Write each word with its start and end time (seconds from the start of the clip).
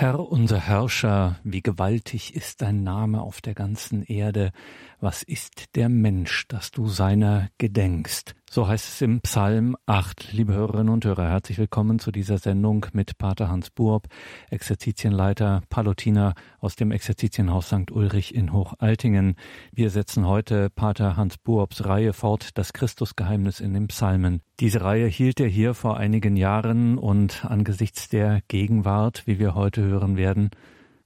Herr 0.00 0.18
unser 0.18 0.58
Herrscher, 0.58 1.38
wie 1.44 1.60
gewaltig 1.60 2.34
ist 2.34 2.62
dein 2.62 2.82
Name 2.82 3.20
auf 3.20 3.42
der 3.42 3.52
ganzen 3.52 4.02
Erde, 4.02 4.50
was 4.98 5.22
ist 5.22 5.76
der 5.76 5.90
Mensch, 5.90 6.48
dass 6.48 6.70
du 6.70 6.88
seiner 6.88 7.50
gedenkst? 7.58 8.34
So 8.52 8.66
heißt 8.66 8.88
es 8.88 9.00
im 9.00 9.20
Psalm 9.20 9.76
8. 9.86 10.32
Liebe 10.32 10.54
Hörerinnen 10.54 10.92
und 10.92 11.04
Hörer, 11.04 11.28
herzlich 11.28 11.56
willkommen 11.56 12.00
zu 12.00 12.10
dieser 12.10 12.38
Sendung 12.38 12.84
mit 12.92 13.16
Pater 13.16 13.48
Hans 13.48 13.70
Buob, 13.70 14.08
Exerzitienleiter 14.50 15.62
Palutiner 15.70 16.34
aus 16.58 16.74
dem 16.74 16.90
Exerzitienhaus 16.90 17.68
St. 17.68 17.92
Ulrich 17.92 18.34
in 18.34 18.52
Hochaltingen. 18.52 19.36
Wir 19.70 19.90
setzen 19.90 20.26
heute 20.26 20.68
Pater 20.68 21.16
Hans 21.16 21.38
Buobs 21.38 21.84
Reihe 21.84 22.12
fort, 22.12 22.58
das 22.58 22.72
Christusgeheimnis 22.72 23.60
in 23.60 23.72
den 23.72 23.86
Psalmen. 23.86 24.40
Diese 24.58 24.80
Reihe 24.80 25.06
hielt 25.06 25.38
er 25.38 25.46
hier 25.46 25.72
vor 25.74 25.98
einigen 25.98 26.36
Jahren 26.36 26.98
und 26.98 27.44
angesichts 27.44 28.08
der 28.08 28.40
Gegenwart, 28.48 29.28
wie 29.28 29.38
wir 29.38 29.54
heute 29.54 29.82
hören 29.82 30.16
werden, 30.16 30.50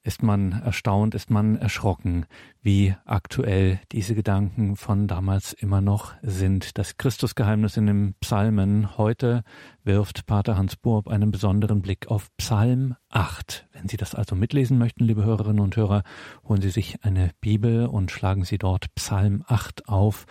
ist 0.05 0.23
man 0.23 0.53
erstaunt, 0.53 1.15
ist 1.15 1.31
man 1.31 1.57
erschrocken, 1.57 2.27
wie 2.61 2.95
aktuell 3.07 3.81
diese 3.91 4.15
Gedanken 4.15 4.77
von 4.77 5.09
damals 5.09 5.55
immer 5.55 5.81
noch 5.81 6.13
sind. 6.23 6.77
Das 6.77 6.99
Christusgeheimnis 6.99 7.79
in 7.79 7.87
den 7.87 8.15
Psalmen. 8.21 8.99
Heute 8.99 9.43
wirft 9.83 10.27
Pater 10.27 10.59
Hans 10.59 10.77
Burb 10.77 11.09
einen 11.09 11.31
besonderen 11.31 11.81
Blick 11.81 12.09
auf 12.09 12.29
Psalm 12.37 12.97
8. 13.09 13.67
Wenn 13.73 13.89
Sie 13.89 13.97
das 13.97 14.15
also 14.15 14.37
mitlesen 14.37 14.77
möchten, 14.77 15.05
liebe 15.05 15.25
Hörerinnen 15.25 15.61
und 15.61 15.75
Hörer, 15.75 16.03
holen 16.47 16.61
Sie 16.61 16.71
sich 16.71 17.03
eine 17.03 17.31
Bibel 17.41 17.87
und 17.87 18.11
schlagen 18.11 18.45
Sie 18.45 18.59
dort 18.59 18.95
Psalm 18.95 19.43
8 19.49 19.89
auf. 19.89 20.27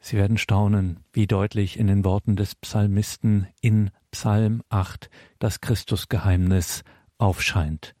Sie 0.00 0.18
werden 0.18 0.36
staunen, 0.36 1.00
wie 1.14 1.26
deutlich 1.26 1.78
in 1.78 1.86
den 1.86 2.04
Worten 2.04 2.36
des 2.36 2.54
Psalmisten 2.56 3.46
in 3.62 3.90
Psalm 4.10 4.62
8 4.68 5.08
das 5.38 5.62
Christusgeheimnis 5.62 6.84
aufscheint. 7.16 7.94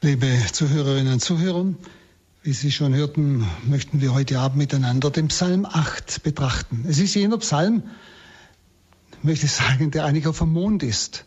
Liebe 0.00 0.28
Zuhörerinnen 0.52 1.14
und 1.14 1.18
Zuhörer, 1.20 1.74
wie 2.44 2.52
Sie 2.52 2.70
schon 2.70 2.94
hörten, 2.94 3.44
möchten 3.66 4.00
wir 4.00 4.14
heute 4.14 4.38
Abend 4.38 4.56
miteinander 4.56 5.10
den 5.10 5.26
Psalm 5.26 5.66
8 5.66 6.22
betrachten. 6.22 6.84
Es 6.88 7.00
ist 7.00 7.16
jener 7.16 7.38
Psalm, 7.38 7.82
möchte 9.24 9.46
ich 9.46 9.52
sagen, 9.52 9.90
der 9.90 10.04
eigentlich 10.04 10.28
auf 10.28 10.38
dem 10.38 10.52
Mond 10.52 10.84
ist, 10.84 11.24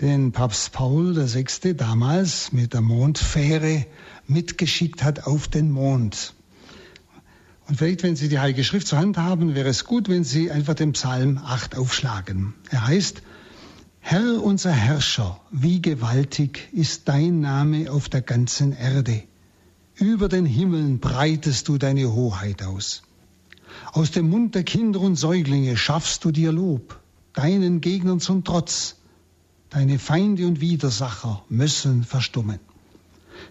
den 0.00 0.32
Papst 0.32 0.72
Paul 0.72 1.14
VI. 1.14 1.74
damals 1.74 2.50
mit 2.50 2.72
der 2.72 2.80
Mondfähre 2.80 3.84
mitgeschickt 4.26 5.02
hat 5.02 5.26
auf 5.26 5.46
den 5.46 5.70
Mond. 5.70 6.32
Und 7.68 7.76
vielleicht, 7.76 8.04
wenn 8.04 8.16
Sie 8.16 8.30
die 8.30 8.38
Heilige 8.38 8.64
Schrift 8.64 8.86
zur 8.86 9.00
Hand 9.00 9.18
haben, 9.18 9.54
wäre 9.54 9.68
es 9.68 9.84
gut, 9.84 10.08
wenn 10.08 10.24
Sie 10.24 10.50
einfach 10.50 10.72
den 10.72 10.92
Psalm 10.92 11.36
8 11.36 11.76
aufschlagen. 11.76 12.54
Er 12.70 12.86
heißt, 12.86 13.20
Herr 14.06 14.44
unser 14.44 14.70
Herrscher, 14.70 15.40
wie 15.50 15.80
gewaltig 15.80 16.68
ist 16.72 17.08
dein 17.08 17.40
Name 17.40 17.90
auf 17.90 18.10
der 18.10 18.20
ganzen 18.20 18.72
Erde. 18.72 19.22
Über 19.94 20.28
den 20.28 20.44
Himmeln 20.44 20.98
breitest 20.98 21.68
du 21.68 21.78
deine 21.78 22.12
Hoheit 22.12 22.62
aus. 22.62 23.02
Aus 23.92 24.10
dem 24.10 24.28
Mund 24.28 24.54
der 24.54 24.62
Kinder 24.62 25.00
und 25.00 25.16
Säuglinge 25.16 25.78
schaffst 25.78 26.22
du 26.26 26.32
dir 26.32 26.52
Lob, 26.52 27.00
deinen 27.32 27.80
Gegnern 27.80 28.20
zum 28.20 28.44
Trotz. 28.44 28.96
Deine 29.70 29.98
Feinde 29.98 30.46
und 30.46 30.60
Widersacher 30.60 31.42
müssen 31.48 32.04
verstummen. 32.04 32.60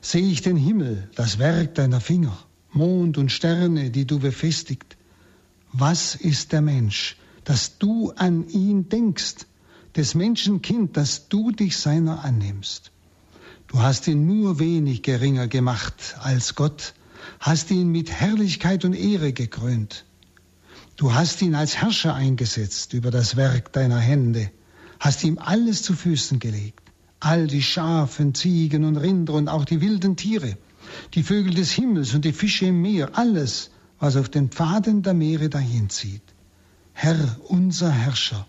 Sehe 0.01 0.27
ich 0.27 0.43
den 0.43 0.55
Himmel, 0.55 1.09
das 1.15 1.39
Werk 1.39 1.73
deiner 1.73 1.99
Finger, 1.99 2.37
Mond 2.71 3.17
und 3.17 3.31
Sterne, 3.31 3.89
die 3.89 4.05
du 4.05 4.19
befestigt. 4.19 4.97
Was 5.71 6.13
ist 6.13 6.51
der 6.51 6.61
Mensch, 6.61 7.17
dass 7.43 7.79
du 7.79 8.11
an 8.11 8.47
ihn 8.49 8.87
denkst? 8.87 9.47
Des 9.95 10.15
Menschen 10.15 10.61
Kind, 10.61 10.97
dass 10.97 11.29
du 11.29 11.51
dich 11.51 11.77
seiner 11.77 12.23
annimmst. 12.23 12.91
Du 13.67 13.79
hast 13.79 14.07
ihn 14.07 14.25
nur 14.25 14.59
wenig 14.59 15.01
geringer 15.03 15.47
gemacht 15.47 16.15
als 16.19 16.55
Gott, 16.55 16.93
hast 17.39 17.71
ihn 17.71 17.89
mit 17.89 18.11
Herrlichkeit 18.11 18.85
und 18.85 18.93
Ehre 18.93 19.33
gekrönt. 19.33 20.05
Du 20.95 21.13
hast 21.13 21.41
ihn 21.41 21.55
als 21.55 21.77
Herrscher 21.77 22.13
eingesetzt 22.13 22.93
über 22.93 23.09
das 23.09 23.35
Werk 23.35 23.73
deiner 23.73 23.99
Hände, 23.99 24.51
hast 24.99 25.23
ihm 25.23 25.39
alles 25.39 25.81
zu 25.81 25.93
Füßen 25.93 26.39
gelegt, 26.39 26.83
all 27.19 27.47
die 27.47 27.63
Schafen, 27.63 28.35
Ziegen 28.35 28.83
und 28.83 28.97
Rinder 28.97 29.33
und 29.33 29.47
auch 29.47 29.65
die 29.65 29.81
wilden 29.81 30.15
Tiere, 30.15 30.57
die 31.13 31.23
Vögel 31.23 31.53
des 31.53 31.71
Himmels 31.71 32.13
und 32.13 32.25
die 32.25 32.33
Fische 32.33 32.67
im 32.67 32.81
Meer, 32.81 33.17
alles, 33.17 33.71
was 33.99 34.15
auf 34.17 34.29
den 34.29 34.49
Pfaden 34.49 35.01
der 35.01 35.13
Meere 35.13 35.49
dahinzieht. 35.49 36.21
Herr, 36.93 37.37
unser 37.47 37.91
Herrscher, 37.91 38.45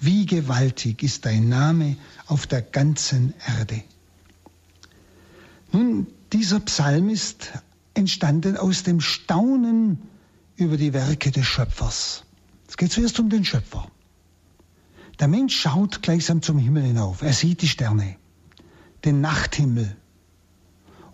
wie 0.00 0.26
gewaltig 0.26 1.02
ist 1.02 1.24
dein 1.24 1.48
Name 1.48 1.96
auf 2.26 2.46
der 2.46 2.62
ganzen 2.62 3.34
Erde. 3.46 3.82
Nun, 5.72 6.06
dieser 6.32 6.60
Psalm 6.60 7.08
ist 7.08 7.52
entstanden 7.94 8.56
aus 8.56 8.82
dem 8.82 9.00
Staunen 9.00 10.02
über 10.56 10.76
die 10.76 10.92
Werke 10.92 11.30
des 11.30 11.46
Schöpfers. 11.46 12.24
Es 12.68 12.76
geht 12.76 12.92
zuerst 12.92 13.18
um 13.20 13.30
den 13.30 13.44
Schöpfer. 13.44 13.90
Der 15.18 15.28
Mensch 15.28 15.58
schaut 15.58 16.02
gleichsam 16.02 16.42
zum 16.42 16.58
Himmel 16.58 16.82
hinauf. 16.82 17.22
Er 17.22 17.32
sieht 17.32 17.62
die 17.62 17.68
Sterne, 17.68 18.16
den 19.04 19.20
Nachthimmel. 19.20 19.96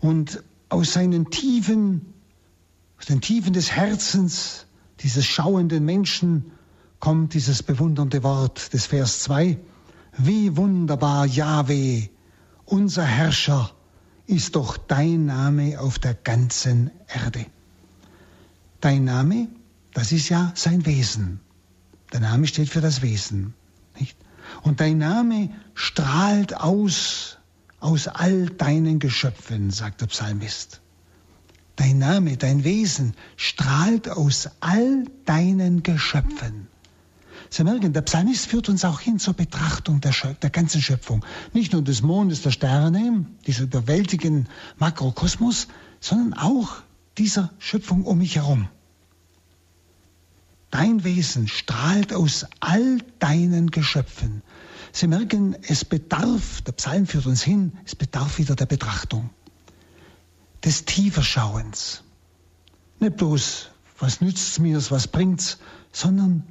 Und 0.01 0.43
aus 0.69 0.93
seinen 0.93 1.31
Tiefen, 1.31 2.13
aus 2.99 3.07
den 3.07 3.21
Tiefen 3.21 3.53
des 3.53 3.71
Herzens 3.71 4.67
dieses 5.01 5.25
schauenden 5.25 5.85
Menschen 5.85 6.51
kommt 7.03 7.35
dieses 7.35 7.65
bewundernde 7.65 8.23
Wort 8.23 8.73
des 8.73 8.87
Vers 8.87 9.25
2. 9.25 9.59
Wie 10.19 10.57
wunderbar, 10.57 11.27
Yahweh, 11.27 12.07
unser 12.65 13.03
Herrscher, 13.03 13.73
ist 14.29 14.55
doch 14.55 14.77
dein 14.77 15.27
Name 15.27 15.81
auf 15.81 15.99
der 15.99 16.15
ganzen 16.15 16.93
Erde. 17.09 17.45
Dein 18.81 19.03
Name, 19.03 19.49
das 19.93 20.13
ist 20.13 20.29
ja 20.29 20.53
sein 20.55 20.87
Wesen. 20.87 21.41
Der 22.13 22.21
Name 22.21 22.47
steht 22.47 22.69
für 22.69 22.81
das 22.81 23.03
Wesen. 23.03 23.53
Nicht? 23.99 24.17
Und 24.63 24.79
dein 24.79 24.99
Name 24.99 25.51
strahlt 25.75 26.55
aus, 26.55 27.39
aus 27.81 28.07
all 28.07 28.47
deinen 28.47 29.01
Geschöpfen, 29.01 29.73
sagt 29.73 30.03
der 30.03 30.07
Psalmist. 30.07 30.81
Dein 31.75 31.99
Name, 31.99 32.37
dein 32.37 32.63
Wesen 32.63 33.15
strahlt 33.37 34.09
aus 34.09 34.51
all 34.61 35.03
deinen 35.25 35.83
Geschöpfen. 35.83 36.69
Sie 37.53 37.65
merken, 37.65 37.93
der 37.93 38.01
Psalmist 38.01 38.47
führt 38.47 38.71
uns 38.71 38.83
auch 38.83 39.01
hin 39.01 39.19
zur 39.19 39.35
Betrachtung 39.35 40.01
der, 40.01 40.15
der 40.41 40.49
ganzen 40.49 40.81
Schöpfung. 40.81 41.23
Nicht 41.53 41.75
nur 41.75 41.83
des 41.83 42.01
Mondes, 42.01 42.41
der 42.41 42.51
Sterne, 42.51 43.27
dieser 43.47 43.65
überwältigenden 43.65 44.49
Makrokosmos, 44.79 45.69
sondern 46.01 46.33
auch 46.33 46.77
dieser 47.19 47.53
Schöpfung 47.59 48.07
um 48.07 48.17
mich 48.17 48.37
herum. 48.37 48.71
Dein 50.71 51.05
Wesen 51.05 51.47
strahlt 51.47 52.15
aus 52.15 52.47
all 52.61 52.97
deinen 53.19 53.71
Geschöpfen. 53.71 54.41
Sie 54.91 55.07
merken, 55.07 55.55
es 55.69 55.85
bedarf, 55.85 56.63
der 56.63 56.73
Psalm 56.73 57.07
führt 57.07 57.27
uns 57.27 57.43
hin, 57.43 57.75
es 57.85 57.95
bedarf 57.95 58.39
wieder 58.39 58.57
der 58.57 58.65
Betrachtung, 58.65 59.29
des 60.65 60.87
Tieferschauens. 60.87 62.03
Nicht 62.99 63.19
bloß, 63.19 63.69
was 63.99 64.23
nützt 64.23 64.59
mir 64.59 64.83
was 64.91 65.07
bringt's, 65.07 65.59
sondern 65.93 66.45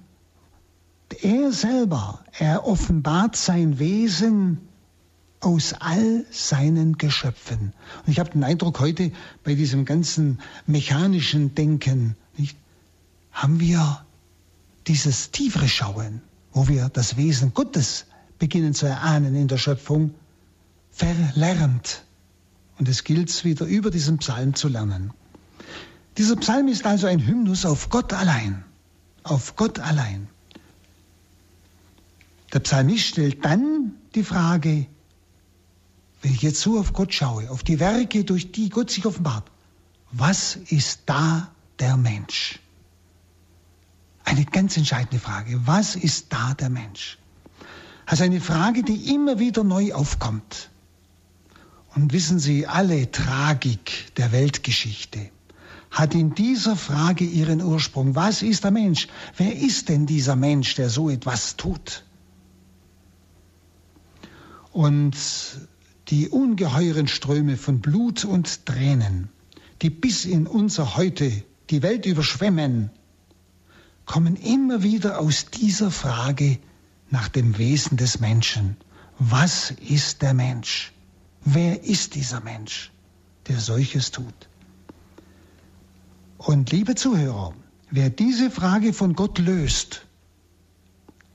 er 1.14 1.52
selber, 1.52 2.24
er 2.38 2.66
offenbart 2.66 3.36
sein 3.36 3.80
Wesen 3.80 4.60
aus 5.42 5.74
all 5.74 6.26
seinen 6.30 6.98
Geschöpfen. 6.98 7.74
Und 8.06 8.12
ich 8.12 8.20
habe 8.20 8.30
den 8.30 8.44
Eindruck, 8.44 8.80
heute 8.80 9.12
bei 9.44 9.56
diesem 9.56 9.86
ganzen 9.86 10.40
mechanischen 10.68 11.56
Denken 11.56 12.16
nicht, 12.38 12.58
haben 13.32 13.60
wir 13.60 14.06
dieses 14.88 15.32
tiefere 15.32 15.68
Schauen, 15.68 16.22
wo 16.54 16.68
wir 16.68 16.90
das 16.90 17.18
Wesen 17.18 17.54
Gottes 17.54 18.06
beginnen 18.40 18.74
zu 18.74 18.86
erahnen 18.86 19.36
in 19.36 19.48
der 19.48 19.58
Schöpfung, 19.58 20.14
verlernt. 20.92 22.04
Und 22.78 22.88
es 22.88 23.04
gilt 23.04 23.30
es 23.30 23.44
wieder 23.44 23.66
über 23.66 23.92
diesen 23.92 24.18
Psalm 24.18 24.54
zu 24.56 24.68
lernen. 24.68 25.12
Dieser 26.18 26.36
Psalm 26.36 26.68
ist 26.68 26.86
also 26.86 27.08
ein 27.08 27.26
Hymnus 27.26 27.66
auf 27.66 27.90
Gott 27.90 28.14
allein. 28.14 28.64
Auf 29.24 29.56
Gott 29.56 29.80
allein. 29.80 30.28
Der 32.54 32.60
Psalmist 32.60 33.08
stellt 33.08 33.46
dann 33.46 33.94
die 34.14 34.24
Frage, 34.24 34.86
wenn 36.22 36.34
ich 36.34 36.42
jetzt 36.42 36.62
so 36.62 36.80
auf 36.80 36.94
Gott 36.94 37.14
schaue, 37.14 37.50
auf 37.50 37.64
die 37.64 37.80
Werke, 37.80 38.24
durch 38.24 38.52
die 38.52 38.70
Gott 38.70 38.92
sich 38.92 39.06
offenbart, 39.06 39.50
was 40.12 40.56
ist 40.56 41.04
da 41.06 41.50
der 41.80 41.98
Mensch? 41.98 42.60
Eine 44.24 44.46
ganz 44.46 44.78
entscheidende 44.78 45.20
Frage. 45.20 45.62
Was 45.66 45.96
ist 45.96 46.28
da 46.30 46.54
der 46.54 46.70
Mensch? 46.70 47.18
Also 48.06 48.24
eine 48.24 48.42
Frage, 48.42 48.84
die 48.84 49.14
immer 49.14 49.40
wieder 49.40 49.64
neu 49.64 49.94
aufkommt. 49.94 50.70
Und 51.96 52.14
wissen 52.14 52.40
Sie, 52.40 52.68
alle 52.68 53.12
Tragik 53.12 54.14
der 54.16 54.32
Weltgeschichte 54.32 55.32
hat 55.90 56.14
in 56.14 56.34
dieser 56.36 56.76
Frage 56.76 57.26
ihren 57.26 57.62
Ursprung. 57.62 58.16
Was 58.16 58.42
ist 58.42 58.64
der 58.64 58.72
Mensch? 58.72 59.08
Wer 59.36 59.56
ist 59.56 59.90
denn 59.90 60.06
dieser 60.06 60.36
Mensch, 60.36 60.76
der 60.76 60.90
so 60.90 61.10
etwas 61.10 61.58
tut? 61.58 62.06
Und 64.72 65.18
die 66.08 66.30
ungeheuren 66.30 67.08
Ströme 67.08 67.58
von 67.58 67.82
Blut 67.82 68.26
und 68.26 68.66
Tränen, 68.66 69.30
die 69.82 69.90
bis 69.90 70.26
in 70.26 70.48
unser 70.48 70.96
Heute 70.96 71.44
die 71.70 71.82
Welt 71.82 72.06
überschwemmen, 72.06 72.90
kommen 74.06 74.36
immer 74.36 74.84
wieder 74.84 75.20
aus 75.20 75.46
dieser 75.46 75.92
Frage 75.92 76.60
nach 77.10 77.28
dem 77.28 77.58
Wesen 77.58 77.98
des 77.98 78.20
Menschen. 78.20 78.78
Was 79.20 79.72
ist 79.72 80.22
der 80.22 80.34
Mensch? 80.34 80.94
Wer 81.44 81.84
ist 81.84 82.16
dieser 82.16 82.40
Mensch, 82.42 82.92
der 83.48 83.60
solches 83.60 84.12
tut? 84.12 84.50
Und 86.38 86.72
liebe 86.72 86.96
Zuhörer, 86.96 87.54
wer 87.90 88.10
diese 88.10 88.50
Frage 88.50 88.94
von 88.94 89.14
Gott 89.14 89.38
löst, 89.38 90.06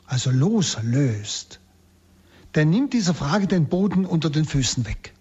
also 0.06 0.30
loslöst, 0.30 1.60
der 2.56 2.64
nimmt 2.64 2.94
dieser 2.94 3.14
Frage 3.14 3.46
den 3.46 3.68
Boden 3.68 4.06
unter 4.06 4.30
den 4.30 4.46
Füßen 4.46 4.86
weg. 4.86 5.12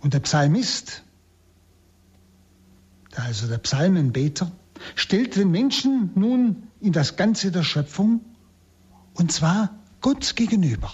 Und 0.00 0.14
der 0.14 0.20
Psalmist, 0.20 1.02
also 3.16 3.48
der 3.48 3.58
Psalmenbeter, 3.58 4.50
stellt 4.94 5.36
den 5.36 5.50
Menschen 5.50 6.10
nun 6.14 6.68
in 6.80 6.92
das 6.92 7.16
Ganze 7.16 7.50
der 7.50 7.64
Schöpfung, 7.64 8.20
und 9.14 9.32
zwar 9.32 9.74
Gott 10.00 10.36
gegenüber. 10.36 10.92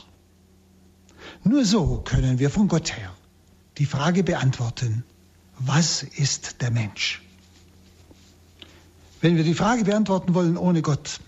Nur 1.44 1.64
so 1.64 2.00
können 2.04 2.38
wir 2.38 2.50
von 2.50 2.68
Gott 2.68 2.96
her 2.96 3.14
die 3.76 3.86
Frage 3.86 4.24
beantworten, 4.24 5.04
was 5.58 6.02
ist 6.02 6.62
der 6.62 6.70
Mensch? 6.70 7.22
Wenn 9.20 9.36
wir 9.36 9.44
die 9.44 9.54
Frage 9.54 9.84
beantworten 9.84 10.34
wollen 10.34 10.56
ohne 10.56 10.82
Gott, 10.82 11.20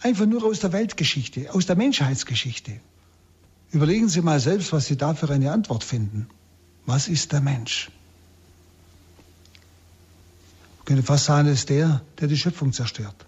einfach 0.00 0.26
nur 0.26 0.44
aus 0.44 0.60
der 0.60 0.72
Weltgeschichte, 0.72 1.52
aus 1.52 1.66
der 1.66 1.76
Menschheitsgeschichte, 1.76 2.80
überlegen 3.70 4.08
Sie 4.08 4.22
mal 4.22 4.40
selbst, 4.40 4.72
was 4.72 4.86
Sie 4.86 4.96
da 4.96 5.14
für 5.14 5.28
eine 5.30 5.52
Antwort 5.52 5.84
finden. 5.84 6.28
Was 6.86 7.08
ist 7.08 7.32
der 7.32 7.40
Mensch? 7.40 7.90
Ich 10.78 10.84
könnte 10.86 11.02
fast 11.02 11.26
sagen, 11.26 11.48
es 11.48 11.60
ist 11.60 11.68
der, 11.68 12.02
der 12.18 12.28
die 12.28 12.36
Schöpfung 12.36 12.72
zerstört. 12.72 13.26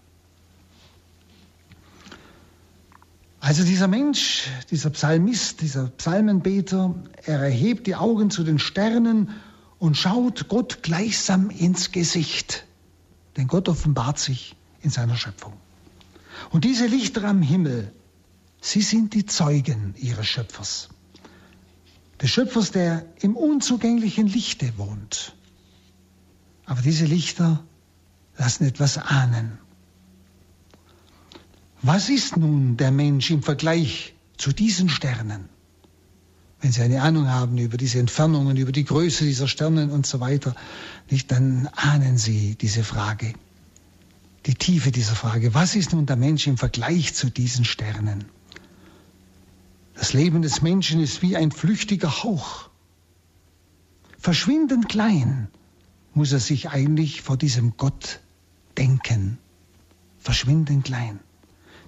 Also 3.39 3.65
dieser 3.65 3.89
Mensch, 3.89 4.49
dieser 4.71 4.91
Psalmist, 4.91 5.61
dieser 5.61 5.89
Psalmenbeter, 5.89 6.95
er 7.25 7.41
erhebt 7.41 7.89
die 7.89 7.97
Augen 7.97 8.31
zu 8.31 8.45
den 8.45 8.61
Sternen 8.61 9.31
und 9.81 9.97
schaut 9.97 10.49
Gott 10.49 10.83
gleichsam 10.83 11.51
ins 11.51 11.91
Gesicht. 11.91 12.65
Denn 13.37 13.49
Gott 13.49 13.69
offenbart 13.69 14.19
sich 14.21 14.55
in 14.81 14.91
seiner 14.91 15.17
Schöpfung. 15.17 15.55
Und 16.51 16.65
diese 16.65 16.87
Lichter 16.87 17.25
am 17.25 17.43
Himmel, 17.43 17.93
sie 18.61 18.83
sind 18.83 19.15
die 19.15 19.27
Zeugen 19.27 19.95
ihres 19.99 20.27
Schöpfers. 20.27 20.89
Des 22.21 22.31
Schöpfers, 22.31 22.71
der 22.71 23.07
im 23.21 23.37
unzugänglichen 23.37 24.27
Lichte 24.27 24.73
wohnt. 24.79 25.35
Aber 26.65 26.83
diese 26.83 27.05
Lichter 27.05 27.65
lassen 28.37 28.65
etwas 28.65 28.99
ahnen. 28.99 29.59
Was 31.83 32.09
ist 32.09 32.37
nun 32.37 32.77
der 32.77 32.93
Mensch 32.93 33.31
im 33.31 33.43
Vergleich 33.43 34.15
zu 34.37 34.53
diesen 34.53 34.89
Sternen? 34.89 35.49
wenn 36.63 36.71
Sie 36.71 36.81
eine 36.81 37.03
Ahnung 37.03 37.29
haben 37.29 37.59
über 37.59 37.77
diese 37.77 37.99
Entfernungen, 37.99 38.57
über 38.57 38.71
die 38.71 38.85
Größe 38.85 39.25
dieser 39.25 39.49
Sterne 39.49 39.89
und 39.89 40.07
so 40.07 40.21
weiter, 40.21 40.55
nicht, 41.11 41.31
dann 41.33 41.69
ahnen 41.75 42.19
Sie 42.19 42.55
diese 42.55 42.85
Frage, 42.85 43.35
die 44.47 44.55
Tiefe 44.55 44.91
dieser 44.91 45.15
Frage. 45.15 45.55
Was 45.55 45.77
ist 45.77 45.93
nun 45.93 46.07
der 46.07 46.17
Mensch 46.17 46.47
im 46.47 46.59
Vergleich 46.59 47.15
zu 47.15 47.31
diesen 47.31 47.65
Sternen? 47.65 48.25
Das 49.95 50.13
Leben 50.13 50.43
des 50.43 50.63
Menschen 50.63 51.01
ist 51.01 51.23
wie 51.23 51.37
ein 51.37 51.53
flüchtiger 51.53 52.23
Hauch. 52.25 52.71
Verschwindend 54.19 54.89
klein 54.89 55.49
muss 56.15 56.33
er 56.33 56.41
sich 56.41 56.71
eigentlich 56.71 57.23
vor 57.23 57.37
diesem 57.37 57.77
Gott 57.77 58.21
denken. 58.77 59.39
Verschwindend 60.19 60.85
klein. 60.85 61.21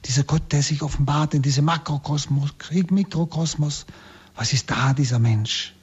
Dieser 0.05 0.25
Gott, 0.25 0.53
der 0.53 0.63
sich 0.63 0.83
offenbart 0.83 1.35
in 1.35 1.43
diesem 1.43 1.65
Makrokosmos, 1.65 2.51
Mikrokosmos, 2.91 3.87
was 4.37 4.53
ist 4.53 4.71
da 4.71 4.93
dieser 4.93 5.19
Mensch? 5.19 5.75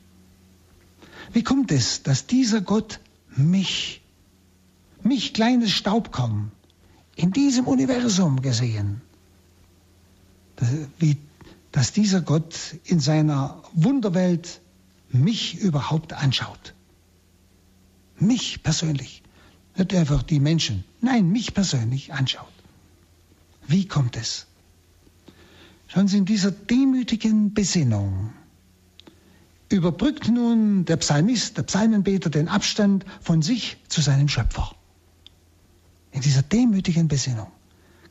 Wie 1.33 1.43
kommt 1.43 1.71
es, 1.71 2.03
dass 2.03 2.27
dieser 2.27 2.61
Gott 2.61 2.99
mich, 3.35 4.01
mich 5.01 5.33
kleines 5.33 5.71
Staubkorn, 5.71 6.51
in 7.15 7.31
diesem 7.31 7.67
Universum 7.67 8.41
gesehen, 8.41 9.01
wie, 10.99 11.17
dass 11.71 11.91
dieser 11.91 12.21
Gott 12.21 12.55
in 12.83 12.99
seiner 12.99 13.61
Wunderwelt 13.73 14.61
mich 15.09 15.59
überhaupt 15.59 16.13
anschaut? 16.13 16.73
Mich 18.19 18.63
persönlich. 18.63 19.23
Nicht 19.75 19.95
einfach 19.95 20.23
die 20.23 20.39
Menschen. 20.39 20.83
Nein, 21.01 21.29
mich 21.29 21.53
persönlich 21.53 22.13
anschaut. 22.13 22.51
Wie 23.67 23.87
kommt 23.87 24.17
es? 24.17 24.47
Sie, 25.93 26.17
in 26.17 26.25
dieser 26.25 26.51
demütigen 26.51 27.53
Besinnung 27.53 28.31
überbrückt 29.69 30.29
nun 30.29 30.85
der 30.85 30.97
Psalmist, 30.97 31.57
der 31.57 31.63
Psalmenbeter 31.63 32.29
den 32.29 32.47
Abstand 32.47 33.05
von 33.21 33.41
sich 33.41 33.77
zu 33.87 34.01
seinem 34.01 34.27
Schöpfer. 34.27 34.75
In 36.11 36.21
dieser 36.21 36.41
demütigen 36.41 37.07
Besinnung. 37.07 37.51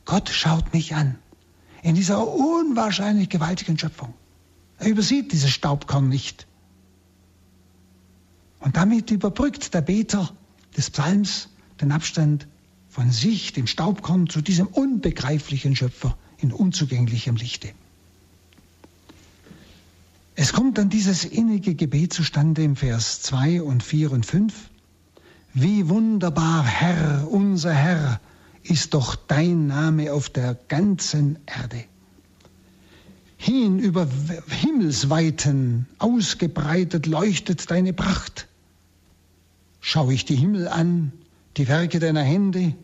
Gott 0.05 0.29
schaut 0.29 0.73
mich 0.73 0.95
an. 0.95 1.19
In 1.83 1.95
dieser 1.95 2.27
unwahrscheinlich 2.27 3.29
gewaltigen 3.29 3.79
Schöpfung. 3.79 4.15
Er 4.79 4.89
übersieht 4.89 5.33
dieses 5.33 5.51
Staubkorn 5.51 6.09
nicht. 6.09 6.47
Und 8.61 8.77
damit 8.77 9.11
überbrückt 9.11 9.75
der 9.75 9.81
Beter 9.81 10.31
des 10.77 10.91
Psalms 10.91 11.49
den 11.81 11.93
Abstand 11.93 12.47
von 12.89 13.11
sich, 13.11 13.53
dem 13.53 13.67
Staubkorn, 13.67 14.29
zu 14.29 14.41
diesem 14.41 14.67
unbegreiflichen 14.67 15.77
Schöpfer 15.77 16.17
in 16.39 16.53
unzugänglichem 16.53 17.37
Lichte. 17.37 17.73
Es 20.35 20.53
kommt 20.53 20.79
dann 20.79 20.89
dieses 20.89 21.25
innige 21.25 21.75
Gebet 21.75 22.13
zustande 22.13 22.63
im 22.63 22.77
Vers 22.77 23.21
2 23.23 23.63
und 23.63 23.83
4 23.83 24.13
und 24.13 24.25
5. 24.25 24.71
Wie 25.53 25.89
wunderbar, 25.89 26.65
Herr, 26.65 27.27
unser 27.29 27.73
Herr, 27.73 28.21
ist 28.63 28.95
doch 28.95 29.17
dein 29.17 29.67
Name 29.67 30.13
auf 30.13 30.29
der 30.29 30.55
ganzen 30.69 31.39
Erde. 31.47 31.85
Hin 33.37 33.79
über 33.79 34.07
Himmelsweiten 34.49 35.87
ausgebreitet 35.99 37.07
leuchtet 37.07 37.71
deine 37.71 37.93
Pracht. 37.93 38.47
Schau 39.81 40.11
ich 40.11 40.25
die 40.25 40.37
Himmel 40.37 40.69
an, 40.69 41.11
die 41.57 41.67
Werke 41.67 41.99
deiner 41.99 42.23
Hände, 42.23 42.75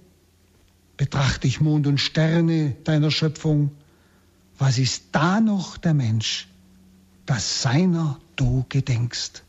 betrachte 0.96 1.46
ich 1.46 1.60
Mond 1.60 1.86
und 1.86 1.98
Sterne 1.98 2.74
deiner 2.84 3.10
Schöpfung, 3.10 3.70
was 4.58 4.78
ist 4.78 5.04
da 5.12 5.40
noch 5.40 5.76
der 5.76 5.94
Mensch, 5.94 6.48
dass 7.26 7.62
seiner 7.62 8.18
du 8.34 8.64
gedenkst. 8.68 9.44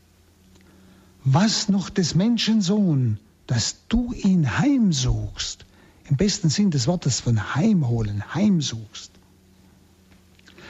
Was 1.30 1.68
noch 1.68 1.90
des 1.90 2.14
Menschen 2.14 2.62
Sohn, 2.62 3.20
dass 3.46 3.86
du 3.88 4.14
ihn 4.14 4.58
heimsuchst, 4.58 5.66
im 6.08 6.16
besten 6.16 6.48
Sinn 6.48 6.70
des 6.70 6.86
Wortes 6.86 7.20
von 7.20 7.54
heimholen, 7.54 8.34
heimsuchst. 8.34 9.10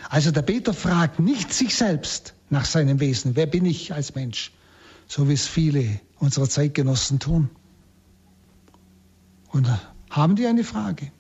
Also 0.08 0.32
der 0.32 0.42
Beter 0.42 0.74
fragt 0.74 1.20
nicht 1.20 1.54
sich 1.54 1.76
selbst 1.76 2.34
nach 2.50 2.64
seinem 2.64 2.98
Wesen, 2.98 3.36
wer 3.36 3.46
bin 3.46 3.66
ich 3.66 3.94
als 3.94 4.16
Mensch, 4.16 4.50
so 5.06 5.28
wie 5.28 5.34
es 5.34 5.46
viele 5.46 6.00
unserer 6.18 6.48
Zeitgenossen 6.48 7.20
tun. 7.20 7.50
Und 9.52 9.68
haben 10.10 10.34
die 10.34 10.48
eine 10.48 10.64
Frage? 10.64 11.12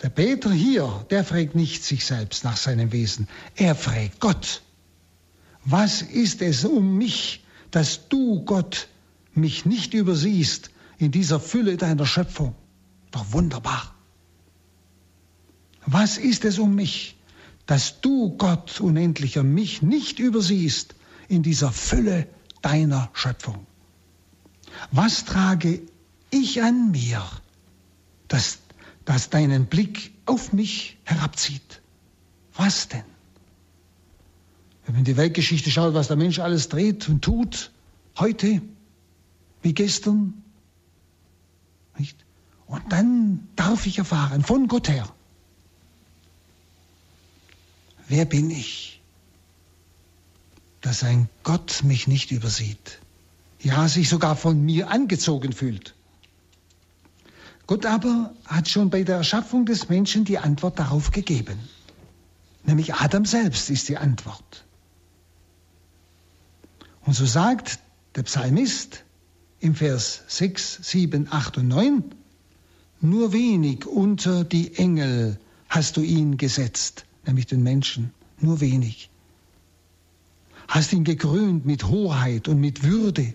Der 0.00 0.10
Peter 0.10 0.52
hier, 0.52 1.04
der 1.10 1.24
fragt 1.24 1.56
nicht 1.56 1.82
sich 1.82 2.04
selbst 2.04 2.44
nach 2.44 2.56
seinem 2.56 2.92
Wesen, 2.92 3.26
er 3.56 3.74
fragt 3.74 4.20
Gott. 4.20 4.62
Was 5.64 6.02
ist 6.02 6.42
es 6.42 6.64
um 6.64 6.96
mich, 6.96 7.44
dass 7.70 8.08
du, 8.08 8.44
Gott, 8.44 8.88
mich 9.34 9.64
nicht 9.64 9.94
übersiehst 9.94 10.70
in 10.98 11.10
dieser 11.10 11.40
Fülle 11.40 11.76
deiner 11.76 12.06
Schöpfung? 12.06 12.54
Doch 13.10 13.32
wunderbar. 13.32 13.94
Was 15.86 16.18
ist 16.18 16.44
es 16.44 16.58
um 16.58 16.74
mich, 16.74 17.16
dass 17.66 18.00
du, 18.00 18.36
Gott, 18.36 18.80
unendlicher, 18.80 19.42
mich 19.42 19.82
nicht 19.82 20.18
übersiehst 20.18 20.94
in 21.28 21.42
dieser 21.42 21.72
Fülle 21.72 22.28
deiner 22.60 23.10
Schöpfung? 23.12 23.66
Was 24.90 25.24
trage 25.24 25.82
ich 26.30 26.62
an 26.62 26.90
mir, 26.90 27.22
dass 28.28 28.58
das 29.04 29.30
deinen 29.30 29.66
Blick 29.66 30.12
auf 30.26 30.52
mich 30.52 30.98
herabzieht. 31.04 31.82
Was 32.54 32.88
denn? 32.88 33.04
Wenn 34.86 34.96
man 34.96 35.04
die 35.04 35.16
Weltgeschichte 35.16 35.70
schaut, 35.70 35.94
was 35.94 36.08
der 36.08 36.16
Mensch 36.16 36.38
alles 36.38 36.68
dreht 36.68 37.08
und 37.08 37.22
tut, 37.22 37.70
heute 38.18 38.60
wie 39.62 39.74
gestern, 39.74 40.42
nicht? 41.96 42.16
Und 42.66 42.90
dann 42.90 43.46
darf 43.54 43.86
ich 43.86 43.98
erfahren 43.98 44.42
von 44.42 44.66
Gott 44.66 44.88
her, 44.88 45.08
wer 48.08 48.24
bin 48.24 48.50
ich? 48.50 49.00
Dass 50.80 51.04
ein 51.04 51.28
Gott 51.44 51.84
mich 51.84 52.08
nicht 52.08 52.32
übersieht, 52.32 52.98
ja 53.60 53.86
sich 53.88 54.08
sogar 54.08 54.34
von 54.34 54.60
mir 54.64 54.90
angezogen 54.90 55.52
fühlt. 55.52 55.94
Gott 57.68 57.86
aber 57.86 58.34
hat 58.46 58.68
schon 58.68 58.90
bei 58.90 59.04
der 59.04 59.16
Erschaffung 59.16 59.64
des 59.64 59.88
Menschen 59.88 60.24
die 60.24 60.38
Antwort 60.38 60.78
darauf 60.78 61.12
gegeben. 61.12 61.58
Nämlich 62.64 62.94
Adam 62.94 63.24
selbst 63.24 63.70
ist 63.70 63.88
die 63.88 63.96
Antwort. 63.96 64.64
Und 67.04 67.14
so 67.14 67.26
sagt 67.26 67.78
der 68.14 68.22
Psalmist 68.22 69.04
im 69.60 69.74
Vers 69.74 70.22
6, 70.28 70.80
7, 70.82 71.28
8 71.30 71.58
und 71.58 71.68
9, 71.68 72.04
nur 73.00 73.32
wenig 73.32 73.86
unter 73.86 74.44
die 74.44 74.76
Engel 74.76 75.38
hast 75.68 75.96
du 75.96 76.02
ihn 76.02 76.36
gesetzt, 76.36 77.04
nämlich 77.26 77.46
den 77.46 77.62
Menschen, 77.62 78.12
nur 78.40 78.60
wenig. 78.60 79.10
Hast 80.68 80.92
ihn 80.92 81.04
gekrönt 81.04 81.66
mit 81.66 81.84
Hoheit 81.84 82.46
und 82.48 82.60
mit 82.60 82.84
Würde, 82.84 83.34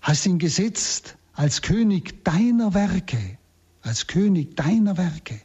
hast 0.00 0.24
ihn 0.26 0.38
gesetzt 0.38 1.16
als 1.34 1.60
König 1.60 2.24
deiner 2.24 2.72
Werke, 2.72 3.38
als 3.82 4.06
König 4.06 4.56
deiner 4.56 4.96
Werke. 4.96 5.40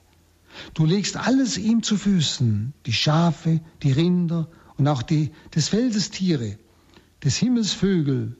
Du 0.73 0.85
legst 0.85 1.17
alles 1.17 1.57
ihm 1.57 1.83
zu 1.83 1.97
Füßen, 1.97 2.73
die 2.85 2.93
Schafe, 2.93 3.59
die 3.83 3.91
Rinder 3.91 4.47
und 4.77 4.87
auch 4.87 5.01
die 5.01 5.31
des 5.53 5.69
Feldes 5.69 6.09
Tiere, 6.11 6.57
des 7.23 7.37
Himmels 7.37 7.73
Vögel, 7.73 8.35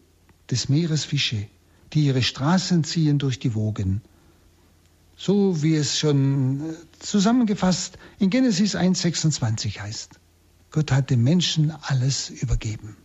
des 0.50 0.70
Meeres 0.70 1.06
Fische, 1.06 1.48
die 1.94 2.06
ihre 2.06 2.24
Straßen 2.24 2.84
ziehen 2.84 3.20
durch 3.20 3.40
die 3.40 3.54
Wogen. 3.54 4.02
So 5.16 5.62
wie 5.62 5.76
es 5.76 6.00
schon 6.00 6.62
äh, 6.62 6.74
zusammengefasst 7.00 7.98
in 8.18 8.30
Genesis 8.30 8.76
1.26 8.76 9.80
heißt. 9.80 10.20
Gott 10.72 10.92
hat 10.92 11.10
dem 11.10 11.24
Menschen 11.24 11.72
alles 11.82 12.30
übergeben. 12.30 12.96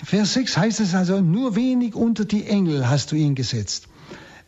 In 0.00 0.06
Vers 0.06 0.34
6 0.34 0.56
heißt 0.56 0.80
es 0.80 0.94
also, 0.94 1.20
nur 1.20 1.54
wenig 1.54 1.94
unter 1.94 2.24
die 2.24 2.46
Engel 2.46 2.88
hast 2.88 3.12
du 3.12 3.16
ihn 3.16 3.34
gesetzt. 3.34 3.88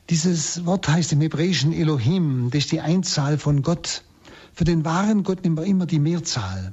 Dieses 0.08 0.64
Wort 0.66 0.88
heißt 0.88 1.12
im 1.12 1.20
Hebräischen 1.20 1.72
Elohim, 1.72 2.50
das 2.50 2.64
ist 2.64 2.72
die 2.72 2.80
Einzahl 2.80 3.38
von 3.38 3.62
Gott. 3.62 4.02
Für 4.54 4.64
den 4.64 4.84
wahren 4.84 5.22
Gott 5.22 5.44
nimmt 5.44 5.56
man 5.56 5.66
immer 5.66 5.86
die 5.86 6.00
Mehrzahl. 6.00 6.72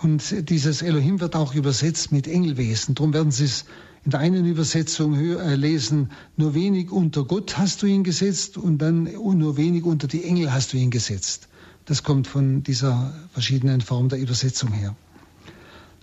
Und 0.00 0.48
dieses 0.48 0.82
Elohim 0.82 1.20
wird 1.20 1.34
auch 1.34 1.54
übersetzt 1.54 2.12
mit 2.12 2.28
Engelwesen. 2.28 2.94
Darum 2.94 3.12
werden 3.12 3.32
Sie 3.32 3.44
es 3.44 3.64
in 4.04 4.12
der 4.12 4.20
einen 4.20 4.46
Übersetzung 4.46 5.14
äh, 5.18 5.56
lesen, 5.56 6.12
nur 6.36 6.54
wenig 6.54 6.90
unter 6.90 7.24
Gott 7.24 7.58
hast 7.58 7.82
du 7.82 7.86
ihn 7.86 8.04
gesetzt 8.04 8.56
und 8.56 8.78
dann 8.78 9.04
nur 9.04 9.56
wenig 9.56 9.84
unter 9.84 10.06
die 10.06 10.24
Engel 10.24 10.52
hast 10.52 10.72
du 10.72 10.76
ihn 10.76 10.90
gesetzt. 10.90 11.48
Das 11.84 12.04
kommt 12.04 12.26
von 12.26 12.62
dieser 12.62 13.12
verschiedenen 13.32 13.80
Form 13.80 14.08
der 14.08 14.20
Übersetzung 14.20 14.72
her. 14.72 14.94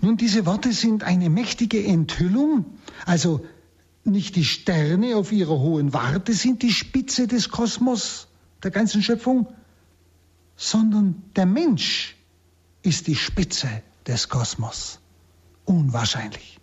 Nun, 0.01 0.17
diese 0.17 0.45
Worte 0.45 0.73
sind 0.73 1.03
eine 1.03 1.29
mächtige 1.29 1.83
Enthüllung, 1.83 2.65
also 3.05 3.45
nicht 4.03 4.35
die 4.35 4.45
Sterne 4.45 5.15
auf 5.15 5.31
ihrer 5.31 5.57
hohen 5.57 5.93
Warte 5.93 6.33
sind 6.33 6.61
die 6.63 6.71
Spitze 6.71 7.27
des 7.27 7.49
Kosmos, 7.49 8.27
der 8.61 8.71
ganzen 8.71 9.01
Schöpfung, 9.01 9.47
sondern 10.57 11.23
der 11.35 11.45
Mensch 11.45 12.14
ist 12.86 13.08
die 13.08 13.15
Spitze 13.15 13.82
des 14.08 14.30
Kosmos. 14.30 15.00
Unwahrscheinlich. 15.65 16.60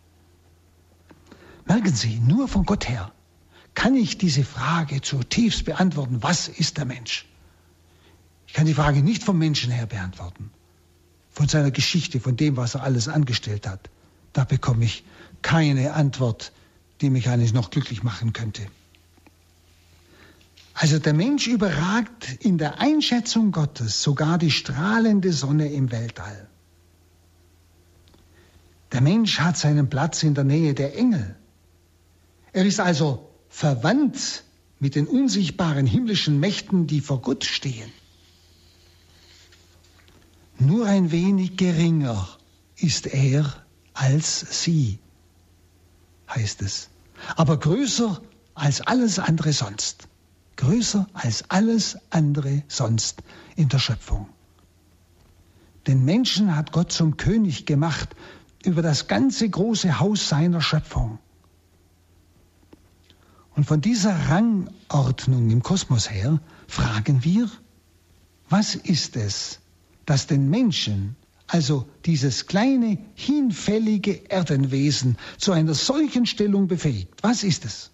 Merken 1.66 1.94
Sie, 1.94 2.20
nur 2.20 2.48
von 2.48 2.64
Gott 2.64 2.88
her 2.88 3.12
kann 3.74 3.94
ich 3.94 4.18
diese 4.18 4.44
Frage 4.44 5.00
zutiefst 5.00 5.64
beantworten, 5.64 6.22
was 6.22 6.48
ist 6.48 6.76
der 6.76 6.84
Mensch? 6.84 7.26
Ich 8.46 8.52
kann 8.52 8.66
die 8.66 8.74
Frage 8.74 9.02
nicht 9.02 9.24
vom 9.24 9.38
Menschen 9.38 9.72
her 9.72 9.86
beantworten, 9.86 10.50
von 11.30 11.48
seiner 11.48 11.70
Geschichte, 11.70 12.20
von 12.20 12.36
dem, 12.36 12.56
was 12.56 12.74
er 12.74 12.82
alles 12.82 13.08
angestellt 13.08 13.66
hat. 13.66 13.88
Da 14.34 14.44
bekomme 14.44 14.84
ich 14.84 15.04
keine 15.40 15.94
Antwort, 15.94 16.52
die 17.00 17.10
mich 17.10 17.28
eigentlich 17.28 17.54
noch 17.54 17.70
glücklich 17.70 18.02
machen 18.02 18.32
könnte. 18.32 18.66
Also 20.74 20.98
der 20.98 21.12
Mensch 21.12 21.46
überragt 21.46 22.28
in 22.40 22.58
der 22.58 22.80
Einschätzung 22.80 23.52
Gottes 23.52 24.02
sogar 24.02 24.38
die 24.38 24.50
strahlende 24.50 25.32
Sonne 25.32 25.70
im 25.70 25.90
Weltall. 25.90 26.48
Der 28.92 29.00
Mensch 29.00 29.38
hat 29.38 29.56
seinen 29.56 29.88
Platz 29.88 30.22
in 30.22 30.34
der 30.34 30.44
Nähe 30.44 30.74
der 30.74 30.96
Engel. 30.96 31.36
Er 32.52 32.64
ist 32.66 32.80
also 32.80 33.30
verwandt 33.48 34.44
mit 34.78 34.94
den 34.94 35.06
unsichtbaren 35.06 35.86
himmlischen 35.86 36.40
Mächten, 36.40 36.86
die 36.86 37.00
vor 37.00 37.22
Gott 37.22 37.44
stehen. 37.44 37.90
Nur 40.58 40.86
ein 40.86 41.10
wenig 41.10 41.56
geringer 41.56 42.28
ist 42.76 43.06
er 43.06 43.64
als 43.94 44.62
sie, 44.62 44.98
heißt 46.28 46.62
es, 46.62 46.88
aber 47.36 47.58
größer 47.58 48.20
als 48.54 48.80
alles 48.80 49.18
andere 49.18 49.52
sonst 49.52 50.08
größer 50.62 51.08
als 51.12 51.50
alles 51.50 51.98
andere 52.10 52.62
sonst 52.68 53.22
in 53.56 53.68
der 53.68 53.80
Schöpfung. 53.80 54.28
Den 55.88 56.04
Menschen 56.04 56.54
hat 56.54 56.70
Gott 56.70 56.92
zum 56.92 57.16
König 57.16 57.66
gemacht 57.66 58.14
über 58.64 58.80
das 58.80 59.08
ganze 59.08 59.48
große 59.48 59.98
Haus 59.98 60.28
seiner 60.28 60.60
Schöpfung. 60.60 61.18
Und 63.56 63.64
von 63.64 63.80
dieser 63.80 64.14
Rangordnung 64.28 65.50
im 65.50 65.64
Kosmos 65.64 66.08
her 66.08 66.40
fragen 66.68 67.24
wir, 67.24 67.50
was 68.48 68.76
ist 68.76 69.16
es, 69.16 69.58
das 70.06 70.28
den 70.28 70.48
Menschen, 70.48 71.16
also 71.48 71.88
dieses 72.06 72.46
kleine, 72.46 72.98
hinfällige 73.14 74.30
Erdenwesen, 74.30 75.16
zu 75.38 75.50
einer 75.50 75.74
solchen 75.74 76.24
Stellung 76.24 76.68
befähigt? 76.68 77.14
Was 77.20 77.42
ist 77.42 77.64
es? 77.64 77.91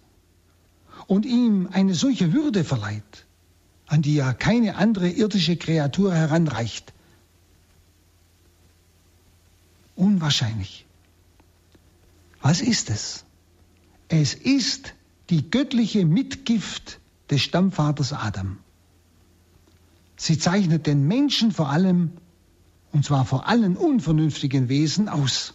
Und 1.09 1.27
ihm 1.27 1.69
eine 1.73 1.95
solche 1.95 2.33
Würde 2.33 2.63
verleiht, 2.63 3.27
an 3.87 4.03
die 4.03 4.15
ja 4.15 4.33
keine 4.35 4.77
andere 4.77 5.09
irdische 5.09 5.57
Kreatur 5.57 6.15
heranreicht. 6.15 6.93
Unwahrscheinlich. 9.97 10.87
Was 12.41 12.61
ist 12.61 12.91
es? 12.91 13.25
Es 14.09 14.35
ist 14.35 14.95
die 15.31 15.51
göttliche 15.51 16.05
Mitgift 16.05 17.01
des 17.31 17.43
Stammvaters 17.43 18.13
Adam. 18.13 18.59
Sie 20.17 20.39
zeichnet 20.39 20.87
den 20.87 21.07
Menschen 21.07 21.53
vor 21.53 21.71
allem, 21.71 22.13
und 22.93 23.05
zwar 23.05 23.25
vor 23.25 23.49
allen 23.49 23.77
unvernünftigen 23.77 24.69
Wesen, 24.69 25.09
aus. 25.09 25.55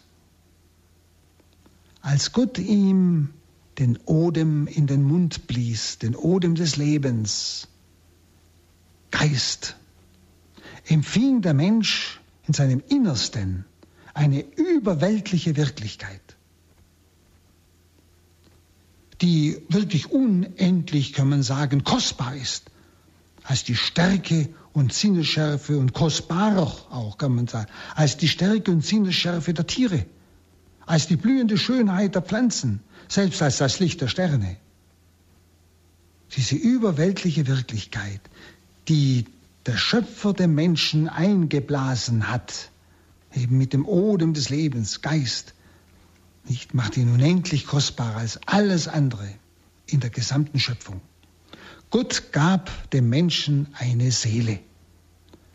Als 2.02 2.32
Gott 2.32 2.58
ihm 2.58 3.30
den 3.80 3.98
Odem 4.06 4.68
in 4.68 4.88
den 4.88 5.04
Mund 5.04 5.48
blies, 5.48 5.98
den 6.00 6.16
Odem 6.16 6.56
des 6.56 6.78
Lebens, 6.78 7.68
Geist, 9.12 9.76
empfing 10.88 11.42
der 11.42 11.54
Mensch 11.54 12.20
in 12.48 12.54
seinem 12.54 12.84
Innersten 12.90 13.66
eine 14.14 14.42
überweltliche 14.42 15.56
Wirklichkeit, 15.56 16.22
die 19.22 19.62
wirklich 19.70 20.12
unendlich, 20.12 21.14
kann 21.14 21.30
man 21.30 21.44
sagen, 21.44 21.84
kostbar 21.84 22.36
ist, 22.36 22.70
als 23.44 23.64
die 23.64 23.76
Stärke 23.76 24.50
und 24.74 24.94
Sinnesschärfe 24.94 25.78
und 25.78 25.94
kostbarer 25.94 26.62
auch, 26.90 27.18
kann 27.18 27.36
man 27.36 27.48
sagen, 27.48 27.70
als 27.96 28.18
die 28.18 28.28
Stärke 28.28 28.72
und 28.72 28.86
Sinnesschärfe 28.86 29.54
der 29.54 29.68
Tiere, 29.68 30.06
als 30.86 31.08
die 31.08 31.16
blühende 31.16 31.58
Schönheit 31.58 32.16
der 32.16 32.22
Pflanzen, 32.22 32.82
selbst 33.08 33.42
als 33.42 33.58
das 33.58 33.80
Licht 33.80 34.02
der 34.02 34.08
Sterne. 34.08 34.58
Diese 36.36 36.56
überweltliche 36.56 37.48
Wirklichkeit, 37.48 38.22
die 38.88 39.26
der 39.66 39.78
Schöpfer 39.78 40.34
dem 40.34 40.56
Menschen 40.56 41.08
eingeblasen 41.08 42.30
hat, 42.30 42.72
eben 43.34 43.58
mit 43.58 43.74
dem 43.74 43.86
Odem 43.86 44.34
des 44.34 44.50
Lebens, 44.50 45.02
Geist, 45.02 45.54
nicht 46.46 46.74
macht 46.74 46.98
ihn 46.98 47.14
unendlich 47.14 47.66
kostbarer 47.66 48.18
als 48.18 48.40
alles 48.46 48.88
andere 48.88 49.28
in 49.86 50.02
der 50.02 50.10
gesamten 50.10 50.60
Schöpfung. 50.60 51.02
Gott 51.90 52.32
gab 52.32 52.90
dem 52.92 53.10
Menschen 53.10 53.68
eine 53.74 54.12
Seele. 54.12 54.60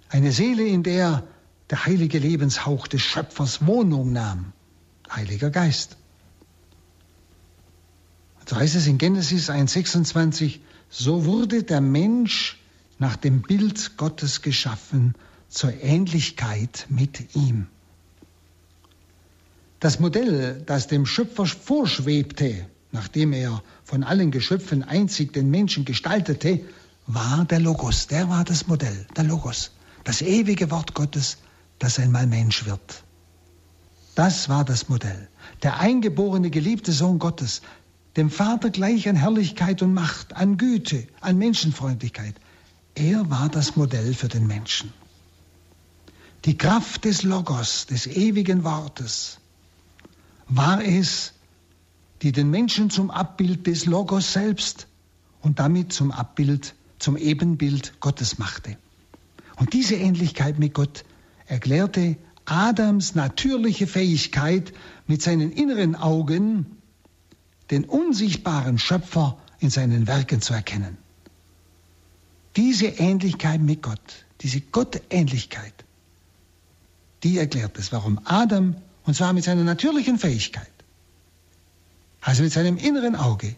Eine 0.09 0.33
Seele, 0.33 0.65
in 0.65 0.83
der 0.83 1.25
der 1.71 1.85
heilige 1.85 2.19
Lebenshauch 2.19 2.87
des 2.87 3.03
Schöpfers 3.03 3.67
Wohnung 3.67 4.13
nahm. 4.13 4.53
Heiliger 5.11 5.51
Geist. 5.51 5.97
So 8.47 8.57
heißt 8.57 8.77
es 8.77 8.87
in 8.87 8.99
Genesis 8.99 9.51
1.26, 9.51 10.61
so 10.89 11.25
wurde 11.27 11.63
der 11.63 11.81
Mensch 11.81 12.59
nach 12.99 13.17
dem 13.17 13.43
Bild 13.43 13.97
Gottes 13.97 14.43
geschaffen 14.43 15.15
zur 15.49 15.73
Ähnlichkeit 15.83 16.87
mit 16.89 17.35
ihm. 17.37 17.67
Das 19.81 20.01
Modell, 20.01 20.63
das 20.67 20.87
dem 20.89 21.07
Schöpfer 21.07 21.47
vorschwebte, 21.47 22.67
nachdem 22.91 23.33
er 23.33 23.63
von 23.85 24.03
allen 24.03 24.31
Geschöpfen 24.31 24.83
einzig 24.83 25.33
den 25.33 25.51
Menschen 25.51 25.85
gestaltete, 25.85 26.61
war 27.07 27.45
der 27.45 27.61
Logos. 27.61 28.07
Der 28.07 28.29
war 28.29 28.45
das 28.45 28.67
Modell, 28.67 29.07
der 29.17 29.25
Logos. 29.25 29.71
das 30.09 30.23
ewige 30.23 30.71
Wort 30.71 30.95
Gottes, 30.95 31.37
das 31.79 31.99
einmal 31.99 32.27
Mensch 32.27 32.65
wird. 32.65 33.05
Das 34.19 34.49
war 34.49 34.65
das 34.65 34.89
Modell. 34.89 35.29
Der 35.63 35.79
eingeborene, 35.79 36.51
geliebte 36.51 36.91
Sohn 36.91 37.21
Gottes, 37.21 37.63
dem 38.17 38.31
Vater 38.31 38.71
gleich 38.71 39.09
an 39.09 39.15
Herrlichkeit 39.15 39.81
und 39.81 39.95
Macht, 39.95 40.35
an 40.35 40.57
Güte, 40.57 41.07
an 41.21 41.39
Menschenfreundlichkeit. 41.39 42.35
Er 42.97 43.31
war 43.31 43.49
das 43.49 43.77
Modell 43.77 44.15
für 44.15 44.27
den 44.27 44.49
Menschen. 44.49 44.93
Die 46.47 46.59
Kraft 46.59 47.05
des 47.05 47.23
Logos, 47.23 47.87
des 47.87 48.09
ewigen 48.09 48.65
Wortes, 48.65 49.39
war 50.49 50.85
es, 50.85 51.35
die 52.23 52.33
den 52.33 52.51
Menschen 52.51 52.91
zum 52.91 53.13
Abbild 53.13 53.69
des 53.69 53.87
Logos 53.87 54.33
selbst 54.33 54.89
und 55.43 55.61
damit 55.61 55.93
zum 55.93 56.11
Abbild, 56.11 56.75
zum 56.99 57.17
Ebenbild 57.17 58.01
Gottes 58.01 58.37
machte. 58.39 58.79
Und 59.55 59.75
diese 59.75 59.95
Ähnlichkeit 59.95 60.59
mit 60.59 60.75
Gott 60.75 61.05
erklärte 61.47 62.17
Adams 62.51 63.15
natürliche 63.15 63.87
Fähigkeit, 63.87 64.73
mit 65.07 65.23
seinen 65.23 65.53
inneren 65.53 65.95
Augen 65.95 66.79
den 67.71 67.85
unsichtbaren 67.85 68.79
Schöpfer 68.79 69.39
in 69.61 69.71
seinen 69.71 70.07
Werken 70.07 70.41
zu 70.41 70.55
erkennen. 70.55 70.97
Diese 72.57 72.87
Ähnlichkeit 72.87 73.61
mit 73.61 73.83
Gott, 73.83 74.27
diese 74.41 74.61
Gottähnlichkeit, 74.61 75.85
die 77.23 77.39
erklärt 77.39 77.79
es, 77.79 77.93
warum 77.93 78.21
Adam, 78.25 78.77
und 79.05 79.15
zwar 79.15 79.33
mit 79.33 79.45
seiner 79.45 79.65
natürlichen 79.65 80.19
Fähigkeit, 80.19 80.71
also 82.21 82.43
mit 82.43 82.53
seinem 82.53 82.77
inneren 82.77 83.17
Auge, 83.17 83.55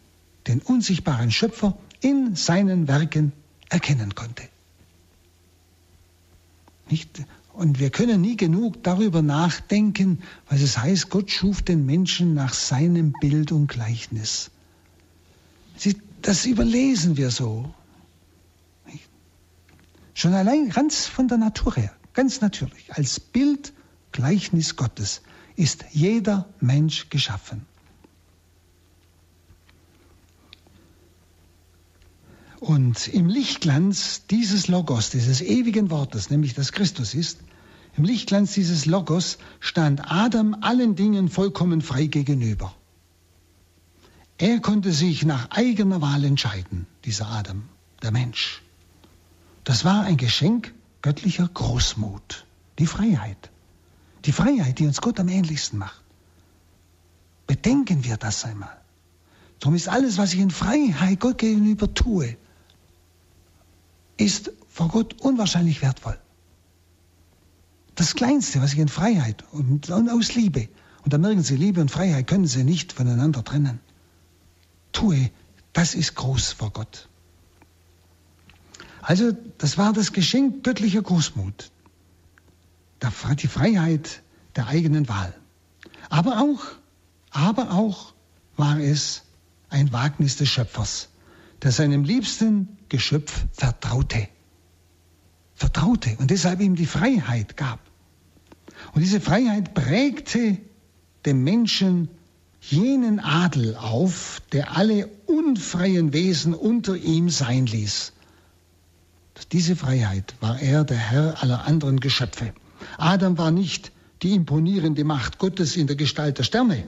den 0.46 0.60
unsichtbaren 0.60 1.30
Schöpfer 1.30 1.76
in 2.00 2.34
seinen 2.34 2.88
Werken 2.88 3.32
erkennen 3.68 4.14
konnte. 4.14 4.42
Nicht? 6.88 7.22
Und 7.60 7.78
wir 7.78 7.90
können 7.90 8.22
nie 8.22 8.38
genug 8.38 8.82
darüber 8.84 9.20
nachdenken, 9.20 10.22
was 10.48 10.62
es 10.62 10.78
heißt, 10.78 11.10
Gott 11.10 11.30
schuf 11.30 11.60
den 11.60 11.84
Menschen 11.84 12.32
nach 12.32 12.54
seinem 12.54 13.12
Bild 13.20 13.52
und 13.52 13.66
Gleichnis. 13.66 14.50
Das 16.22 16.46
überlesen 16.46 17.18
wir 17.18 17.30
so. 17.30 17.74
Schon 20.14 20.32
allein 20.32 20.70
ganz 20.70 21.04
von 21.04 21.28
der 21.28 21.36
Natur 21.36 21.76
her, 21.76 21.94
ganz 22.14 22.40
natürlich, 22.40 22.94
als 22.94 23.20
Bild, 23.20 23.74
Gleichnis 24.10 24.76
Gottes 24.76 25.20
ist 25.54 25.84
jeder 25.90 26.48
Mensch 26.60 27.10
geschaffen. 27.10 27.66
Und 32.58 33.06
im 33.08 33.28
Lichtglanz 33.28 34.22
dieses 34.30 34.66
Logos, 34.68 35.10
dieses 35.10 35.42
ewigen 35.42 35.90
Wortes, 35.90 36.30
nämlich 36.30 36.54
das 36.54 36.72
Christus 36.72 37.12
ist, 37.12 37.40
im 38.00 38.06
Lichtglanz 38.06 38.54
dieses 38.54 38.86
Logos 38.86 39.36
stand 39.60 40.10
Adam 40.10 40.56
allen 40.62 40.96
Dingen 40.96 41.28
vollkommen 41.28 41.82
frei 41.82 42.06
gegenüber. 42.06 42.74
Er 44.38 44.58
konnte 44.60 44.90
sich 44.90 45.26
nach 45.26 45.50
eigener 45.50 46.00
Wahl 46.00 46.24
entscheiden, 46.24 46.86
dieser 47.04 47.26
Adam, 47.26 47.68
der 48.00 48.10
Mensch. 48.10 48.62
Das 49.64 49.84
war 49.84 50.04
ein 50.04 50.16
Geschenk 50.16 50.72
göttlicher 51.02 51.46
Großmut, 51.52 52.46
die 52.78 52.86
Freiheit. 52.86 53.50
Die 54.24 54.32
Freiheit, 54.32 54.78
die 54.78 54.86
uns 54.86 55.02
Gott 55.02 55.20
am 55.20 55.28
ähnlichsten 55.28 55.78
macht. 55.78 56.00
Bedenken 57.46 58.02
wir 58.02 58.16
das 58.16 58.46
einmal. 58.46 58.80
Darum 59.58 59.74
ist 59.74 59.90
alles, 59.90 60.16
was 60.16 60.32
ich 60.32 60.40
in 60.40 60.50
Freiheit 60.50 61.20
Gott 61.20 61.36
gegenüber 61.36 61.92
tue, 61.92 62.38
ist 64.16 64.52
vor 64.70 64.88
Gott 64.88 65.20
unwahrscheinlich 65.20 65.82
wertvoll. 65.82 66.18
Das 68.00 68.14
Kleinste, 68.14 68.62
was 68.62 68.72
ich 68.72 68.78
in 68.78 68.88
Freiheit 68.88 69.44
und, 69.52 69.90
und 69.90 70.08
aus 70.08 70.34
Liebe, 70.34 70.70
und 71.02 71.12
da 71.12 71.18
merken 71.18 71.42
Sie, 71.42 71.54
Liebe 71.54 71.82
und 71.82 71.90
Freiheit 71.90 72.26
können 72.26 72.46
Sie 72.46 72.64
nicht 72.64 72.94
voneinander 72.94 73.44
trennen, 73.44 73.78
tue, 74.90 75.30
das 75.74 75.94
ist 75.94 76.14
groß 76.14 76.52
vor 76.52 76.70
Gott. 76.70 77.10
Also, 79.02 79.32
das 79.58 79.76
war 79.76 79.92
das 79.92 80.14
Geschenk 80.14 80.64
göttlicher 80.64 81.02
Großmut. 81.02 81.70
Die 83.02 83.46
Freiheit 83.48 84.22
der 84.56 84.68
eigenen 84.68 85.06
Wahl. 85.06 85.34
Aber 86.08 86.40
auch, 86.40 86.64
aber 87.28 87.70
auch 87.70 88.14
war 88.56 88.80
es 88.80 89.24
ein 89.68 89.92
Wagnis 89.92 90.38
des 90.38 90.48
Schöpfers, 90.48 91.10
der 91.60 91.70
seinem 91.70 92.04
liebsten 92.04 92.78
Geschöpf 92.88 93.44
vertraute. 93.52 94.26
Vertraute 95.54 96.16
und 96.16 96.30
deshalb 96.30 96.62
ihm 96.62 96.76
die 96.76 96.86
Freiheit 96.86 97.58
gab. 97.58 97.89
Und 98.92 99.02
diese 99.02 99.20
Freiheit 99.20 99.74
prägte 99.74 100.58
dem 101.24 101.44
Menschen 101.44 102.08
jenen 102.60 103.20
Adel 103.20 103.76
auf, 103.76 104.42
der 104.52 104.76
alle 104.76 105.08
unfreien 105.26 106.12
Wesen 106.12 106.54
unter 106.54 106.96
ihm 106.96 107.30
sein 107.30 107.66
ließ. 107.66 108.12
Diese 109.52 109.74
Freiheit 109.74 110.34
war 110.40 110.60
er 110.60 110.84
der 110.84 110.98
Herr 110.98 111.42
aller 111.42 111.64
anderen 111.64 112.00
Geschöpfe. 112.00 112.52
Adam 112.98 113.38
war 113.38 113.50
nicht 113.50 113.92
die 114.22 114.34
imponierende 114.34 115.04
Macht 115.04 115.38
Gottes 115.38 115.76
in 115.76 115.86
der 115.86 115.96
Gestalt 115.96 116.38
der 116.38 116.44
Sterne, 116.44 116.86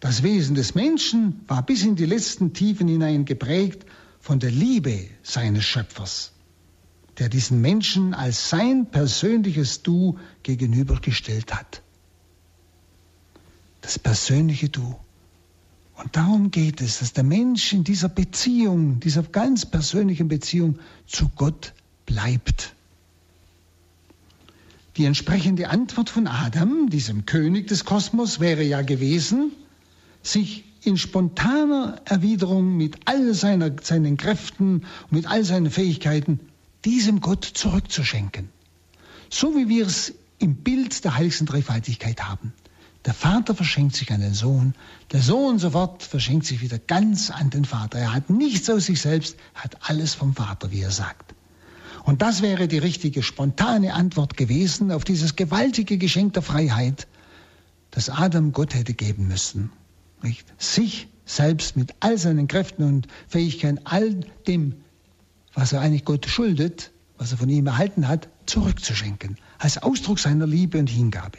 das 0.00 0.22
Wesen 0.22 0.54
des 0.54 0.74
Menschen 0.74 1.42
war 1.46 1.62
bis 1.62 1.84
in 1.84 1.94
die 1.94 2.06
letzten 2.06 2.54
Tiefen 2.54 2.88
hinein 2.88 3.26
geprägt 3.26 3.84
von 4.18 4.40
der 4.40 4.50
Liebe 4.50 5.06
seines 5.22 5.64
Schöpfers, 5.64 6.32
der 7.20 7.28
diesen 7.28 7.60
Menschen 7.60 8.14
als 8.14 8.48
sein 8.48 8.86
persönliches 8.86 9.82
Du 9.82 10.18
gegenübergestellt 10.42 11.54
hat. 11.54 11.82
Das 13.82 13.98
persönliche 13.98 14.70
Du. 14.70 14.96
Und 15.94 16.16
darum 16.16 16.50
geht 16.50 16.80
es, 16.80 17.00
dass 17.00 17.12
der 17.12 17.24
Mensch 17.24 17.74
in 17.74 17.84
dieser 17.84 18.08
Beziehung, 18.08 19.00
dieser 19.00 19.22
ganz 19.22 19.66
persönlichen 19.66 20.28
Beziehung 20.28 20.78
zu 21.06 21.30
Gott 21.36 21.74
bleibt. 22.06 22.74
Die 24.96 25.04
entsprechende 25.04 25.68
Antwort 25.68 26.08
von 26.08 26.26
Adam, 26.26 26.88
diesem 26.88 27.26
König 27.26 27.68
des 27.68 27.84
Kosmos, 27.84 28.40
wäre 28.40 28.62
ja 28.62 28.80
gewesen, 28.80 29.52
sich 30.22 30.64
in 30.82 30.96
spontaner 30.96 32.00
Erwiderung 32.06 32.78
mit 32.78 32.96
all 33.04 33.34
seiner, 33.34 33.70
seinen 33.82 34.16
Kräften 34.16 34.86
mit 35.10 35.26
all 35.26 35.44
seinen 35.44 35.70
Fähigkeiten 35.70 36.40
diesem 36.84 37.20
Gott 37.20 37.44
zurückzuschenken. 37.44 38.48
So 39.28 39.56
wie 39.56 39.68
wir 39.68 39.86
es 39.86 40.14
im 40.38 40.56
Bild 40.56 41.04
der 41.04 41.16
heiligsten 41.16 41.46
Dreifaltigkeit 41.46 42.22
haben. 42.22 42.52
Der 43.06 43.14
Vater 43.14 43.54
verschenkt 43.54 43.96
sich 43.96 44.12
an 44.12 44.20
den 44.20 44.34
Sohn, 44.34 44.74
der 45.12 45.22
Sohn 45.22 45.58
sofort 45.58 46.02
verschenkt 46.02 46.44
sich 46.44 46.60
wieder 46.60 46.78
ganz 46.78 47.30
an 47.30 47.48
den 47.48 47.64
Vater. 47.64 47.98
Er 47.98 48.12
hat 48.12 48.28
nichts 48.28 48.68
aus 48.68 48.86
sich 48.86 49.00
selbst, 49.00 49.36
hat 49.54 49.78
alles 49.88 50.14
vom 50.14 50.34
Vater, 50.34 50.70
wie 50.70 50.82
er 50.82 50.90
sagt. 50.90 51.34
Und 52.04 52.20
das 52.20 52.42
wäre 52.42 52.68
die 52.68 52.78
richtige, 52.78 53.22
spontane 53.22 53.94
Antwort 53.94 54.36
gewesen 54.36 54.90
auf 54.90 55.04
dieses 55.04 55.36
gewaltige 55.36 55.96
Geschenk 55.96 56.34
der 56.34 56.42
Freiheit, 56.42 57.06
das 57.90 58.10
Adam 58.10 58.52
Gott 58.52 58.74
hätte 58.74 58.94
geben 58.94 59.28
müssen. 59.28 59.70
Nicht? 60.22 60.46
Sich 60.58 61.08
selbst 61.24 61.76
mit 61.76 61.94
all 62.00 62.18
seinen 62.18 62.48
Kräften 62.48 62.84
und 62.84 63.06
Fähigkeiten, 63.28 63.80
all 63.84 64.20
dem, 64.46 64.74
was 65.60 65.74
er 65.74 65.82
eigentlich 65.82 66.06
Gott 66.06 66.24
schuldet, 66.24 66.90
was 67.18 67.32
er 67.32 67.36
von 67.36 67.50
ihm 67.50 67.66
erhalten 67.66 68.08
hat, 68.08 68.30
zurückzuschenken, 68.46 69.36
als 69.58 69.76
Ausdruck 69.76 70.18
seiner 70.18 70.46
Liebe 70.46 70.78
und 70.78 70.88
Hingabe. 70.88 71.36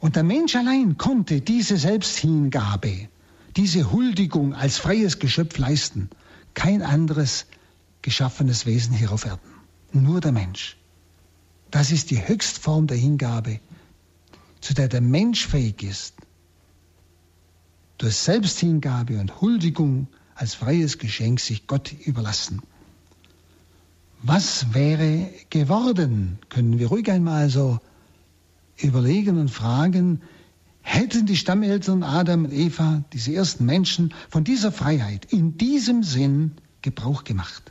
Und 0.00 0.16
der 0.16 0.22
Mensch 0.22 0.56
allein 0.56 0.96
konnte 0.96 1.42
diese 1.42 1.76
Selbsthingabe, 1.76 3.08
diese 3.56 3.92
Huldigung 3.92 4.54
als 4.54 4.78
freies 4.78 5.18
Geschöpf 5.18 5.58
leisten. 5.58 6.08
Kein 6.54 6.80
anderes 6.80 7.44
geschaffenes 8.00 8.64
Wesen 8.64 8.94
hier 8.94 9.12
auf 9.12 9.26
Erden. 9.26 9.52
Nur 9.92 10.22
der 10.22 10.32
Mensch. 10.32 10.78
Das 11.70 11.90
ist 11.90 12.10
die 12.10 12.26
Höchstform 12.26 12.86
der 12.86 12.96
Hingabe, 12.96 13.60
zu 14.62 14.72
der 14.72 14.88
der 14.88 15.02
Mensch 15.02 15.46
fähig 15.46 15.82
ist, 15.82 16.14
durch 17.98 18.16
Selbsthingabe 18.16 19.20
und 19.20 19.42
Huldigung 19.42 20.06
als 20.42 20.54
freies 20.56 20.98
Geschenk 20.98 21.38
sich 21.38 21.68
Gott 21.68 21.92
überlassen. 22.04 22.62
Was 24.24 24.74
wäre 24.74 25.30
geworden, 25.50 26.40
können 26.48 26.80
wir 26.80 26.88
ruhig 26.88 27.08
einmal 27.12 27.48
so 27.48 27.78
überlegen 28.76 29.38
und 29.38 29.52
fragen, 29.52 30.20
hätten 30.80 31.26
die 31.26 31.36
Stammeltern 31.36 32.02
Adam 32.02 32.46
und 32.46 32.52
Eva, 32.52 33.04
diese 33.12 33.32
ersten 33.32 33.66
Menschen, 33.66 34.14
von 34.30 34.42
dieser 34.42 34.72
Freiheit 34.72 35.26
in 35.26 35.58
diesem 35.58 36.02
Sinn 36.02 36.56
Gebrauch 36.82 37.22
gemacht? 37.22 37.70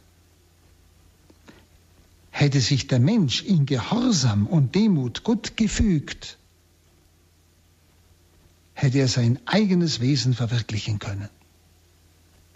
Hätte 2.29 2.62
sich 2.62 2.88
der 2.88 3.01
Mensch 3.01 3.43
in 3.43 3.65
Gehorsam 3.65 4.47
und 4.47 4.75
Demut 4.75 5.25
Gott 5.25 5.57
gefügt, 5.57 6.38
hätte 8.73 8.99
er 8.99 9.10
sein 9.10 9.39
eigenes 9.45 9.99
Wesen 9.99 10.34
verwirklichen 10.34 10.99
können. 10.99 11.27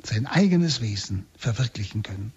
Sein 0.05 0.27
eigenes 0.27 0.81
Wesen 0.81 1.25
verwirklichen 1.35 2.03
können. 2.03 2.31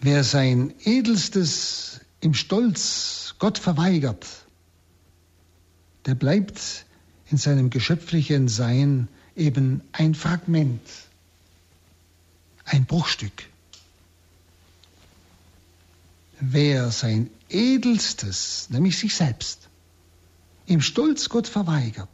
Wer 0.00 0.22
sein 0.22 0.72
Edelstes 0.84 2.00
im 2.20 2.32
Stolz 2.32 3.34
Gott 3.40 3.58
verweigert, 3.58 4.24
der 6.06 6.14
bleibt 6.14 6.86
in 7.30 7.38
seinem 7.38 7.70
geschöpflichen 7.70 8.46
Sein 8.46 9.08
eben 9.34 9.82
ein 9.90 10.14
Fragment, 10.14 10.80
ein 12.64 12.84
Bruchstück. 12.86 13.48
Wer 16.38 16.92
sein 16.92 17.30
Edelstes, 17.48 18.70
nämlich 18.70 18.96
sich 18.96 19.14
selbst, 19.14 19.68
im 20.66 20.80
Stolz 20.80 21.28
Gott 21.28 21.48
verweigert, 21.48 22.08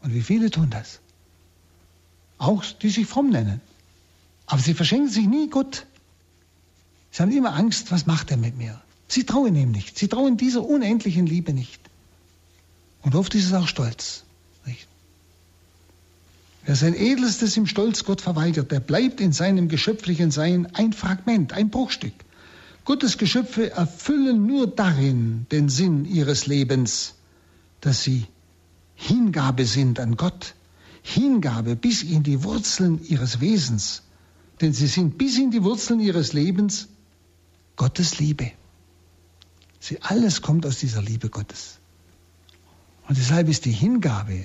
und 0.00 0.14
wie 0.14 0.22
viele 0.22 0.50
tun 0.50 0.70
das, 0.70 1.00
auch 2.38 2.64
die 2.64 2.90
sich 2.90 3.06
fromm 3.06 3.30
nennen, 3.30 3.60
aber 4.46 4.60
sie 4.60 4.74
verschenken 4.74 5.10
sich 5.10 5.26
nie 5.26 5.50
Gott. 5.50 5.86
Sie 7.10 7.22
haben 7.22 7.32
immer 7.32 7.54
Angst, 7.54 7.90
was 7.90 8.06
macht 8.06 8.30
er 8.30 8.36
mit 8.36 8.56
mir? 8.56 8.80
Sie 9.08 9.24
trauen 9.24 9.56
ihm 9.56 9.70
nicht. 9.70 9.98
Sie 9.98 10.08
trauen 10.08 10.36
dieser 10.36 10.62
unendlichen 10.62 11.26
Liebe 11.26 11.52
nicht. 11.52 11.80
Und 13.02 13.14
oft 13.14 13.34
ist 13.34 13.46
es 13.46 13.52
auch 13.52 13.66
Stolz. 13.66 14.24
Nicht? 14.66 14.86
Wer 16.64 16.76
sein 16.76 16.94
Edelstes 16.94 17.56
im 17.56 17.66
Stolz 17.66 18.04
Gott 18.04 18.20
verweigert, 18.20 18.70
der 18.70 18.80
bleibt 18.80 19.20
in 19.20 19.32
seinem 19.32 19.68
geschöpflichen 19.68 20.30
Sein 20.30 20.68
ein 20.74 20.92
Fragment, 20.92 21.52
ein 21.52 21.70
Bruchstück. 21.70 22.12
Gottes 22.84 23.18
Geschöpfe 23.18 23.70
erfüllen 23.70 24.46
nur 24.46 24.66
darin 24.66 25.46
den 25.50 25.68
Sinn 25.68 26.04
ihres 26.04 26.46
Lebens, 26.46 27.14
dass 27.80 28.02
sie 28.02 28.26
Hingabe 28.94 29.64
sind 29.64 30.00
an 30.00 30.16
Gott, 30.16 30.54
Hingabe 31.02 31.76
bis 31.76 32.02
in 32.02 32.22
die 32.22 32.42
Wurzeln 32.44 33.04
ihres 33.04 33.40
Wesens, 33.40 34.02
denn 34.60 34.72
sie 34.72 34.86
sind 34.86 35.18
bis 35.18 35.38
in 35.38 35.50
die 35.50 35.62
Wurzeln 35.62 36.00
ihres 36.00 36.32
Lebens 36.32 36.88
Gottes 37.76 38.18
Liebe. 38.18 38.52
Sie, 39.80 40.02
alles 40.02 40.42
kommt 40.42 40.66
aus 40.66 40.78
dieser 40.78 41.02
Liebe 41.02 41.28
Gottes. 41.28 41.78
Und 43.06 43.16
deshalb 43.16 43.48
ist 43.48 43.64
die 43.64 43.72
Hingabe, 43.72 44.44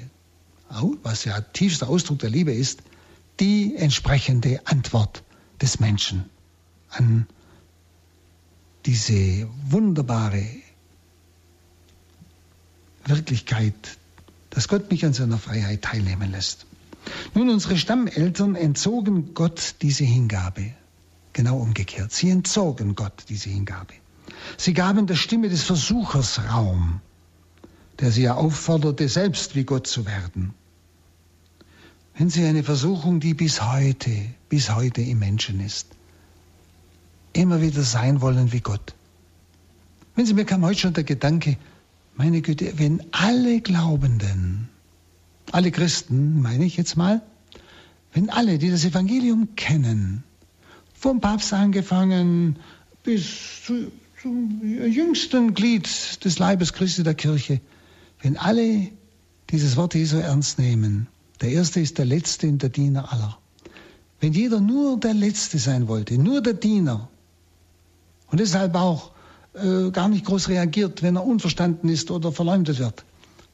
was 1.02 1.26
ja 1.26 1.42
tiefster 1.42 1.90
Ausdruck 1.90 2.20
der 2.20 2.30
Liebe 2.30 2.54
ist, 2.54 2.82
die 3.40 3.76
entsprechende 3.76 4.62
Antwort 4.66 5.24
des 5.62 5.80
Menschen 5.80 6.30
an 6.90 7.28
diese 8.86 9.48
wunderbare 9.66 10.46
Wirklichkeit, 13.06 13.98
dass 14.54 14.68
Gott 14.68 14.92
mich 14.92 15.04
an 15.04 15.14
seiner 15.14 15.40
Freiheit 15.40 15.82
teilnehmen 15.82 16.32
lässt. 16.32 16.68
Nun, 17.34 17.50
unsere 17.50 17.76
Stammeltern 17.76 18.56
entzogen 18.56 19.34
Gott 19.34 19.76
diese 19.82 20.04
Hingabe. 20.04 20.74
Genau 21.34 21.58
umgekehrt. 21.58 22.12
Sie 22.12 22.30
entzogen 22.30 22.94
Gott 22.94 23.26
diese 23.30 23.50
Hingabe. 23.50 23.94
Sie 24.58 24.74
gaben 24.74 25.08
der 25.08 25.16
Stimme 25.16 25.50
des 25.50 25.64
Versuchers 25.64 26.40
Raum, 26.52 27.02
der 28.00 28.12
sie 28.12 28.24
ja 28.24 28.36
aufforderte, 28.36 29.10
selbst 29.10 29.56
wie 29.56 29.64
Gott 29.64 29.88
zu 29.88 30.06
werden. 30.06 30.54
Wenn 32.16 32.30
sie 32.30 32.46
eine 32.46 32.64
Versuchung, 32.64 33.20
die 33.20 33.34
bis 33.34 33.64
heute, 33.64 34.12
bis 34.50 34.70
heute 34.74 35.02
im 35.02 35.18
Menschen 35.18 35.60
ist, 35.62 35.88
immer 37.34 37.60
wieder 37.62 37.82
sein 37.82 38.22
wollen 38.22 38.52
wie 38.52 38.62
Gott. 38.62 38.94
Wenn 40.16 40.28
Sie 40.28 40.36
mir 40.36 40.46
kam 40.46 40.64
heute 40.64 40.80
schon 40.80 40.94
der 40.94 41.04
Gedanke, 41.04 41.58
meine 42.16 42.42
Güte, 42.42 42.74
wenn 42.78 43.02
alle 43.12 43.62
Glaubenden, 43.62 44.70
alle 45.52 45.72
Christen, 45.72 46.42
meine 46.42 46.66
ich 46.66 46.78
jetzt 46.78 46.96
mal, 46.96 47.22
wenn 48.14 48.30
alle, 48.30 48.60
die 48.60 48.70
das 48.70 48.86
Evangelium 48.86 49.56
kennen, 49.56 50.24
vom 50.94 51.20
Papst 51.20 51.52
angefangen 51.54 52.58
bis 53.04 53.64
zu, 53.66 53.92
zum 54.22 54.62
jüngsten 54.64 55.54
Glied 55.54 56.24
des 56.24 56.40
Leibes 56.40 56.74
Christi 56.74 57.04
der 57.04 57.16
Kirche, 57.16 57.60
wenn 58.22 58.38
alle 58.38 58.90
dieses 59.50 59.76
Wort 59.76 59.96
Jesu 59.96 60.18
ernst 60.18 60.60
nehmen, 60.60 61.08
der 61.42 61.50
Erste 61.50 61.82
ist 61.82 61.98
der 61.98 62.06
Letzte 62.06 62.48
und 62.48 62.62
der 62.62 62.70
Diener 62.70 63.12
aller. 63.12 63.38
Wenn 64.22 64.32
jeder 64.32 64.62
nur 64.62 64.98
der 64.98 65.14
Letzte 65.14 65.60
sein 65.60 65.90
wollte, 65.90 66.18
nur 66.18 66.42
der 66.42 66.54
Diener, 66.54 67.10
und 68.28 68.40
deshalb 68.40 68.76
auch 68.76 69.13
äh, 69.54 69.92
gar 69.92 70.10
nicht 70.10 70.26
groß 70.26 70.50
reagiert, 70.50 71.04
wenn 71.04 71.16
er 71.16 71.26
unverstanden 71.26 71.90
ist 71.90 72.12
oder 72.12 72.32
verleumdet 72.32 72.80
wird. 72.80 73.04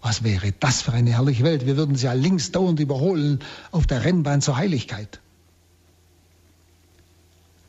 Was 0.01 0.23
wäre 0.23 0.53
das 0.59 0.81
für 0.81 0.93
eine 0.93 1.11
herrliche 1.11 1.43
Welt? 1.43 1.65
Wir 1.65 1.75
würden 1.75 1.95
sie 1.95 2.05
ja 2.05 2.13
links 2.13 2.51
dauernd 2.51 2.79
überholen 2.79 3.39
auf 3.71 3.85
der 3.85 4.05
Rennbahn 4.05 4.41
zur 4.41 4.55
Heiligkeit. 4.55 5.19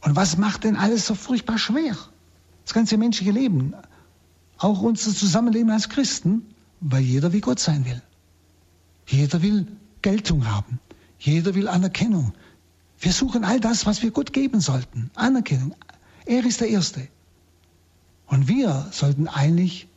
Und 0.02 0.16
was 0.16 0.36
macht 0.36 0.64
denn 0.64 0.76
alles 0.76 1.06
so 1.06 1.14
furchtbar 1.14 1.58
schwer? 1.58 1.96
Das 2.64 2.72
ganze 2.72 2.96
menschliche 2.96 3.32
Leben, 3.32 3.74
auch 4.58 4.80
unser 4.80 5.12
Zusammenleben 5.12 5.70
als 5.70 5.88
Christen, 5.88 6.42
weil 6.80 7.02
jeder 7.02 7.32
wie 7.32 7.40
Gott 7.40 7.58
sein 7.58 7.84
will. 7.84 8.00
Jeder 9.06 9.42
will 9.42 9.66
Geltung 10.02 10.48
haben. 10.48 10.78
Jeder 11.18 11.54
will 11.54 11.68
Anerkennung. 11.68 12.32
Wir 13.00 13.12
suchen 13.12 13.44
all 13.44 13.60
das, 13.60 13.86
was 13.86 14.02
wir 14.02 14.10
Gott 14.10 14.32
geben 14.32 14.60
sollten. 14.60 15.10
Anerkennung, 15.14 15.74
er 16.26 16.44
ist 16.44 16.60
der 16.60 16.68
Erste. 16.68 17.08
Und 18.30 18.46
wir 18.46 18.86
sollten 18.92 19.26
eigentlich 19.26 19.88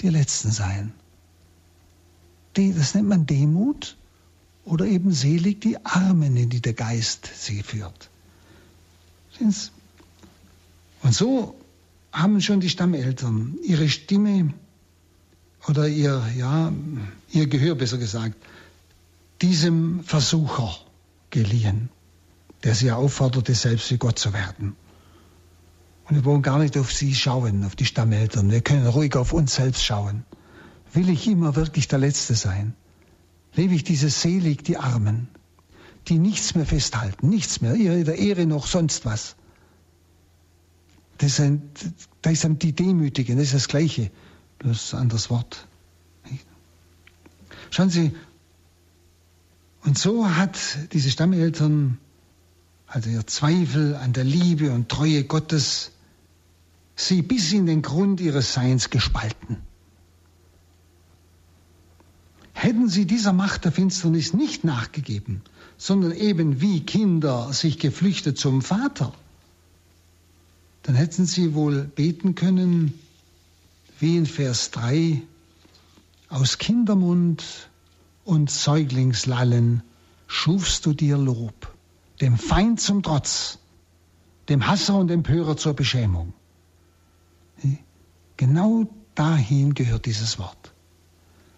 die 0.00 0.08
Letzten 0.08 0.52
sein. 0.52 0.92
Das 2.54 2.94
nennt 2.94 3.08
man 3.08 3.26
Demut 3.26 3.96
oder 4.64 4.86
eben 4.86 5.12
selig 5.12 5.60
die 5.60 5.84
Armen, 5.84 6.36
in 6.36 6.48
die 6.48 6.62
der 6.62 6.74
Geist 6.74 7.28
sie 7.34 7.64
führt. 7.64 8.08
Und 9.40 11.12
so 11.12 11.56
haben 12.12 12.40
schon 12.40 12.60
die 12.60 12.70
Stammeltern 12.70 13.58
ihre 13.64 13.88
Stimme 13.88 14.54
oder 15.66 15.88
ihr, 15.88 16.24
ja, 16.36 16.72
ihr 17.32 17.48
Gehör 17.48 17.74
besser 17.74 17.98
gesagt, 17.98 18.36
diesem 19.42 20.04
Versucher 20.04 20.78
geliehen, 21.30 21.88
der 22.62 22.76
sie 22.76 22.92
aufforderte, 22.92 23.56
selbst 23.56 23.90
wie 23.90 23.98
Gott 23.98 24.20
zu 24.20 24.32
werden. 24.32 24.76
Und 26.06 26.16
wir 26.16 26.24
wollen 26.24 26.42
gar 26.42 26.58
nicht 26.58 26.76
auf 26.76 26.92
sie 26.92 27.14
schauen, 27.14 27.64
auf 27.64 27.76
die 27.76 27.86
Stammeltern. 27.86 28.50
Wir 28.50 28.60
können 28.60 28.86
ruhig 28.86 29.16
auf 29.16 29.32
uns 29.32 29.54
selbst 29.54 29.84
schauen. 29.84 30.24
Will 30.92 31.08
ich 31.08 31.26
immer 31.26 31.56
wirklich 31.56 31.88
der 31.88 31.98
Letzte 31.98 32.34
sein? 32.34 32.74
Lebe 33.54 33.74
ich 33.74 33.84
dieses 33.84 34.20
selig, 34.20 34.64
die 34.64 34.76
Armen, 34.76 35.28
die 36.08 36.18
nichts 36.18 36.54
mehr 36.54 36.66
festhalten, 36.66 37.28
nichts 37.28 37.60
mehr, 37.60 37.74
ihre 37.74 38.14
Ehre 38.14 38.46
noch 38.46 38.66
sonst 38.66 39.04
was. 39.04 39.36
Das 41.18 41.36
sind, 41.36 41.62
das 42.22 42.40
sind 42.40 42.62
die 42.62 42.72
Demütigen, 42.72 43.36
das 43.36 43.46
ist 43.46 43.54
das 43.54 43.68
Gleiche, 43.68 44.10
bloß 44.58 44.94
ein 44.94 45.00
anderes 45.00 45.30
Wort. 45.30 45.66
Schauen 47.70 47.90
Sie, 47.90 48.14
und 49.84 49.98
so 49.98 50.28
hat 50.34 50.58
diese 50.92 51.10
Stammeltern, 51.10 51.98
also 52.86 53.10
ihr 53.10 53.26
Zweifel 53.26 53.94
an 53.96 54.12
der 54.12 54.24
Liebe 54.24 54.72
und 54.72 54.88
Treue 54.88 55.24
Gottes, 55.24 55.92
sie 56.96 57.22
bis 57.22 57.52
in 57.52 57.66
den 57.66 57.82
Grund 57.82 58.20
ihres 58.20 58.52
Seins 58.52 58.90
gespalten. 58.90 59.58
Hätten 62.52 62.88
sie 62.88 63.04
dieser 63.06 63.32
Macht 63.32 63.64
der 63.64 63.72
Finsternis 63.72 64.32
nicht 64.32 64.64
nachgegeben, 64.64 65.42
sondern 65.76 66.12
eben 66.12 66.60
wie 66.60 66.80
Kinder 66.80 67.52
sich 67.52 67.78
geflüchtet 67.78 68.38
zum 68.38 68.62
Vater, 68.62 69.12
dann 70.84 70.94
hätten 70.94 71.26
sie 71.26 71.54
wohl 71.54 71.84
beten 71.84 72.34
können, 72.34 72.94
wie 73.98 74.16
in 74.16 74.26
Vers 74.26 74.70
3, 74.70 75.22
aus 76.28 76.58
Kindermund 76.58 77.70
und 78.24 78.50
Säuglingslallen 78.50 79.82
schufst 80.26 80.86
du 80.86 80.92
dir 80.92 81.16
Lob, 81.16 81.74
dem 82.20 82.38
Feind 82.38 82.80
zum 82.80 83.02
Trotz, 83.02 83.58
dem 84.48 84.66
Hasser 84.66 84.96
und 84.96 85.10
Empörer 85.10 85.56
zur 85.56 85.74
Beschämung. 85.74 86.34
Genau 88.36 88.86
dahin 89.14 89.74
gehört 89.74 90.06
dieses 90.06 90.38
Wort. 90.38 90.72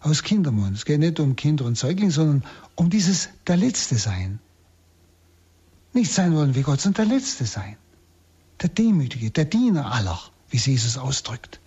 Aus 0.01 0.23
Kindermund. 0.23 0.77
Es 0.77 0.85
geht 0.85 1.01
nicht 1.01 1.19
um 1.21 1.37
Kinder 1.37 1.65
und 1.65 1.77
Säugling, 1.77 2.11
sondern 2.11 2.45
um 2.75 2.91
dieses 2.91 3.31
der 3.47 3.57
Letzte 3.57 3.97
sein. 3.97 4.39
Nicht 5.93 6.13
sein 6.13 6.35
wollen 6.35 6.55
wie 6.55 6.63
Gott, 6.63 6.81
sondern 6.81 7.09
der 7.09 7.17
Letzte 7.17 7.47
sein. 7.47 7.77
Der 8.61 8.69
Demütige, 8.69 9.31
der 9.31 9.47
Diener 9.47 9.93
aller, 9.93 10.21
wie 10.51 10.59
Jesus 10.59 10.99
ausdrückt. 10.99 11.61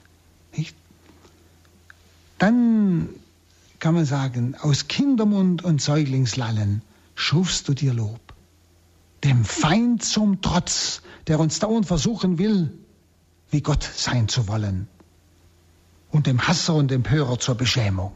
Nicht? 0.55 0.75
Dann 2.37 3.09
kann 3.79 3.95
man 3.95 4.05
sagen, 4.05 4.55
aus 4.55 4.87
Kindermund 4.87 5.63
und 5.63 5.81
Säuglingslallen 5.81 6.81
schufst 7.15 7.67
du 7.67 7.73
dir 7.73 7.93
Lob. 7.93 8.21
Dem 9.23 9.43
Feind 9.43 10.03
zum 10.03 10.41
Trotz, 10.41 11.01
der 11.27 11.39
uns 11.39 11.59
dauernd 11.59 11.85
versuchen 11.85 12.37
will, 12.37 12.71
wie 13.51 13.61
Gott 13.61 13.83
sein 13.83 14.29
zu 14.29 14.47
wollen. 14.47 14.87
Und 16.11 16.27
dem 16.27 16.47
Hasser 16.47 16.75
und 16.75 16.91
Empörer 16.91 17.39
zur 17.39 17.55
Beschämung. 17.55 18.11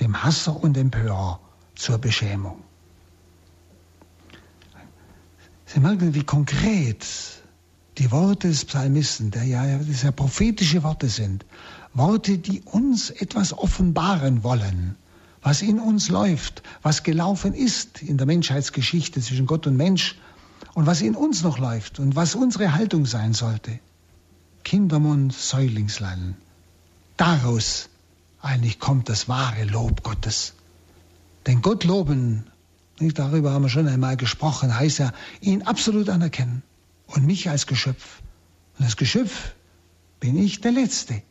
Dem 0.00 0.22
Hasser 0.22 0.62
und 0.62 0.76
Empörer 0.76 1.40
zur 1.74 1.98
Beschämung. 1.98 2.62
Sie 5.66 5.80
merken, 5.80 6.14
wie 6.14 6.24
konkret 6.24 7.06
die 7.98 8.10
Worte 8.10 8.48
des 8.48 8.64
Psalmisten, 8.64 9.30
der 9.30 9.44
ja, 9.44 9.78
das 9.78 10.02
ja 10.02 10.12
prophetische 10.12 10.82
Worte 10.82 11.08
sind, 11.08 11.44
Worte, 11.92 12.38
die 12.38 12.62
uns 12.62 13.10
etwas 13.10 13.52
offenbaren 13.52 14.44
wollen, 14.44 14.96
was 15.42 15.62
in 15.62 15.78
uns 15.78 16.08
läuft, 16.08 16.62
was 16.82 17.02
gelaufen 17.02 17.54
ist 17.54 18.02
in 18.02 18.16
der 18.16 18.26
Menschheitsgeschichte 18.26 19.20
zwischen 19.20 19.46
Gott 19.46 19.66
und 19.66 19.76
Mensch 19.76 20.16
und 20.74 20.86
was 20.86 21.02
in 21.02 21.14
uns 21.14 21.42
noch 21.42 21.58
läuft 21.58 21.98
und 21.98 22.16
was 22.16 22.34
unsere 22.34 22.74
Haltung 22.74 23.04
sein 23.04 23.34
sollte. 23.34 23.78
Kindermund, 24.64 25.32
Säuglingslallen. 25.32 26.36
Daraus 27.18 27.90
eigentlich 28.40 28.78
kommt 28.78 29.08
das 29.08 29.28
wahre 29.28 29.64
Lob 29.64 30.02
Gottes. 30.04 30.54
Denn 31.46 31.60
Gott 31.62 31.84
loben, 31.84 32.46
darüber 32.98 33.52
haben 33.52 33.62
wir 33.62 33.68
schon 33.68 33.88
einmal 33.88 34.16
gesprochen, 34.16 34.74
heißt 34.74 35.00
ja, 35.00 35.12
ihn 35.40 35.62
absolut 35.62 36.08
anerkennen 36.08 36.62
und 37.08 37.26
mich 37.26 37.50
als 37.50 37.66
Geschöpf. 37.66 38.22
Und 38.78 38.84
das 38.84 38.96
Geschöpf 38.96 39.54
bin 40.20 40.38
ich 40.38 40.60
der 40.60 40.72
Letzte. 40.72 41.22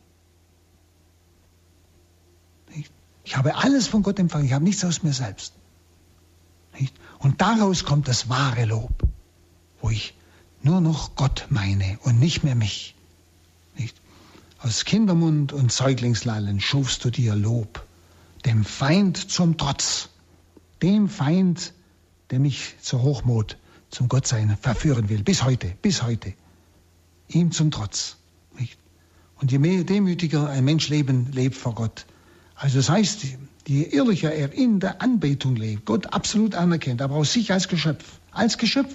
Ich 3.24 3.36
habe 3.36 3.56
alles 3.56 3.88
von 3.88 4.02
Gott 4.02 4.18
empfangen, 4.18 4.46
ich 4.46 4.52
habe 4.52 4.64
nichts 4.64 4.84
aus 4.84 5.02
mir 5.02 5.12
selbst. 5.12 5.54
Und 7.18 7.40
daraus 7.40 7.84
kommt 7.84 8.08
das 8.08 8.28
wahre 8.28 8.66
Lob, 8.66 9.02
wo 9.80 9.88
ich 9.88 10.14
nur 10.62 10.80
noch 10.82 11.14
Gott 11.16 11.46
meine 11.48 11.98
und 12.02 12.18
nicht 12.18 12.44
mehr 12.44 12.54
mich. 12.54 12.94
Aus 14.60 14.84
Kindermund 14.84 15.52
und 15.52 15.70
Säuglingslallen 15.70 16.60
schufst 16.60 17.04
du 17.04 17.10
dir 17.10 17.36
Lob, 17.36 17.86
dem 18.44 18.64
Feind 18.64 19.30
zum 19.30 19.56
Trotz, 19.56 20.08
dem 20.82 21.08
Feind, 21.08 21.72
der 22.30 22.40
mich 22.40 22.74
zur 22.80 23.02
Hochmut, 23.02 23.56
zum 23.90 24.08
Gottsein 24.08 24.58
verführen 24.60 25.08
will, 25.08 25.22
bis 25.22 25.44
heute, 25.44 25.72
bis 25.80 26.02
heute. 26.02 26.34
Ihm 27.28 27.52
zum 27.52 27.70
Trotz. 27.70 28.16
Nicht? 28.58 28.78
Und 29.36 29.52
je 29.52 29.60
mehr 29.60 29.84
demütiger 29.84 30.48
ein 30.48 30.64
Mensch 30.64 30.88
leben, 30.88 31.30
lebt 31.30 31.54
vor 31.54 31.76
Gott. 31.76 32.04
Also 32.56 32.78
das 32.78 32.90
heißt, 32.90 33.26
je 33.68 33.82
ehrlicher 33.84 34.32
er 34.32 34.52
in 34.52 34.80
der 34.80 35.00
Anbetung 35.00 35.54
lebt, 35.54 35.84
Gott 35.84 36.12
absolut 36.12 36.56
anerkennt, 36.56 37.00
aber 37.00 37.14
aus 37.14 37.32
sich 37.32 37.52
als 37.52 37.68
Geschöpf, 37.68 38.18
als 38.32 38.58
Geschöpf, 38.58 38.92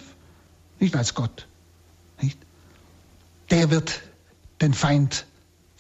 nicht 0.82 0.98
als 0.98 1.14
Gott, 1.16 1.48
nicht? 2.22 2.38
der 3.50 3.72
wird 3.72 4.02
den 4.60 4.74
Feind 4.74 5.26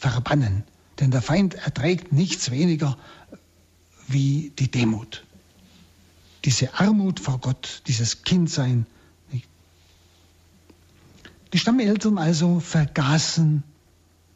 verbannen. 0.09 0.63
Denn 0.99 1.11
der 1.11 1.21
Feind 1.21 1.55
erträgt 1.55 2.11
nichts 2.11 2.51
weniger 2.51 2.97
wie 4.07 4.51
die 4.59 4.69
Demut. 4.69 5.25
Diese 6.45 6.73
Armut 6.75 7.19
vor 7.19 7.39
Gott, 7.39 7.83
dieses 7.87 8.23
Kindsein. 8.23 8.85
Die 11.53 11.59
Stammeltern 11.59 12.17
also 12.17 12.59
vergaßen 12.59 13.63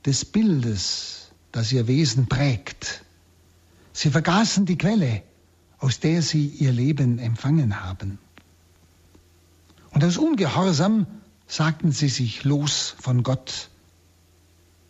des 0.05 0.23
Bildes, 0.23 1.31
das 1.51 1.71
ihr 1.71 1.87
Wesen 1.87 2.27
prägt. 2.27 3.03
Sie 3.91 4.11
vergaßen 4.11 4.65
die 4.65 4.77
Quelle, 4.77 5.23
aus 5.79 5.99
der 5.99 6.21
sie 6.21 6.47
ihr 6.47 6.71
Leben 6.71 7.19
empfangen 7.19 7.81
haben. 7.81 8.19
Und 9.91 10.03
aus 10.03 10.17
Ungehorsam 10.17 11.07
sagten 11.47 11.91
sie 11.91 12.09
sich 12.09 12.43
los 12.43 12.95
von 12.99 13.23
Gott 13.23 13.69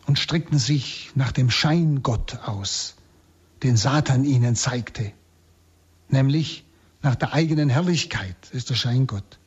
und 0.07 0.17
streckten 0.17 0.57
sich 0.57 1.11
nach 1.13 1.31
dem 1.31 1.51
Scheingott 1.51 2.39
aus, 2.45 2.95
den 3.61 3.77
Satan 3.77 4.23
ihnen 4.23 4.55
zeigte, 4.55 5.11
nämlich 6.09 6.65
nach 7.03 7.15
der 7.15 7.33
eigenen 7.33 7.69
Herrlichkeit 7.69 8.35
ist 8.51 8.69
der 8.69 8.75
Scheingott, 8.75 9.37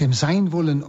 dem 0.00 0.12
Sein 0.12 0.52
wollen 0.52 0.84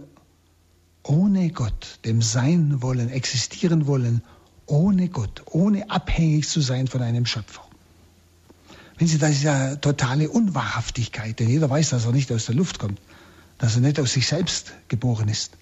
ohne 1.02 1.50
Gott, 1.50 2.00
dem 2.04 2.20
Sein 2.20 2.82
wollen, 2.82 3.08
existieren 3.08 3.86
wollen 3.86 4.22
ohne 4.66 5.08
Gott, 5.08 5.42
ohne 5.46 5.88
abhängig 5.90 6.48
zu 6.48 6.60
sein 6.60 6.88
von 6.88 7.00
einem 7.00 7.24
Schöpfer. 7.24 7.62
Wenn 8.98 9.06
Sie, 9.06 9.18
das 9.18 9.30
ist 9.32 9.42
ja 9.44 9.76
totale 9.76 10.28
Unwahrhaftigkeit, 10.28 11.38
denn 11.38 11.48
jeder 11.48 11.70
weiß, 11.70 11.90
dass 11.90 12.06
er 12.06 12.12
nicht 12.12 12.32
aus 12.32 12.46
der 12.46 12.56
Luft 12.56 12.78
kommt, 12.80 13.00
dass 13.58 13.76
er 13.76 13.82
nicht 13.82 14.00
aus 14.00 14.12
sich 14.12 14.26
selbst 14.26 14.72
geboren 14.88 15.28
ist. 15.28 15.52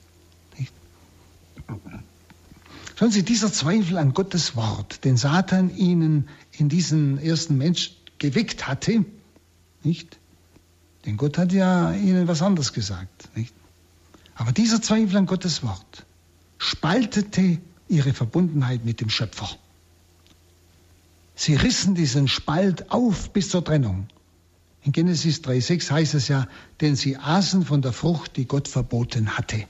Schauen 2.96 3.10
Sie, 3.10 3.24
dieser 3.24 3.52
Zweifel 3.52 3.98
an 3.98 4.14
Gottes 4.14 4.54
Wort, 4.54 5.04
den 5.04 5.16
Satan 5.16 5.74
ihnen 5.76 6.28
in 6.52 6.68
diesen 6.68 7.18
ersten 7.18 7.58
Mensch 7.58 7.92
geweckt 8.18 8.68
hatte, 8.68 9.04
nicht? 9.82 10.18
Denn 11.04 11.16
Gott 11.16 11.36
hat 11.36 11.52
ja 11.52 11.92
ihnen 11.92 12.28
was 12.28 12.40
anderes 12.40 12.72
gesagt, 12.72 13.36
nicht? 13.36 13.52
Aber 14.36 14.52
dieser 14.52 14.80
Zweifel 14.80 15.16
an 15.16 15.26
Gottes 15.26 15.62
Wort 15.62 16.06
spaltete 16.58 17.58
ihre 17.88 18.12
Verbundenheit 18.12 18.84
mit 18.84 19.00
dem 19.00 19.10
Schöpfer. 19.10 19.48
Sie 21.34 21.56
rissen 21.56 21.94
diesen 21.94 22.28
Spalt 22.28 22.90
auf 22.92 23.32
bis 23.32 23.48
zur 23.48 23.64
Trennung. 23.64 24.06
In 24.82 24.92
Genesis 24.92 25.40
3,6 25.40 25.90
heißt 25.90 26.14
es 26.14 26.28
ja, 26.28 26.46
denn 26.80 26.94
sie 26.94 27.16
aßen 27.16 27.64
von 27.64 27.82
der 27.82 27.92
Frucht, 27.92 28.36
die 28.36 28.46
Gott 28.46 28.68
verboten 28.68 29.36
hatte. 29.36 29.66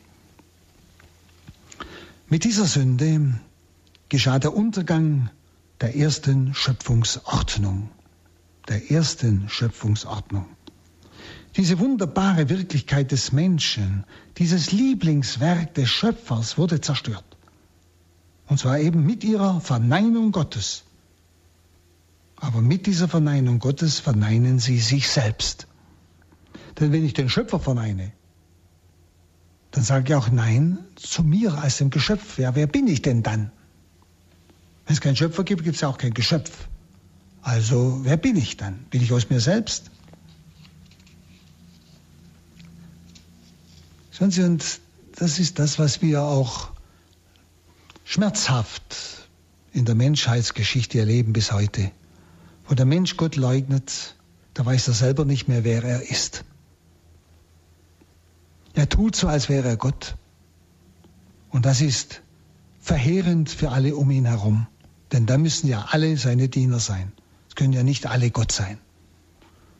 Mit 2.27 2.45
dieser 2.45 2.65
Sünde 2.65 3.39
geschah 4.09 4.39
der 4.39 4.55
Untergang 4.55 5.29
der 5.83 5.95
ersten 5.95 6.55
Schöpfungsordnung. 6.55 7.91
Der 8.67 8.91
ersten 8.91 9.51
Schöpfungsordnung. 9.51 10.47
Diese 11.57 11.79
wunderbare 11.79 12.49
Wirklichkeit 12.49 13.13
des 13.13 13.33
Menschen, 13.33 14.05
dieses 14.39 14.73
Lieblingswerk 14.73 15.75
des 15.75 15.91
Schöpfers 15.91 16.57
wurde 16.57 16.81
zerstört. 16.81 17.37
Und 18.47 18.59
zwar 18.59 18.79
eben 18.79 19.05
mit 19.05 19.23
ihrer 19.23 19.61
Verneinung 19.61 20.33
Gottes. 20.33 20.85
Aber 22.37 22.63
mit 22.63 22.87
dieser 22.87 23.07
Verneinung 23.07 23.59
Gottes 23.59 24.01
verneinen 24.01 24.59
sie 24.59 24.79
sich 24.79 25.09
selbst. 25.09 25.67
Denn 26.81 26.91
wenn 26.91 27.05
ich 27.05 27.13
den 27.13 27.29
Schöpfer 27.29 27.61
verneine, 27.61 28.13
dann 29.75 29.83
sage 29.83 30.05
ich 30.07 30.15
auch 30.15 30.31
Nein 30.31 30.79
zu 30.95 31.25
mir 31.25 31.55
als 31.55 31.79
dem 31.79 31.91
Geschöpf. 31.91 32.39
Ja, 32.39 32.55
wer 32.55 32.69
bin 32.69 32.87
ich 32.87 33.03
denn 33.03 33.25
dann? 33.25 33.51
Wenn 34.87 34.95
es 34.95 35.01
keinen 35.01 35.17
Schöpfer 35.17 35.43
gibt, 35.43 35.65
gibt 35.65 35.75
es 35.75 35.83
auch 35.83 35.99
kein 35.99 36.15
Geschöpf. 36.15 36.69
Also, 37.43 37.99
wer 38.05 38.17
bin 38.17 38.37
ich 38.37 38.57
dann? 38.57 38.85
Bin 38.91 39.03
ich 39.03 39.13
aus 39.13 39.31
mir 39.31 39.41
selbst? 39.41 39.91
Schauen 44.13 44.31
Sie, 44.31 44.45
und 44.45 44.65
das 45.17 45.41
ist 45.41 45.59
das, 45.59 45.81
was 45.81 46.01
wir 46.01 46.23
auch 46.23 46.71
schmerzhaft 48.05 49.29
in 49.73 49.87
der 49.87 49.97
Menschheitsgeschichte 49.97 51.01
erleben 51.01 51.33
bis 51.33 51.51
heute. 51.51 51.91
Wo 52.69 52.77
der 52.77 52.87
Mensch 52.87 53.17
Gott 53.17 53.35
leugnet, 53.35 54.15
da 54.55 54.65
weiß 54.65 54.87
er 54.87 54.95
selber 54.95 55.25
nicht 55.25 55.49
mehr, 55.49 55.65
wer 55.65 55.83
er 55.83 56.09
ist. 56.09 56.45
Er 58.75 58.89
tut 58.89 59.17
so, 59.17 59.29
als 59.29 59.49
wäre 59.49 59.69
er 59.69 59.77
Gott. 59.77 60.17
Und 61.51 61.65
das 61.65 61.81
ist 61.81 62.23
verheerend 62.81 63.49
für 63.49 63.71
alle 63.71 63.97
um 63.97 64.11
ihn 64.11 64.27
herum. 64.27 64.67
Denn 65.13 65.27
da 65.27 65.39
müssen 65.39 65.69
ja 65.69 65.87
alle 65.91 66.17
seine 66.17 66.49
Diener 66.49 66.81
sein. 66.81 67.13
Es 67.49 67.55
können 67.55 67.73
ja 67.73 67.85
nicht 67.85 68.07
alle 68.07 68.31
Gott 68.31 68.51
sein. 68.51 68.79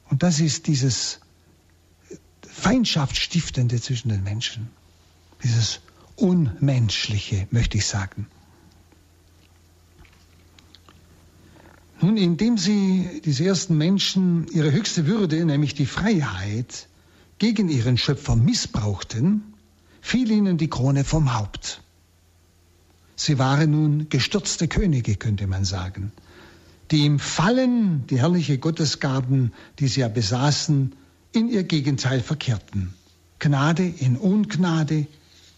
Und 0.09 0.23
das 0.23 0.39
ist 0.39 0.69
dieses 0.69 1.21
Feindschaftsstiftende 2.43 3.81
zwischen 3.81 4.11
den 4.11 4.23
Menschen. 4.23 4.71
Dieses 5.43 5.81
Unmenschliche, 6.15 7.49
möchte 7.51 7.79
ich 7.79 7.87
sagen. 7.87 8.29
Nun, 12.01 12.17
indem 12.17 12.59
sie, 12.59 13.23
diese 13.25 13.45
ersten 13.45 13.77
Menschen, 13.77 14.47
ihre 14.49 14.71
höchste 14.71 15.07
Würde, 15.07 15.45
nämlich 15.45 15.75
die 15.75 15.87
Freiheit, 15.87 16.87
gegen 17.45 17.69
ihren 17.69 17.99
Schöpfer 17.99 18.37
missbrauchten, 18.37 19.43
fiel 20.01 20.31
ihnen 20.31 20.57
die 20.57 20.71
Krone 20.71 21.05
vom 21.05 21.35
Haupt. 21.35 21.83
Sie 23.17 23.39
waren 23.39 23.71
nun 23.71 24.09
gestürzte 24.09 24.67
Könige, 24.67 25.17
könnte 25.17 25.47
man 25.47 25.67
sagen, 25.67 26.11
die 26.91 27.05
im 27.05 27.19
Fallen 27.19 28.07
die 28.07 28.19
herrliche 28.19 28.57
Gottesgaben, 28.57 29.53
die 29.79 29.89
sie 29.89 30.01
ja 30.01 30.09
besaßen, 30.09 30.95
in 31.33 31.51
ihr 31.51 31.65
Gegenteil 31.65 32.23
verkehrten. 32.23 32.95
Gnade 33.41 33.85
in 33.85 34.17
Ungnade, 34.17 35.07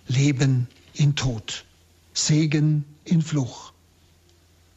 Leben 0.09 0.66
in 0.92 1.14
Tod, 1.14 1.66
Segen 2.12 2.85
in 3.05 3.22
Fluch. 3.22 3.72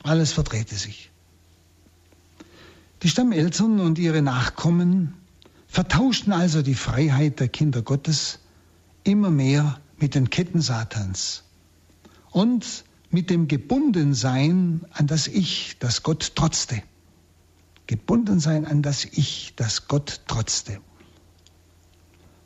Alles 0.04 0.32
verdrehte 0.32 0.76
sich. 0.76 1.10
Die 3.02 3.10
Stammeltern 3.10 3.80
und 3.80 3.98
ihre 3.98 4.22
Nachkommen 4.22 5.16
vertauschten 5.70 6.34
also 6.34 6.62
die 6.62 6.76
Freiheit 6.76 7.40
der 7.40 7.48
Kinder 7.48 7.82
Gottes 7.82 8.40
immer 9.04 9.30
mehr 9.30 9.80
mit 9.98 10.16
den 10.16 10.30
Ketten 10.30 10.62
Satans 10.62 11.44
und 12.32 12.84
mit 13.12 13.30
dem 13.30 13.48
Gebundensein 13.48 14.86
an 14.92 15.08
das 15.08 15.28
Ich, 15.28 15.78
das 15.80 16.04
Gott 16.04 16.36
trotzte. 16.36 16.82
Gebundensein 17.88 18.66
an 18.66 18.82
das 18.82 19.06
Ich, 19.06 19.54
das 19.56 19.88
Gott 19.88 20.22
trotzte. 20.28 20.80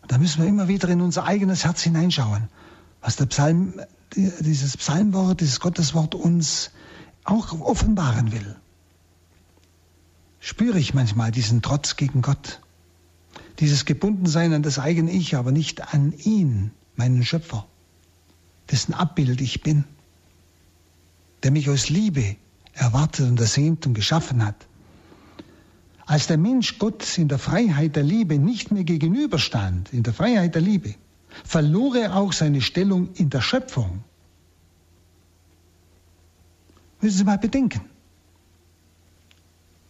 Und 0.01 0.11
da 0.11 0.17
müssen 0.17 0.41
wir 0.41 0.47
immer 0.47 0.67
wieder 0.67 0.87
in 0.89 1.01
unser 1.01 1.25
eigenes 1.25 1.65
Herz 1.65 1.81
hineinschauen. 1.81 2.49
was 3.03 3.17
der 3.17 3.25
Psalm, 3.25 3.81
dieses 4.15 4.77
Psalmwort, 4.77 5.41
dieses 5.41 5.59
Gotteswort 5.59 6.15
uns 6.15 6.71
auch 7.25 7.59
offenbaren 7.59 8.31
will. 8.31 8.55
Spüre 10.39 10.79
ich 10.79 10.93
manchmal 10.93 11.31
diesen 11.31 11.61
Trotz 11.61 11.97
gegen 11.97 12.21
Gott, 12.21 12.61
dieses 13.59 13.85
Gebundensein 13.85 14.53
an 14.53 14.63
das 14.63 14.79
eigene 14.79 15.11
Ich, 15.11 15.35
aber 15.35 15.51
nicht 15.51 15.93
an 15.93 16.13
ihn, 16.13 16.71
meinen 16.95 17.23
Schöpfer, 17.23 17.67
dessen 18.71 18.93
Abbild 18.93 19.41
ich 19.41 19.61
bin, 19.61 19.83
der 21.43 21.51
mich 21.51 21.69
aus 21.69 21.89
Liebe 21.89 22.35
erwartet 22.73 23.27
und 23.27 23.39
ersehnt 23.39 23.85
und 23.85 23.93
geschaffen 23.93 24.45
hat. 24.45 24.67
Als 26.05 26.27
der 26.27 26.37
Mensch 26.37 26.79
Gott 26.79 27.17
in 27.17 27.27
der 27.27 27.39
Freiheit 27.39 27.95
der 27.95 28.03
Liebe 28.03 28.37
nicht 28.37 28.71
mehr 28.71 28.83
gegenüberstand, 28.83 29.93
in 29.93 30.03
der 30.03 30.13
Freiheit 30.13 30.55
der 30.55 30.61
Liebe, 30.61 30.95
verlor 31.43 31.95
er 31.95 32.15
auch 32.15 32.33
seine 32.33 32.61
Stellung 32.61 33.13
in 33.13 33.29
der 33.29 33.41
Schöpfung. 33.41 34.03
Müssen 37.01 37.17
Sie 37.17 37.23
mal 37.23 37.37
bedenken. 37.37 37.81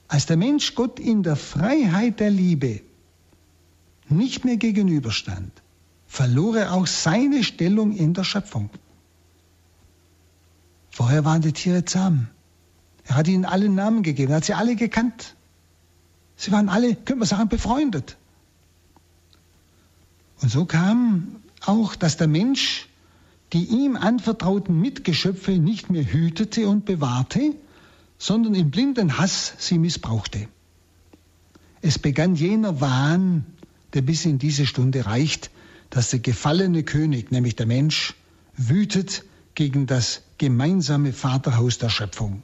Als 0.07 0.25
der 0.25 0.37
Mensch 0.37 0.75
Gott 0.75 0.99
in 0.99 1.23
der 1.23 1.35
Freiheit 1.35 2.19
der 2.19 2.29
Liebe 2.29 2.81
nicht 4.15 4.45
mehr 4.45 4.57
gegenüberstand, 4.57 5.51
verlor 6.07 6.57
er 6.57 6.73
auch 6.73 6.87
seine 6.87 7.43
Stellung 7.43 7.95
in 7.95 8.13
der 8.13 8.23
Schöpfung. 8.23 8.69
Vorher 10.91 11.25
waren 11.25 11.41
die 11.41 11.53
Tiere 11.53 11.85
zahm. 11.85 12.27
Er 13.05 13.15
hat 13.15 13.27
ihnen 13.27 13.45
alle 13.45 13.69
Namen 13.69 14.03
gegeben, 14.03 14.31
er 14.31 14.37
hat 14.37 14.45
sie 14.45 14.53
alle 14.53 14.75
gekannt. 14.75 15.35
Sie 16.35 16.51
waren 16.51 16.69
alle, 16.69 16.95
könnte 16.95 17.17
man 17.17 17.27
sagen, 17.27 17.49
befreundet. 17.49 18.17
Und 20.41 20.49
so 20.49 20.65
kam 20.65 21.37
auch, 21.65 21.95
dass 21.95 22.17
der 22.17 22.27
Mensch 22.27 22.87
die 23.53 23.65
ihm 23.65 23.95
anvertrauten 23.95 24.79
Mitgeschöpfe 24.81 25.51
nicht 25.51 25.91
mehr 25.91 26.03
hütete 26.03 26.67
und 26.67 26.85
bewahrte, 26.85 27.53
sondern 28.17 28.55
im 28.55 28.71
blinden 28.71 29.19
Hass 29.19 29.53
sie 29.59 29.77
missbrauchte. 29.77 30.47
Es 31.81 31.99
begann 31.99 32.35
jener 32.35 32.81
Wahn, 32.81 33.45
der 33.93 34.01
bis 34.01 34.25
in 34.25 34.39
diese 34.39 34.65
Stunde 34.65 35.05
reicht, 35.05 35.51
dass 35.89 36.09
der 36.09 36.19
gefallene 36.19 36.83
König, 36.83 37.31
nämlich 37.31 37.55
der 37.55 37.65
Mensch, 37.65 38.15
wütet 38.55 39.23
gegen 39.55 39.85
das 39.85 40.21
gemeinsame 40.37 41.13
Vaterhaus 41.13 41.77
der 41.77 41.89
Schöpfung. 41.89 42.41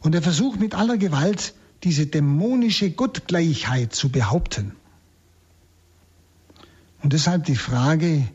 Und 0.00 0.14
er 0.14 0.22
versucht 0.22 0.60
mit 0.60 0.74
aller 0.74 0.96
Gewalt, 0.96 1.54
diese 1.84 2.06
dämonische 2.06 2.90
Gottgleichheit 2.90 3.94
zu 3.94 4.08
behaupten. 4.10 4.72
Und 7.02 7.12
deshalb 7.12 7.44
die 7.44 7.56
Frage, 7.56 8.26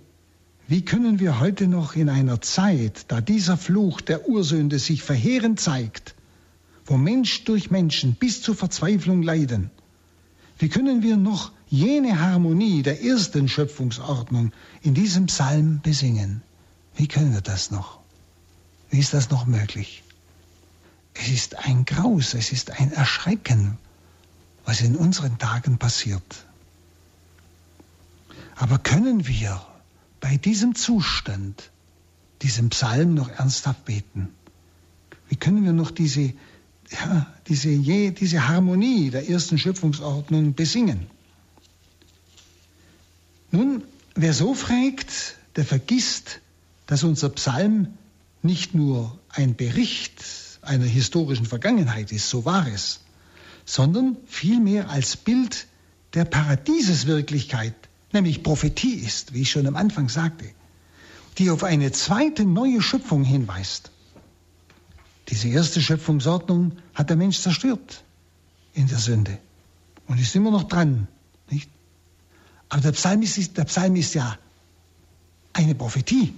wie 0.68 0.86
können 0.86 1.20
wir 1.20 1.40
heute 1.40 1.68
noch 1.68 1.96
in 1.96 2.10
einer 2.10 2.42
Zeit, 2.42 3.06
da 3.10 3.20
dieser 3.20 3.58
Fluch 3.58 4.02
der 4.02 4.28
Ursünde 4.28 4.80
sich 4.80 5.04
verheerend 5.04 5.60
zeigt, 5.60 6.16
wo 6.86 6.98
Mensch 6.98 7.44
durch 7.44 7.72
Menschen 7.72 8.16
bis 8.16 8.42
zur 8.42 8.56
Verzweiflung 8.56 9.24
leiden, 9.24 9.72
wie 10.64 10.70
können 10.70 11.04
wir 11.04 11.18
noch 11.18 11.52
jene 11.68 12.22
Harmonie 12.22 12.84
der 12.84 13.04
ersten 13.04 13.50
Schöpfungsordnung 13.50 14.54
in 14.82 14.94
diesem 14.94 15.26
Psalm 15.26 15.82
besingen? 15.82 16.42
Wie 16.96 17.10
können 17.10 17.34
wir 17.34 17.42
das 17.42 17.70
noch? 17.70 18.00
Wie 18.90 19.00
ist 19.00 19.14
das 19.14 19.30
noch 19.30 19.46
möglich? 19.46 20.04
Es 21.16 21.28
ist 21.28 21.58
ein 21.58 21.84
Graus, 21.84 22.34
es 22.34 22.54
ist 22.54 22.80
ein 22.80 22.94
Erschrecken, 22.94 23.78
was 24.64 24.80
in 24.80 24.96
unseren 24.96 25.38
Tagen 25.38 25.80
passiert. 25.80 26.46
Aber 28.56 28.78
können 28.78 29.28
wir 29.28 29.62
bei 30.22 30.38
diesem 30.38 30.76
Zustand, 30.76 31.72
diesem 32.42 32.70
Psalm 32.70 33.16
noch 33.16 33.28
ernsthaft 33.28 33.84
beten? 33.84 34.30
Wie 35.28 35.36
können 35.36 35.66
wir 35.66 35.74
noch 35.74 35.92
diese, 35.92 36.32
ja, 36.94 37.28
diese, 37.48 37.70
je, 37.70 38.12
diese 38.12 38.48
Harmonie 38.48 39.10
der 39.10 39.30
ersten 39.30 39.58
Schöpfungsordnung 39.58 40.54
besingen? 40.54 41.08
Nun, 43.52 43.84
wer 44.16 44.34
so 44.34 44.54
fragt, 44.54 45.36
der 45.56 45.66
vergisst, 45.66 46.42
dass 46.88 47.04
unser 47.04 47.30
Psalm 47.30 47.88
nicht 48.42 48.74
nur 48.74 49.18
ein 49.30 49.56
Bericht 49.56 50.24
einer 50.62 50.86
historischen 50.86 51.46
Vergangenheit 51.46 52.12
ist, 52.12 52.30
so 52.30 52.46
war 52.46 52.68
es, 52.68 53.02
sondern 53.66 54.18
vielmehr 54.28 54.90
als 54.90 55.18
Bild 55.18 55.68
der 56.14 56.26
Paradieseswirklichkeit, 56.26 57.76
nämlich 58.12 58.44
Prophetie 58.44 58.96
ist, 58.96 59.34
wie 59.34 59.42
ich 59.42 59.52
schon 59.52 59.68
am 59.68 59.76
Anfang 59.76 60.10
sagte, 60.10 60.46
die 61.38 61.50
auf 61.50 61.64
eine 61.64 61.92
zweite 61.92 62.46
neue 62.46 62.82
Schöpfung 62.82 63.24
hinweist. 63.24 63.92
Diese 65.30 65.48
erste 65.48 65.82
Schöpfungsordnung 65.82 66.74
hat 66.94 67.10
der 67.10 67.18
Mensch 67.18 67.40
zerstört 67.40 68.04
in 68.74 68.88
der 68.88 69.00
Sünde 69.00 69.38
und 70.08 70.20
ist 70.20 70.36
immer 70.36 70.52
noch 70.52 70.64
dran. 70.64 71.08
Nicht? 71.50 71.70
Aber 72.70 72.82
der 72.82 72.92
Psalm, 72.92 73.22
ist, 73.22 73.58
der 73.58 73.66
Psalm 73.66 73.96
ist 73.96 74.14
ja 74.16 74.38
eine 75.54 75.76
Prophetie 75.76 76.34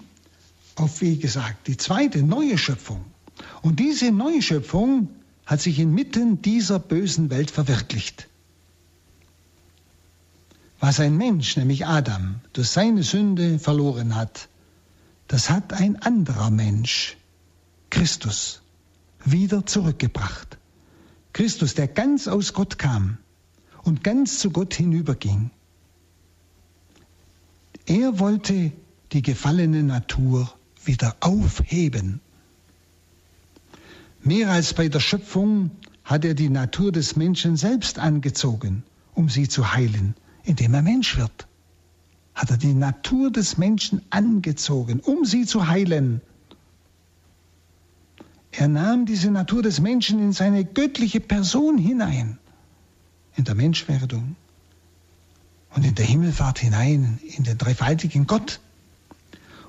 auf, 0.75 1.01
wie 1.01 1.17
gesagt, 1.17 1.67
die 1.67 1.77
zweite 1.77 2.21
neue 2.21 2.57
Schöpfung. 2.57 3.03
Und 3.61 3.79
diese 3.79 4.11
neue 4.11 4.41
Schöpfung 4.41 5.09
hat 5.45 5.61
sich 5.61 5.79
inmitten 5.79 6.41
dieser 6.41 6.79
bösen 6.79 7.29
Welt 7.29 7.51
verwirklicht. 7.51 8.27
Was 10.79 10.99
ein 10.99 11.17
Mensch, 11.17 11.55
nämlich 11.55 11.85
Adam, 11.85 12.41
durch 12.53 12.69
seine 12.69 13.03
Sünde 13.03 13.59
verloren 13.59 14.15
hat, 14.15 14.49
das 15.27 15.49
hat 15.49 15.73
ein 15.73 16.01
anderer 16.01 16.51
Mensch, 16.51 17.17
Christus, 17.89 18.61
wieder 19.25 19.65
zurückgebracht. 19.65 20.57
Christus, 21.33 21.73
der 21.73 21.87
ganz 21.87 22.27
aus 22.27 22.53
Gott 22.53 22.77
kam 22.77 23.17
und 23.83 24.03
ganz 24.03 24.39
zu 24.39 24.51
Gott 24.51 24.73
hinüberging. 24.73 25.51
Er 27.85 28.19
wollte 28.19 28.71
die 29.11 29.21
gefallene 29.21 29.83
Natur 29.83 30.51
wieder 30.83 31.15
aufheben. 31.19 32.19
Mehr 34.23 34.49
als 34.49 34.73
bei 34.73 34.87
der 34.87 34.99
Schöpfung 34.99 35.71
hat 36.03 36.25
er 36.25 36.33
die 36.33 36.49
Natur 36.49 36.91
des 36.91 37.15
Menschen 37.15 37.57
selbst 37.57 37.99
angezogen, 37.99 38.83
um 39.13 39.29
sie 39.29 39.47
zu 39.47 39.73
heilen, 39.73 40.15
indem 40.43 40.73
er 40.73 40.81
Mensch 40.81 41.17
wird. 41.17 41.47
Hat 42.33 42.51
er 42.51 42.57
die 42.57 42.73
Natur 42.73 43.31
des 43.31 43.57
Menschen 43.57 44.01
angezogen, 44.09 44.99
um 44.99 45.25
sie 45.25 45.45
zu 45.45 45.67
heilen. 45.67 46.21
Er 48.57 48.67
nahm 48.67 49.05
diese 49.05 49.31
Natur 49.31 49.61
des 49.61 49.81
Menschen 49.81 50.19
in 50.19 50.31
seine 50.31 50.63
göttliche 50.63 51.19
Person 51.19 51.77
hinein, 51.77 52.37
in 53.35 53.43
der 53.43 53.55
Menschwerdung 53.55 54.35
und 55.71 55.83
in 55.83 55.95
der 55.95 56.05
Himmelfahrt 56.05 56.59
hinein, 56.59 57.19
in 57.37 57.43
den 57.43 57.57
dreifaltigen 57.57 58.27
Gott. 58.27 58.61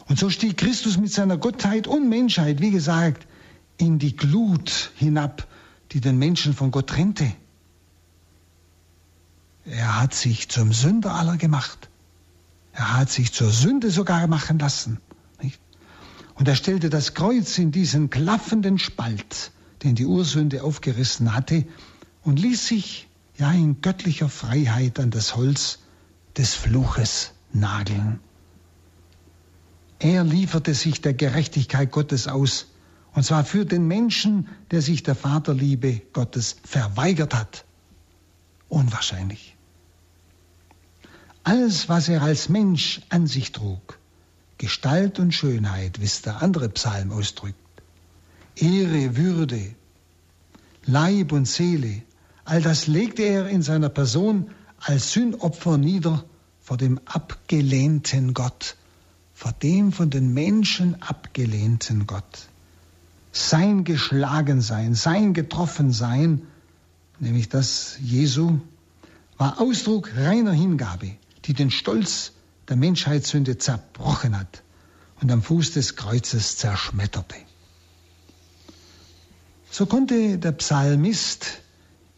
Und 0.08 0.18
so 0.20 0.30
stieg 0.30 0.56
Christus 0.56 0.98
mit 0.98 1.12
seiner 1.12 1.36
Gottheit 1.36 1.88
und 1.88 2.08
Menschheit, 2.08 2.60
wie 2.60 2.70
gesagt, 2.70 3.26
in 3.76 3.98
die 3.98 4.14
Glut 4.14 4.92
hinab, 4.96 5.48
die 5.90 6.00
den 6.00 6.16
Menschen 6.18 6.54
von 6.54 6.70
Gott 6.70 6.88
trennte. 6.88 7.32
Er 9.64 10.00
hat 10.00 10.14
sich 10.14 10.48
zum 10.48 10.72
Sünder 10.72 11.14
aller 11.14 11.36
gemacht. 11.36 11.88
Er 12.72 12.98
hat 12.98 13.10
sich 13.10 13.32
zur 13.32 13.50
Sünde 13.50 13.90
sogar 13.90 14.28
machen 14.28 14.60
lassen. 14.60 15.00
Und 16.36 16.48
er 16.48 16.54
stellte 16.54 16.90
das 16.90 17.14
Kreuz 17.14 17.58
in 17.58 17.72
diesen 17.72 18.10
klaffenden 18.10 18.78
Spalt, 18.78 19.52
den 19.82 19.94
die 19.94 20.06
Ursünde 20.06 20.62
aufgerissen 20.62 21.34
hatte, 21.34 21.66
und 22.22 22.38
ließ 22.38 22.66
sich 22.66 23.08
ja 23.38 23.50
in 23.52 23.80
göttlicher 23.80 24.28
Freiheit 24.28 25.00
an 25.00 25.10
das 25.10 25.34
Holz 25.34 25.78
des 26.36 26.54
Fluches 26.54 27.32
nageln. 27.52 28.20
Er 29.98 30.24
lieferte 30.24 30.74
sich 30.74 31.00
der 31.00 31.14
Gerechtigkeit 31.14 31.90
Gottes 31.90 32.28
aus, 32.28 32.66
und 33.14 33.22
zwar 33.22 33.44
für 33.44 33.64
den 33.64 33.86
Menschen, 33.86 34.48
der 34.70 34.82
sich 34.82 35.02
der 35.02 35.14
Vaterliebe 35.14 36.02
Gottes 36.12 36.56
verweigert 36.64 37.34
hat. 37.34 37.64
Unwahrscheinlich. 38.68 39.56
Alles, 41.44 41.88
was 41.88 42.10
er 42.10 42.20
als 42.22 42.50
Mensch 42.50 43.00
an 43.08 43.26
sich 43.26 43.52
trug, 43.52 43.98
Gestalt 44.58 45.18
und 45.18 45.32
Schönheit, 45.32 46.00
wie 46.00 46.04
es 46.04 46.22
der 46.22 46.42
andere 46.42 46.68
Psalm 46.70 47.12
ausdrückt, 47.12 47.58
Ehre, 48.56 49.16
Würde, 49.16 49.74
Leib 50.86 51.32
und 51.32 51.46
Seele, 51.46 52.02
all 52.44 52.62
das 52.62 52.86
legte 52.86 53.22
er 53.22 53.48
in 53.48 53.62
seiner 53.62 53.88
Person 53.88 54.50
als 54.78 55.12
Sündopfer 55.12 55.78
nieder 55.78 56.24
vor 56.60 56.76
dem 56.76 57.00
abgelehnten 57.04 58.34
Gott, 58.34 58.76
vor 59.34 59.52
dem 59.52 59.92
von 59.92 60.10
den 60.10 60.32
Menschen 60.32 61.02
abgelehnten 61.02 62.06
Gott. 62.06 62.48
Sein 63.32 63.84
Geschlagensein, 63.84 64.94
sein 64.94 65.34
Getroffensein, 65.34 66.42
nämlich 67.20 67.48
das 67.48 67.98
Jesu, 68.00 68.60
war 69.36 69.60
Ausdruck 69.60 70.16
reiner 70.16 70.52
Hingabe, 70.52 71.16
die 71.44 71.52
den 71.52 71.70
Stolz 71.70 72.32
der 72.68 72.76
Menschheitssünde 72.76 73.58
zerbrochen 73.58 74.38
hat 74.38 74.62
und 75.20 75.30
am 75.30 75.42
Fuß 75.42 75.72
des 75.72 75.96
Kreuzes 75.96 76.56
zerschmetterte. 76.56 77.36
So 79.70 79.86
konnte 79.86 80.38
der 80.38 80.52
Psalmist 80.52 81.60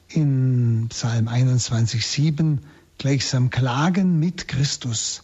in 0.08 0.86
Psalm 0.90 1.28
21,7 1.28 2.58
gleichsam 2.98 3.50
klagen 3.50 4.18
mit 4.18 4.48
Christus. 4.48 5.22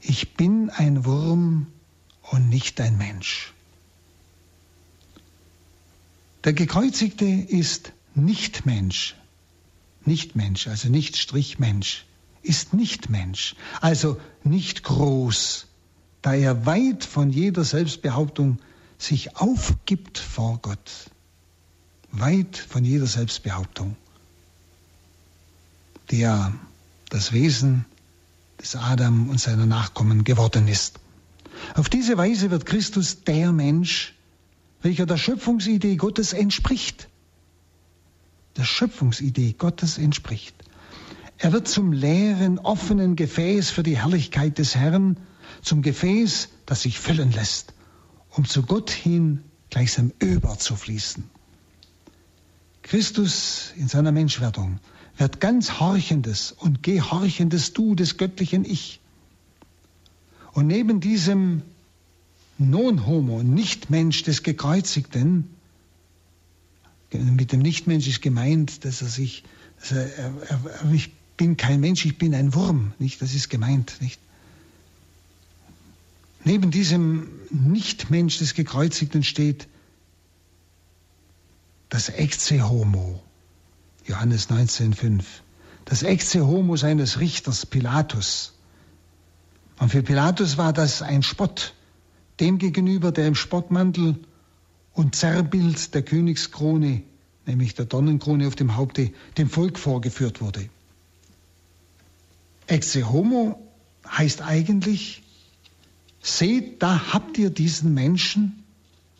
Ich 0.00 0.34
bin 0.34 0.70
ein 0.70 1.04
Wurm 1.04 1.66
und 2.22 2.48
nicht 2.48 2.80
ein 2.80 2.96
Mensch. 2.98 3.52
Der 6.44 6.52
Gekreuzigte 6.52 7.24
ist 7.24 7.92
nicht 8.14 8.66
Mensch. 8.66 9.16
Nicht 10.04 10.36
Mensch, 10.36 10.66
also 10.68 10.90
nicht 10.90 11.16
Strich 11.16 11.58
Mensch, 11.58 12.04
ist 12.44 12.74
nicht 12.74 13.10
Mensch, 13.10 13.56
also 13.80 14.20
nicht 14.42 14.82
groß, 14.84 15.66
da 16.22 16.34
er 16.34 16.66
weit 16.66 17.04
von 17.04 17.30
jeder 17.30 17.64
Selbstbehauptung 17.64 18.58
sich 18.98 19.36
aufgibt 19.36 20.18
vor 20.18 20.58
Gott. 20.62 21.10
Weit 22.12 22.56
von 22.56 22.84
jeder 22.84 23.06
Selbstbehauptung, 23.06 23.96
der 26.10 26.52
das 27.08 27.32
Wesen 27.32 27.84
des 28.60 28.76
Adam 28.76 29.28
und 29.28 29.40
seiner 29.40 29.66
Nachkommen 29.66 30.22
geworden 30.22 30.68
ist. 30.68 31.00
Auf 31.74 31.88
diese 31.88 32.16
Weise 32.16 32.50
wird 32.50 32.66
Christus 32.66 33.24
der 33.24 33.52
Mensch, 33.52 34.14
welcher 34.82 35.06
der 35.06 35.16
Schöpfungsidee 35.16 35.96
Gottes 35.96 36.32
entspricht. 36.32 37.08
Der 38.56 38.64
Schöpfungsidee 38.64 39.54
Gottes 39.58 39.98
entspricht. 39.98 40.54
Er 41.44 41.52
wird 41.52 41.68
zum 41.68 41.92
leeren, 41.92 42.58
offenen 42.58 43.16
Gefäß 43.16 43.68
für 43.68 43.82
die 43.82 43.98
Herrlichkeit 43.98 44.56
des 44.56 44.76
Herrn, 44.76 45.18
zum 45.60 45.82
Gefäß, 45.82 46.48
das 46.64 46.80
sich 46.80 46.98
füllen 46.98 47.32
lässt, 47.32 47.74
um 48.30 48.46
zu 48.46 48.62
Gott 48.62 48.88
hin 48.88 49.42
gleichsam 49.68 50.10
überzufließen. 50.20 51.24
Christus 52.80 53.74
in 53.76 53.88
seiner 53.88 54.10
Menschwerdung 54.10 54.80
wird 55.18 55.38
ganz 55.38 55.80
horchendes 55.80 56.50
und 56.50 56.82
gehorchendes 56.82 57.74
Du 57.74 57.94
des 57.94 58.16
göttlichen 58.16 58.64
Ich. 58.64 59.02
Und 60.54 60.66
neben 60.66 61.00
diesem 61.00 61.60
Non-Homo, 62.56 63.42
Nichtmensch 63.42 64.22
des 64.22 64.44
Gekreuzigten, 64.44 65.50
mit 67.12 67.52
dem 67.52 67.60
Nichtmensch 67.60 68.08
ist 68.08 68.22
gemeint, 68.22 68.86
dass 68.86 69.02
er 69.02 69.08
sich, 69.08 69.44
dass 69.78 69.92
er, 69.92 70.06
er, 70.16 70.32
er, 70.48 70.90
ich 70.90 71.12
bin 71.36 71.56
kein 71.56 71.80
Mensch, 71.80 72.04
ich 72.04 72.18
bin 72.18 72.34
ein 72.34 72.54
Wurm, 72.54 72.92
nicht? 72.98 73.20
Das 73.22 73.34
ist 73.34 73.48
gemeint, 73.48 74.00
nicht? 74.00 74.20
Neben 76.44 76.70
diesem 76.70 77.28
Nichtmensch 77.50 78.38
des 78.38 78.54
Gekreuzigten 78.54 79.22
steht 79.22 79.66
das 81.88 82.10
Ecce 82.10 82.68
Homo, 82.68 83.22
Johannes 84.06 84.50
19,5. 84.50 85.22
Das 85.86 86.02
Ecce 86.02 86.46
Homo 86.46 86.76
seines 86.76 87.18
Richters 87.18 87.66
Pilatus. 87.66 88.52
Und 89.78 89.90
für 89.90 90.02
Pilatus 90.02 90.56
war 90.56 90.72
das 90.72 91.02
ein 91.02 91.22
Spott, 91.22 91.74
dem 92.40 92.58
gegenüber, 92.58 93.10
der 93.10 93.26
im 93.26 93.34
Spottmantel 93.34 94.18
und 94.92 95.16
Zerrbild 95.16 95.94
der 95.94 96.02
Königskrone, 96.02 97.02
nämlich 97.46 97.74
der 97.74 97.86
Dornenkrone 97.86 98.46
auf 98.46 98.54
dem 98.54 98.76
Haupte, 98.76 99.12
dem 99.38 99.48
Volk 99.48 99.78
vorgeführt 99.78 100.40
wurde. 100.40 100.68
Ecce 102.66 103.10
Homo 103.10 103.60
heißt 104.08 104.42
eigentlich, 104.42 105.22
seht, 106.22 106.82
da 106.82 107.12
habt 107.12 107.38
ihr 107.38 107.50
diesen 107.50 107.94
Menschen. 107.94 108.64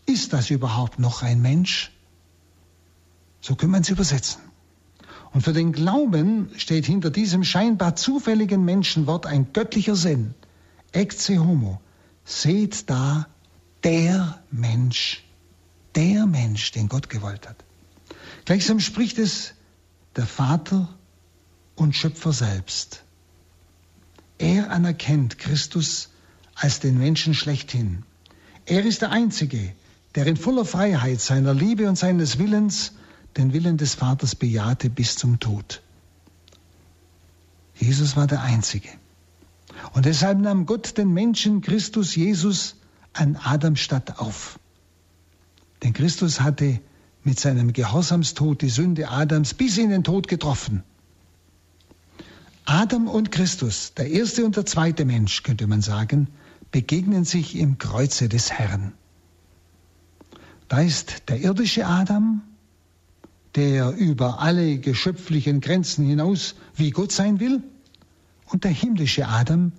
Ist 0.07 0.33
das 0.33 0.51
überhaupt 0.51 0.99
noch 0.99 1.23
ein 1.23 1.41
Mensch? 1.43 1.93
So 3.41 3.55
können 3.57 3.73
wir 3.73 3.81
es 3.81 3.89
übersetzen. 3.91 4.41
Und 5.33 5.43
für 5.43 5.53
den 5.53 5.73
Glauben 5.73 6.51
steht 6.57 6.87
hinter 6.87 7.11
diesem 7.11 7.45
scheinbar 7.45 7.97
zufälligen 7.97 8.65
Menschenwort 8.65 9.27
ein 9.27 9.53
göttlicher 9.53 9.97
Sinn. 9.97 10.35
Ecce 10.93 11.39
homo. 11.39 11.81
Seht 12.25 12.89
da 12.89 13.27
der 13.83 14.43
Mensch, 14.51 15.25
der 15.95 16.27
Mensch, 16.27 16.73
den 16.73 16.89
Gott 16.89 17.11
gewollt 17.11 17.49
hat. 17.49 17.57
Gleichsam 18.45 18.81
spricht 18.81 19.19
es 19.19 19.55
der 20.17 20.27
Vater 20.27 20.89
und 21.75 21.95
Schöpfer 21.95 22.33
selbst. 22.33 23.04
Er 24.39 24.71
anerkennt 24.71 25.39
Christus 25.39 26.11
als 26.55 26.81
den 26.81 26.99
Menschen 26.99 27.35
schlechthin. 27.35 28.05
Er 28.67 28.85
ist 28.85 29.03
der 29.03 29.11
Einzige, 29.11 29.75
der 30.15 30.27
in 30.27 30.37
voller 30.37 30.65
Freiheit 30.65 31.21
seiner 31.21 31.55
Liebe 31.55 31.89
und 31.89 31.97
seines 31.97 32.39
Willens 32.39 32.93
den 33.37 33.53
Willen 33.53 33.77
des 33.77 33.95
Vaters 33.95 34.35
bejahte 34.35 34.91
bis 34.91 35.17
zum 35.17 35.41
Tod. 35.41 35.83
Jesus 37.75 38.17
war 38.17 38.27
der 38.27 38.43
Einzige. 38.43 38.89
Und 39.93 40.07
deshalb 40.07 40.39
nahm 40.39 40.67
Gott 40.67 40.97
den 40.99 41.13
Menschen 41.13 41.61
Christus 41.61 42.15
Jesus 42.15 42.77
an 43.13 43.37
Adams 43.37 43.81
Stadt 43.81 44.19
auf. 44.19 44.59
Denn 45.83 45.93
Christus 45.93 46.41
hatte 46.41 46.81
mit 47.25 47.41
seinem 47.41 47.73
Gehorsamstod 47.73 48.63
die 48.63 48.69
Sünde 48.69 49.09
Adams 49.09 49.55
bis 49.55 49.79
in 49.79 49.91
den 49.91 50.05
Tod 50.05 50.29
getroffen. 50.29 50.85
Adam 52.65 53.09
und 53.09 53.31
Christus, 53.31 53.95
der 53.95 54.11
erste 54.11 54.45
und 54.45 54.57
der 54.57 54.67
zweite 54.67 55.05
Mensch, 55.05 55.43
könnte 55.43 55.67
man 55.67 55.83
sagen, 55.83 56.29
begegnen 56.71 57.25
sich 57.25 57.57
im 57.57 57.79
Kreuze 57.79 58.29
des 58.29 58.53
Herrn. 58.53 58.93
Da 60.69 60.81
ist 60.81 61.29
der 61.29 61.41
irdische 61.41 61.87
Adam 61.87 62.43
der 63.55 63.93
über 63.93 64.41
alle 64.41 64.79
geschöpflichen 64.79 65.61
Grenzen 65.61 66.05
hinaus 66.05 66.55
wie 66.75 66.91
Gott 66.91 67.13
sein 67.13 67.41
will, 67.41 67.63
und 68.47 68.65
der 68.65 68.71
himmlische 68.71 69.27
Adam, 69.27 69.73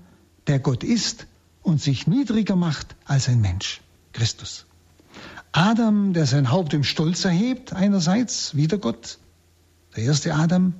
der 0.48 0.60
Gott 0.60 0.84
ist 0.84 1.28
und 1.62 1.82
sich 1.82 2.08
niedriger 2.08 2.56
macht 2.56 2.96
als 3.06 3.30
ein 3.30 3.42
Mensch, 3.42 3.82
Christus. 4.12 4.66
Adam, 5.52 6.14
der 6.14 6.26
sein 6.26 6.52
Haupt 6.52 6.74
im 6.74 6.84
Stolz 6.84 7.26
erhebt, 7.26 7.74
einerseits, 7.74 8.56
wieder 8.56 8.78
Gott, 8.78 9.20
der 9.96 10.04
erste 10.04 10.34
Adam, 10.34 10.74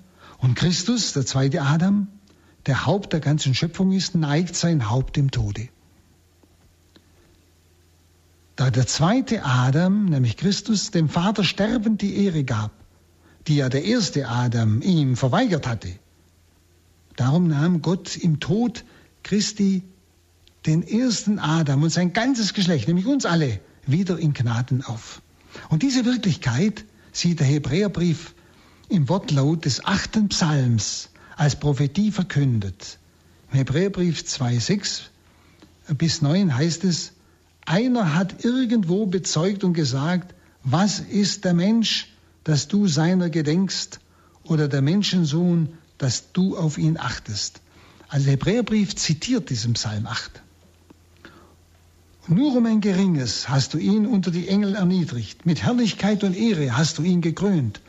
und 0.46 0.56
Christus, 0.56 1.14
der 1.14 1.26
zweite 1.26 1.64
Adam, 1.64 2.08
der 2.68 2.86
Haupt 2.86 3.14
der 3.14 3.20
ganzen 3.20 3.56
Schöpfung 3.56 3.92
ist, 3.92 4.14
neigt 4.14 4.56
sein 4.56 4.90
Haupt 4.90 5.18
im 5.18 5.32
Tode. 5.32 5.70
Da 8.56 8.70
der 8.70 8.86
zweite 8.86 9.44
Adam, 9.44 10.06
nämlich 10.06 10.38
Christus, 10.38 10.92
dem 10.92 11.10
Vater 11.10 11.44
sterbend 11.44 12.02
die 12.02 12.24
Ehre 12.24 12.44
gab, 12.44 12.72
die 13.48 13.58
ja 13.58 13.70
der 13.70 13.84
erste 13.86 14.30
Adam 14.30 14.82
ihm 14.82 15.18
verweigert 15.18 15.68
hatte. 15.68 15.90
Darum 17.16 17.48
nahm 17.48 17.82
Gott 17.82 18.16
im 18.16 18.40
Tod 18.40 18.86
Christi 19.24 19.84
den 20.68 20.84
ersten 20.84 21.40
Adam 21.40 21.82
und 21.82 21.90
sein 21.90 22.14
ganzes 22.14 22.54
Geschlecht, 22.54 22.88
nämlich 22.88 23.08
uns 23.08 23.26
alle, 23.26 23.60
wieder 23.88 24.20
in 24.20 24.34
Gnaden 24.34 24.84
auf. 24.84 25.22
Und 25.70 25.82
diese 25.82 26.06
Wirklichkeit 26.06 26.86
sieht 27.12 27.40
der 27.40 27.48
Hebräerbrief 27.48 28.36
im 28.90 29.10
Wortlaut 29.10 29.66
des 29.66 29.86
achten 29.86 30.30
Psalms 30.30 31.10
als 31.36 31.60
Prophetie 31.60 32.12
verkündet. 32.12 33.00
Im 33.52 33.58
Hebräerbrief 33.58 34.22
2,6 34.22 35.02
bis 35.98 36.22
9 36.22 36.56
heißt 36.56 36.84
es, 36.84 37.14
einer 37.66 38.14
hat 38.14 38.44
irgendwo 38.44 39.06
bezeugt 39.06 39.64
und 39.64 39.74
gesagt, 39.74 40.34
was 40.64 41.00
ist 41.00 41.46
der 41.46 41.54
Mensch, 41.54 42.12
dass 42.44 42.68
du 42.68 42.88
seiner 42.88 43.30
gedenkst 43.30 44.00
oder 44.44 44.68
der 44.68 44.82
Menschensohn, 44.82 45.70
dass 45.98 46.32
du 46.32 46.58
auf 46.58 46.78
ihn 46.78 46.98
achtest. 46.98 47.62
Also 48.08 48.26
der 48.26 48.34
Hebräerbrief 48.34 48.96
zitiert 48.96 49.50
diesen 49.50 49.74
Psalm 49.74 50.06
8. 50.06 50.42
Nur 52.28 52.56
um 52.56 52.66
ein 52.66 52.82
geringes 52.82 53.50
hast 53.50 53.74
du 53.74 53.78
ihn 53.78 54.06
unter 54.08 54.32
die 54.32 54.48
Engel 54.48 54.76
erniedrigt. 54.76 55.46
Mit 55.46 55.64
Herrlichkeit 55.64 56.24
und 56.24 56.36
Ehre 56.36 56.76
hast 56.76 56.98
du 56.98 57.04
ihn 57.04 57.22
gekrönt. 57.22 57.82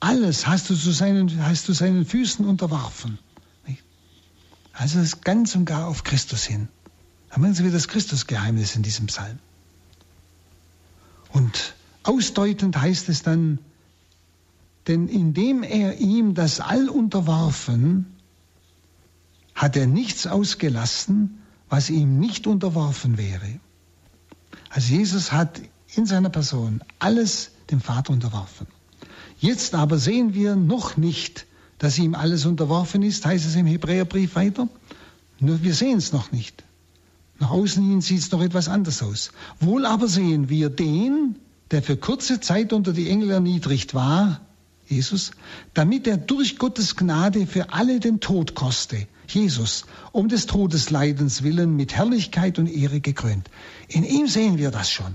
Alles 0.00 0.46
hast 0.46 0.70
du 0.70 0.74
zu 0.74 0.90
seinen, 0.92 1.44
hast 1.44 1.68
du 1.68 1.72
seinen 1.74 2.06
Füßen 2.06 2.46
unterworfen. 2.46 3.18
Also 4.72 4.98
es 4.98 5.20
ganz 5.20 5.54
und 5.54 5.66
gar 5.66 5.86
auf 5.86 6.04
Christus 6.04 6.44
hin. 6.44 6.68
Haben 7.28 7.52
Sie 7.52 7.62
wieder 7.64 7.74
das 7.74 7.88
Christusgeheimnis 7.88 8.76
in 8.76 8.82
diesem 8.82 9.06
Psalm. 9.06 9.38
Und 11.32 11.74
ausdeutend 12.02 12.76
heißt 12.80 13.10
es 13.10 13.22
dann, 13.22 13.58
denn 14.86 15.06
indem 15.08 15.62
er 15.62 15.98
ihm 15.98 16.34
das 16.34 16.60
All 16.60 16.88
unterworfen, 16.88 18.06
hat 19.54 19.76
er 19.76 19.86
nichts 19.86 20.26
ausgelassen, 20.26 21.42
was 21.68 21.90
ihm 21.90 22.18
nicht 22.18 22.46
unterworfen 22.46 23.18
wäre. 23.18 23.60
Also 24.70 24.94
Jesus 24.94 25.30
hat 25.30 25.60
in 25.94 26.06
seiner 26.06 26.30
Person 26.30 26.82
alles 26.98 27.50
dem 27.70 27.82
Vater 27.82 28.14
unterworfen. 28.14 28.66
Jetzt 29.40 29.74
aber 29.74 29.98
sehen 29.98 30.34
wir 30.34 30.54
noch 30.54 30.98
nicht, 30.98 31.46
dass 31.78 31.98
ihm 31.98 32.14
alles 32.14 32.44
unterworfen 32.44 33.02
ist, 33.02 33.24
heißt 33.24 33.46
es 33.46 33.56
im 33.56 33.66
Hebräerbrief 33.66 34.36
weiter. 34.36 34.68
Nur 35.40 35.62
wir 35.62 35.74
sehen 35.74 35.96
es 35.96 36.12
noch 36.12 36.30
nicht. 36.30 36.62
Nach 37.38 37.50
außen 37.50 37.82
hin 37.82 38.02
sieht 38.02 38.20
es 38.20 38.30
noch 38.30 38.42
etwas 38.42 38.68
anders 38.68 39.02
aus. 39.02 39.32
Wohl 39.58 39.86
aber 39.86 40.08
sehen 40.08 40.50
wir 40.50 40.68
den, 40.68 41.36
der 41.70 41.82
für 41.82 41.96
kurze 41.96 42.40
Zeit 42.40 42.74
unter 42.74 42.92
die 42.92 43.08
Engel 43.08 43.30
erniedrigt 43.30 43.94
war, 43.94 44.42
Jesus, 44.86 45.30
damit 45.72 46.06
er 46.06 46.18
durch 46.18 46.58
Gottes 46.58 46.96
Gnade 46.96 47.46
für 47.46 47.72
alle 47.72 47.98
den 47.98 48.20
Tod 48.20 48.54
koste, 48.54 49.06
Jesus, 49.26 49.86
um 50.12 50.28
des 50.28 50.46
Todesleidens 50.46 51.42
willen 51.42 51.76
mit 51.76 51.94
Herrlichkeit 51.94 52.58
und 52.58 52.66
Ehre 52.66 53.00
gekrönt. 53.00 53.48
In 53.88 54.04
ihm 54.04 54.26
sehen 54.26 54.58
wir 54.58 54.70
das 54.70 54.90
schon. 54.90 55.14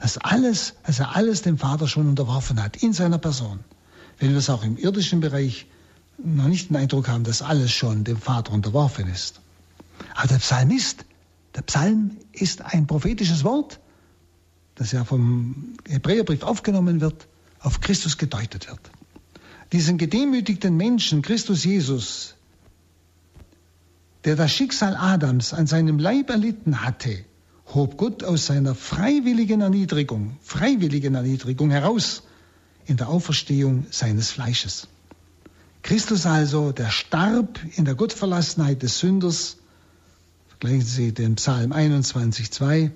Dass 0.00 0.18
alles, 0.18 0.74
dass 0.86 1.00
er 1.00 1.16
alles 1.16 1.42
dem 1.42 1.58
Vater 1.58 1.88
schon 1.88 2.08
unterworfen 2.08 2.62
hat, 2.62 2.76
in 2.82 2.92
seiner 2.92 3.18
Person. 3.18 3.60
Wenn 4.18 4.30
wir 4.30 4.38
es 4.38 4.50
auch 4.50 4.64
im 4.64 4.76
irdischen 4.76 5.20
Bereich 5.20 5.66
noch 6.18 6.48
nicht 6.48 6.70
den 6.70 6.76
Eindruck 6.76 7.08
haben, 7.08 7.24
dass 7.24 7.42
alles 7.42 7.72
schon 7.72 8.04
dem 8.04 8.16
Vater 8.16 8.52
unterworfen 8.52 9.08
ist. 9.08 9.40
Aber 10.14 10.28
der 10.28 10.38
Psalmist, 10.38 11.04
der 11.54 11.62
Psalm 11.62 12.16
ist 12.32 12.62
ein 12.62 12.86
prophetisches 12.86 13.44
Wort, 13.44 13.80
das 14.74 14.92
ja 14.92 15.04
vom 15.04 15.74
Hebräerbrief 15.88 16.42
aufgenommen 16.42 17.00
wird, 17.00 17.26
auf 17.60 17.80
Christus 17.80 18.18
gedeutet 18.18 18.68
wird. 18.68 18.80
Diesen 19.72 19.98
gedemütigten 19.98 20.76
Menschen, 20.76 21.22
Christus 21.22 21.64
Jesus, 21.64 22.34
der 24.24 24.36
das 24.36 24.52
Schicksal 24.52 24.96
Adams 24.96 25.52
an 25.52 25.66
seinem 25.66 25.98
Leib 25.98 26.30
erlitten 26.30 26.82
hatte, 26.82 27.24
hob 27.74 27.96
Gott 27.98 28.24
aus 28.24 28.46
seiner 28.46 28.74
freiwilligen 28.74 29.60
Erniedrigung, 29.60 30.36
freiwilligen 30.42 31.14
Erniedrigung 31.14 31.70
heraus 31.70 32.22
in 32.86 32.96
der 32.96 33.08
Auferstehung 33.08 33.86
seines 33.90 34.30
Fleisches. 34.30 34.88
Christus 35.82 36.26
also, 36.26 36.72
der 36.72 36.90
starb 36.90 37.60
in 37.76 37.84
der 37.84 37.94
Gottverlassenheit 37.94 38.82
des 38.82 38.98
Sünders, 38.98 39.58
vergleichen 40.48 40.86
Sie 40.86 41.12
den 41.12 41.36
Psalm 41.36 41.72
21, 41.72 42.50
2, 42.50 42.90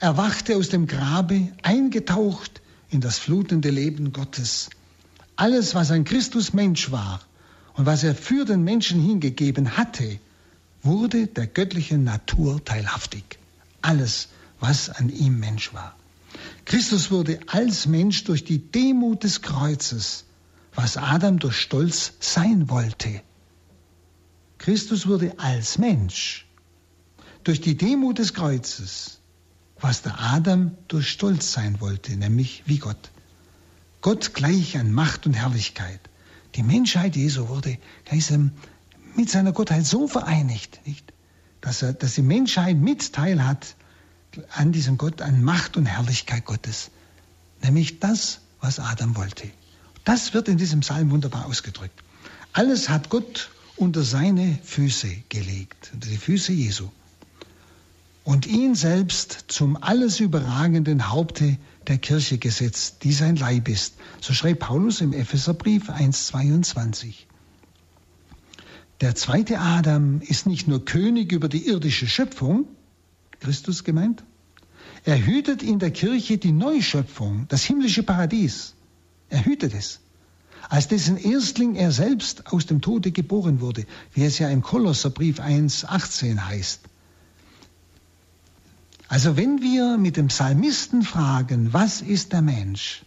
erwachte 0.00 0.56
aus 0.56 0.68
dem 0.68 0.86
Grabe, 0.86 1.52
eingetaucht 1.62 2.62
in 2.90 3.00
das 3.00 3.18
flutende 3.18 3.70
Leben 3.70 4.12
Gottes. 4.12 4.70
Alles, 5.36 5.74
was 5.74 5.90
ein 5.90 6.04
Christus 6.04 6.52
Mensch 6.52 6.90
war 6.90 7.20
und 7.74 7.86
was 7.86 8.04
er 8.04 8.14
für 8.14 8.44
den 8.44 8.62
Menschen 8.64 9.00
hingegeben 9.00 9.76
hatte, 9.76 10.18
wurde 10.82 11.26
der 11.26 11.46
göttlichen 11.46 12.04
Natur 12.04 12.64
teilhaftig. 12.64 13.38
Alles, 13.84 14.28
was 14.60 14.88
an 14.90 15.08
ihm 15.08 15.38
Mensch 15.38 15.72
war. 15.74 15.94
Christus 16.64 17.10
wurde 17.10 17.38
als 17.46 17.86
Mensch 17.86 18.24
durch 18.24 18.44
die 18.44 18.58
Demut 18.58 19.24
des 19.24 19.42
Kreuzes, 19.42 20.24
was 20.74 20.96
Adam 20.96 21.38
durch 21.38 21.56
Stolz 21.56 22.14
sein 22.20 22.68
wollte. 22.68 23.20
Christus 24.58 25.06
wurde 25.06 25.38
als 25.38 25.78
Mensch 25.78 26.46
durch 27.44 27.60
die 27.60 27.76
Demut 27.76 28.18
des 28.18 28.34
Kreuzes 28.34 29.20
was 29.84 30.02
der 30.02 30.18
Adam 30.18 30.76
durch 30.88 31.10
Stolz 31.10 31.52
sein 31.52 31.80
wollte, 31.80 32.16
nämlich 32.16 32.62
wie 32.66 32.78
Gott. 32.78 33.10
Gott 34.00 34.34
gleich 34.34 34.78
an 34.78 34.92
Macht 34.92 35.26
und 35.26 35.34
Herrlichkeit. 35.34 36.00
Die 36.54 36.62
Menschheit 36.62 37.16
Jesu 37.16 37.48
wurde 37.48 37.78
mit 39.14 39.30
seiner 39.30 39.52
Gottheit 39.52 39.84
so 39.84 40.06
vereinigt, 40.08 40.80
nicht? 40.86 41.12
Dass, 41.64 41.80
er, 41.80 41.94
dass 41.94 42.14
die 42.14 42.22
Menschheit 42.22 42.76
mit 42.76 43.14
teil 43.14 43.42
hat 43.42 43.74
an 44.50 44.72
diesem 44.72 44.98
Gott, 44.98 45.22
an 45.22 45.42
Macht 45.42 45.78
und 45.78 45.86
Herrlichkeit 45.86 46.44
Gottes. 46.44 46.90
Nämlich 47.62 48.00
das, 48.00 48.40
was 48.60 48.78
Adam 48.78 49.16
wollte. 49.16 49.50
Das 50.04 50.34
wird 50.34 50.48
in 50.48 50.58
diesem 50.58 50.80
Psalm 50.80 51.10
wunderbar 51.10 51.46
ausgedrückt. 51.46 51.98
Alles 52.52 52.90
hat 52.90 53.08
Gott 53.08 53.50
unter 53.76 54.02
seine 54.02 54.58
Füße 54.62 55.08
gelegt, 55.30 55.90
unter 55.94 56.10
die 56.10 56.18
Füße 56.18 56.52
Jesu 56.52 56.90
und 58.24 58.46
ihn 58.46 58.74
selbst 58.74 59.46
zum 59.48 59.82
alles 59.82 60.20
überragenden 60.20 61.10
Haupte 61.10 61.56
der 61.86 61.96
Kirche 61.96 62.36
gesetzt, 62.36 63.04
die 63.04 63.12
sein 63.12 63.36
Leib 63.36 63.68
ist. 63.68 63.94
So 64.20 64.34
schreibt 64.34 64.60
Paulus 64.60 65.00
im 65.00 65.14
Epheserbrief 65.14 65.88
1.22. 65.88 67.14
Der 69.04 69.14
zweite 69.14 69.60
Adam 69.60 70.22
ist 70.22 70.46
nicht 70.46 70.66
nur 70.66 70.82
König 70.82 71.30
über 71.30 71.50
die 71.50 71.66
irdische 71.66 72.06
Schöpfung, 72.06 72.64
Christus 73.38 73.84
gemeint, 73.84 74.24
er 75.04 75.26
hütet 75.26 75.62
in 75.62 75.78
der 75.78 75.90
Kirche 75.90 76.38
die 76.38 76.52
Neuschöpfung, 76.52 77.44
das 77.48 77.64
himmlische 77.64 78.02
Paradies. 78.02 78.72
Er 79.28 79.44
hütet 79.44 79.74
es. 79.74 80.00
Als 80.70 80.88
dessen 80.88 81.18
Erstling 81.18 81.74
er 81.74 81.92
selbst 81.92 82.50
aus 82.50 82.64
dem 82.64 82.80
Tode 82.80 83.12
geboren 83.12 83.60
wurde, 83.60 83.84
wie 84.14 84.24
es 84.24 84.38
ja 84.38 84.48
im 84.48 84.62
Kolosserbrief 84.62 85.38
1.18 85.38 86.40
heißt. 86.40 86.80
Also 89.08 89.36
wenn 89.36 89.60
wir 89.60 89.98
mit 89.98 90.16
dem 90.16 90.28
Psalmisten 90.28 91.02
fragen, 91.02 91.74
was 91.74 92.00
ist 92.00 92.32
der 92.32 92.40
Mensch, 92.40 93.04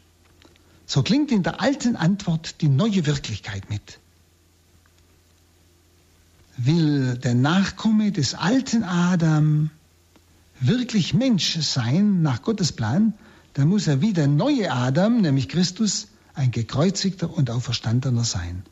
so 0.86 1.02
klingt 1.02 1.32
in 1.32 1.42
der 1.42 1.60
alten 1.60 1.96
Antwort 1.96 2.62
die 2.62 2.70
neue 2.70 3.08
Wirklichkeit 3.08 3.72
mit. 3.72 4.00
Will 6.58 7.18
der 7.18 7.36
Nachkomme 7.36 8.12
des 8.12 8.34
alten 8.34 8.84
Adam 8.84 9.70
wirklich 10.60 11.14
Mensch 11.14 11.60
sein 11.62 12.22
nach 12.22 12.42
Gottes 12.42 12.72
Plan, 12.72 13.14
dann 13.54 13.68
muss 13.68 13.88
er 13.88 14.02
wie 14.02 14.14
der 14.14 14.28
neue 14.28 14.72
Adam, 14.72 15.22
nämlich 15.22 15.50
Christus, 15.50 16.08
ein 16.34 16.52
gekreuzigter 16.52 17.36
und 17.36 17.50
auferstandener 17.50 18.24
sein. 18.24 18.64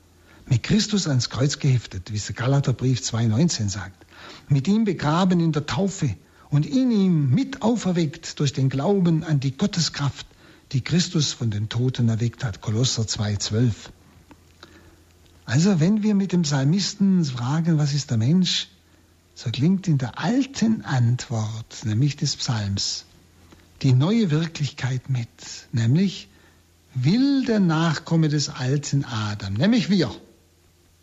Mit 0.47 0.63
Christus 0.63 1.07
ans 1.07 1.29
Kreuz 1.29 1.59
geheftet, 1.59 2.11
wie 2.11 2.17
es 2.17 2.27
der 2.27 2.35
Galaterbrief 2.35 2.99
2,19 2.99 3.69
sagt. 3.69 4.05
Mit 4.49 4.67
ihm 4.67 4.83
begraben 4.83 5.39
in 5.39 5.51
der 5.51 5.65
Taufe, 5.65 6.15
und 6.49 6.65
in 6.65 6.91
ihm 6.91 7.29
mit 7.31 7.61
auferweckt 7.61 8.39
durch 8.39 8.53
den 8.53 8.69
Glauben 8.69 9.23
an 9.23 9.39
die 9.39 9.57
Gotteskraft, 9.57 10.27
die 10.71 10.81
Christus 10.81 11.33
von 11.33 11.51
den 11.51 11.69
Toten 11.69 12.09
erweckt 12.09 12.43
hat. 12.43 12.61
Kolosser 12.61 13.03
2,12. 13.03 13.73
Also 15.45 15.79
wenn 15.79 16.01
wir 16.03 16.15
mit 16.15 16.31
dem 16.31 16.41
Psalmisten 16.41 17.23
fragen, 17.23 17.77
was 17.77 17.93
ist 17.93 18.09
der 18.09 18.17
Mensch, 18.17 18.67
so 19.35 19.51
klingt 19.51 19.87
in 19.87 19.97
der 19.97 20.19
alten 20.19 20.83
Antwort, 20.83 21.85
nämlich 21.85 22.15
des 22.15 22.35
Psalms, 22.35 23.05
die 23.81 23.93
neue 23.93 24.31
Wirklichkeit 24.31 25.09
mit, 25.09 25.27
nämlich 25.71 26.29
will 26.95 27.45
der 27.45 27.59
Nachkomme 27.59 28.29
des 28.29 28.49
alten 28.49 29.05
Adam, 29.05 29.53
nämlich 29.53 29.89
wir, 29.89 30.09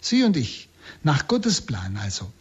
Sie 0.00 0.24
und 0.24 0.36
ich, 0.36 0.68
nach 1.04 1.28
Gottes 1.28 1.60
Plan 1.60 1.96
also, 1.96 2.32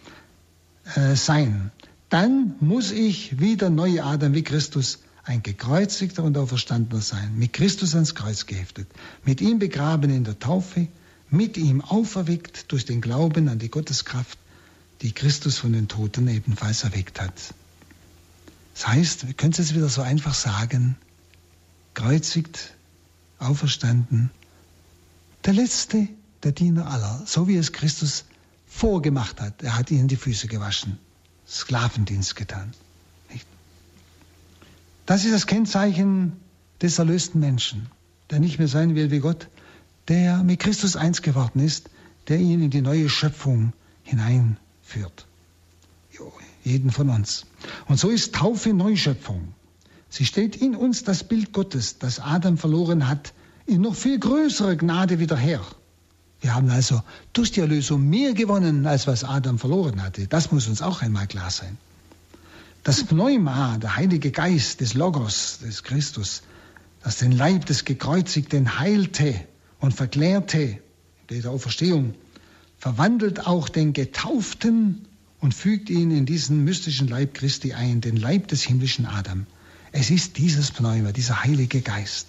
äh, 0.95 1.15
sein, 1.15 1.71
dann 2.09 2.55
muss 2.59 2.91
ich 2.91 3.39
wie 3.39 3.57
der 3.57 3.69
neue 3.69 4.03
Adam, 4.03 4.33
wie 4.33 4.43
Christus, 4.43 4.99
ein 5.23 5.43
gekreuzigter 5.43 6.23
und 6.23 6.37
auferstandener 6.37 7.01
sein, 7.01 7.37
mit 7.37 7.53
Christus 7.53 7.93
ans 7.93 8.15
Kreuz 8.15 8.47
geheftet, 8.47 8.87
mit 9.23 9.39
ihm 9.41 9.59
begraben 9.59 10.09
in 10.09 10.23
der 10.23 10.39
Taufe, 10.39 10.87
mit 11.31 11.57
ihm 11.57 11.81
auferweckt 11.81 12.71
durch 12.71 12.85
den 12.85 13.01
Glauben 13.01 13.47
an 13.47 13.57
die 13.57 13.69
Gotteskraft, 13.69 14.37
die 15.01 15.13
Christus 15.13 15.57
von 15.57 15.73
den 15.73 15.87
Toten 15.87 16.27
ebenfalls 16.27 16.83
erweckt 16.83 17.19
hat. 17.19 17.33
Das 18.75 18.87
heißt, 18.87 19.27
wir 19.27 19.33
können 19.33 19.53
es 19.57 19.73
wieder 19.73 19.89
so 19.89 20.01
einfach 20.01 20.33
sagen, 20.33 20.97
kreuzigt, 21.93 22.73
auferstanden, 23.39 24.29
der 25.45 25.53
letzte, 25.53 26.07
der 26.43 26.51
Diener 26.51 26.87
aller, 26.87 27.23
so 27.25 27.47
wie 27.47 27.55
es 27.55 27.71
Christus 27.71 28.25
vorgemacht 28.67 29.41
hat. 29.41 29.63
Er 29.63 29.77
hat 29.77 29.89
ihnen 29.89 30.07
die 30.07 30.15
Füße 30.17 30.47
gewaschen. 30.47 30.99
Sklavendienst 31.47 32.35
getan. 32.35 32.73
Das 35.05 35.25
ist 35.25 35.33
das 35.33 35.47
Kennzeichen 35.47 36.33
des 36.81 36.99
erlösten 36.99 37.39
Menschen, 37.39 37.87
der 38.29 38.39
nicht 38.39 38.59
mehr 38.59 38.67
sein 38.67 38.95
will 38.95 39.11
wie 39.11 39.19
Gott, 39.19 39.47
der 40.07 40.43
mit 40.43 40.59
Christus 40.59 40.95
eins 40.95 41.21
geworden 41.21 41.59
ist, 41.59 41.89
der 42.27 42.37
ihn 42.37 42.61
in 42.61 42.69
die 42.69 42.81
neue 42.81 43.09
Schöpfung 43.09 43.73
hineinführt. 44.03 45.27
Jeden 46.63 46.91
von 46.91 47.09
uns. 47.09 47.45
Und 47.87 47.99
so 47.99 48.09
ist 48.09 48.35
Taufe 48.35 48.73
Neuschöpfung. 48.73 49.53
Sie 50.09 50.25
stellt 50.25 50.55
in 50.55 50.75
uns 50.75 51.03
das 51.03 51.23
Bild 51.23 51.53
Gottes, 51.53 51.97
das 51.97 52.19
Adam 52.19 52.57
verloren 52.57 53.07
hat, 53.07 53.33
in 53.65 53.81
noch 53.81 53.95
viel 53.95 54.19
größerer 54.19 54.75
Gnade 54.75 55.19
wieder 55.19 55.37
her. 55.37 55.61
Wir 56.41 56.53
haben 56.53 56.69
also 56.69 57.01
durch 57.33 57.51
die 57.51 57.61
Erlösung 57.61 58.09
mehr 58.09 58.33
gewonnen, 58.33 58.85
als 58.85 59.07
was 59.07 59.23
Adam 59.23 59.57
verloren 59.57 60.03
hatte. 60.03 60.27
Das 60.27 60.51
muss 60.51 60.67
uns 60.67 60.81
auch 60.81 61.01
einmal 61.01 61.27
klar 61.27 61.49
sein. 61.49 61.77
Das 62.83 63.03
Pneuma, 63.03 63.77
der 63.77 63.95
Heilige 63.95 64.31
Geist 64.31 64.81
des 64.81 64.95
Logos, 64.95 65.59
des 65.63 65.83
Christus, 65.83 66.41
das 67.03 67.17
den 67.17 67.31
Leib 67.31 67.67
des 67.67 67.85
Gekreuzigten 67.85 68.79
heilte 68.79 69.39
und 69.81 69.93
verklärte, 69.93 70.79
in 71.29 71.41
der 71.41 71.51
Auferstehung, 71.51 72.13
verwandelt 72.77 73.45
auch 73.45 73.67
den 73.67 73.93
Getauften 73.93 75.07
und 75.39 75.53
fügt 75.53 75.89
ihn 75.89 76.11
in 76.11 76.25
diesen 76.25 76.63
mystischen 76.63 77.07
Leib 77.07 77.33
Christi 77.33 77.73
ein, 77.73 77.99
den 77.99 78.15
Leib 78.15 78.47
des 78.47 78.63
himmlischen 78.63 79.05
Adam. 79.05 79.47
Es 79.91 80.09
ist 80.09 80.37
dieses 80.37 80.71
Pneuma, 80.71 81.11
dieser 81.11 81.43
Heilige 81.43 81.81
Geist, 81.81 82.27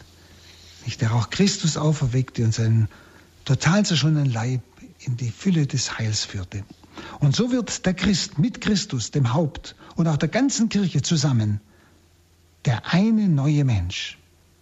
nicht, 0.85 1.01
der 1.01 1.15
auch 1.15 1.31
Christus 1.31 1.77
auferweckte 1.77 2.45
und 2.45 2.53
seinen 2.55 2.89
total 3.45 3.85
zerschundenen 3.85 4.33
Leib 4.33 4.63
in 4.99 5.17
die 5.17 5.31
Fülle 5.31 5.67
des 5.67 5.99
Heils 5.99 6.25
führte. 6.25 6.65
Und 7.21 7.37
so 7.37 7.53
wird 7.53 7.87
der 7.87 7.95
Christ 7.95 8.39
mit 8.39 8.61
Christus, 8.61 9.11
dem 9.11 9.33
Haupt 9.33 9.77
und 9.97 10.09
auch 10.09 10.17
der 10.17 10.29
ganzen 10.29 10.69
Kirche 10.69 11.03
zusammen, 11.03 11.61
der 12.65 12.93
eine 12.93 13.29
neue 13.29 13.65
Mensch. 13.65 14.19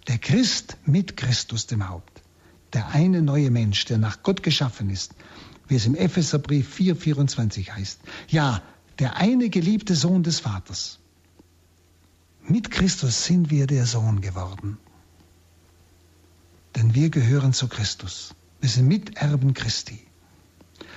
Der 0.09 0.19
Christ 0.19 0.77
mit 0.87 1.17
Christus, 1.17 1.67
dem 1.67 1.89
Haupt. 1.89 2.10
Der 2.73 2.89
eine 2.89 3.23
neue 3.23 3.51
Mensch, 3.51 3.85
der 3.87 3.99
nach 3.99 4.23
Gott 4.23 4.43
geschaffen 4.43 4.91
ist, 4.91 5.15
wie 5.69 5.77
es 5.77 5.87
im 5.87 5.95
Epheserbrief 5.95 6.77
4,24 6.79 7.71
heißt. 7.71 8.01
Ja, 8.29 8.63
der 8.99 9.17
eine 9.17 9.49
geliebte 9.49 9.95
Sohn 9.97 10.23
des 10.23 10.41
Vaters. 10.41 10.99
Mit 12.47 12.71
Christus 12.71 13.25
sind 13.25 13.51
wir 13.51 13.67
der 13.67 13.87
Sohn 13.87 14.21
geworden. 14.21 14.79
Denn 16.77 16.95
wir 16.95 17.11
gehören 17.11 17.53
zu 17.53 17.69
Christus. 17.69 18.35
Wir 18.61 18.69
sind 18.69 18.89
Miterben 18.89 19.55
Christi. 19.55 20.01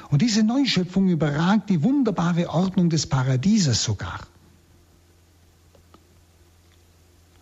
Und 0.09 0.21
diese 0.21 0.43
Neuschöpfung 0.43 1.09
überragt 1.09 1.69
die 1.69 1.81
wunderbare 1.81 2.49
Ordnung 2.49 2.89
des 2.89 3.07
Paradieses 3.07 3.83
sogar. 3.83 4.19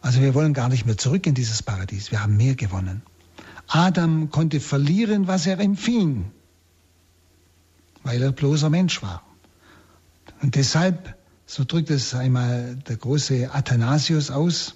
Also 0.01 0.21
wir 0.21 0.33
wollen 0.33 0.53
gar 0.53 0.69
nicht 0.69 0.85
mehr 0.85 0.97
zurück 0.97 1.27
in 1.27 1.33
dieses 1.33 1.61
Paradies. 1.61 2.11
Wir 2.11 2.23
haben 2.23 2.37
mehr 2.37 2.55
gewonnen. 2.55 3.03
Adam 3.73 4.29
konnte 4.29 4.59
verlieren, 4.59 5.27
was 5.27 5.47
er 5.47 5.57
empfing, 5.59 6.29
weil 8.03 8.21
er 8.21 8.33
bloßer 8.33 8.69
Mensch 8.69 9.01
war. 9.01 9.23
Und 10.41 10.55
deshalb, 10.55 11.15
so 11.45 11.63
drückt 11.63 11.89
es 11.89 12.13
einmal 12.13 12.75
der 12.87 12.97
große 12.97 13.49
Athanasius 13.53 14.29
aus, 14.29 14.75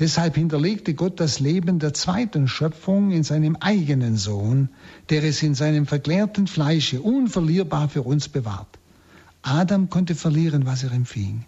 deshalb 0.00 0.34
hinterlegte 0.34 0.94
Gott 0.94 1.20
das 1.20 1.38
Leben 1.38 1.78
der 1.78 1.94
zweiten 1.94 2.48
Schöpfung 2.48 3.12
in 3.12 3.22
seinem 3.22 3.54
eigenen 3.54 4.16
Sohn, 4.16 4.70
der 5.08 5.22
es 5.22 5.40
in 5.44 5.54
seinem 5.54 5.86
verklärten 5.86 6.48
Fleische 6.48 7.00
unverlierbar 7.00 7.88
für 7.88 8.02
uns 8.02 8.28
bewahrt. 8.28 8.80
Adam 9.42 9.88
konnte 9.88 10.16
verlieren, 10.16 10.66
was 10.66 10.82
er 10.82 10.90
empfing. 10.90 11.46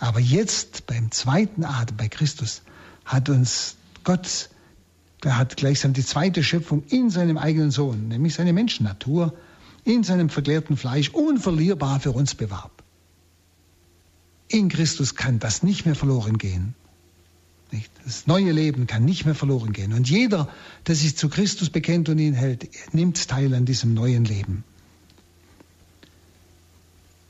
Aber 0.00 0.18
jetzt 0.18 0.86
beim 0.86 1.12
zweiten 1.12 1.64
Adam, 1.64 1.96
bei 1.96 2.08
Christus, 2.08 2.62
hat 3.04 3.28
uns 3.28 3.76
Gott, 4.02 4.48
der 5.24 5.38
hat 5.38 5.56
gleichsam 5.56 5.94
die 5.94 6.04
zweite 6.04 6.44
Schöpfung 6.44 6.84
in 6.88 7.10
seinem 7.10 7.38
eigenen 7.38 7.70
Sohn, 7.70 8.08
nämlich 8.08 8.34
seine 8.34 8.52
Menschennatur, 8.52 9.34
in 9.84 10.04
seinem 10.04 10.28
verklärten 10.28 10.76
Fleisch 10.76 11.10
unverlierbar 11.10 12.00
für 12.00 12.12
uns 12.12 12.34
bewahrt. 12.34 12.72
In 14.48 14.68
Christus 14.68 15.14
kann 15.14 15.38
das 15.38 15.62
nicht 15.62 15.86
mehr 15.86 15.94
verloren 15.94 16.38
gehen. 16.38 16.74
Das 18.04 18.26
neue 18.26 18.52
Leben 18.52 18.86
kann 18.86 19.04
nicht 19.04 19.24
mehr 19.24 19.34
verloren 19.34 19.72
gehen. 19.72 19.92
Und 19.94 20.08
jeder, 20.08 20.48
der 20.86 20.94
sich 20.94 21.16
zu 21.16 21.28
Christus 21.28 21.70
bekennt 21.70 22.08
und 22.08 22.18
ihn 22.18 22.34
hält, 22.34 22.68
nimmt 22.94 23.26
teil 23.26 23.52
an 23.54 23.64
diesem 23.64 23.94
neuen 23.94 24.24
Leben. 24.24 24.62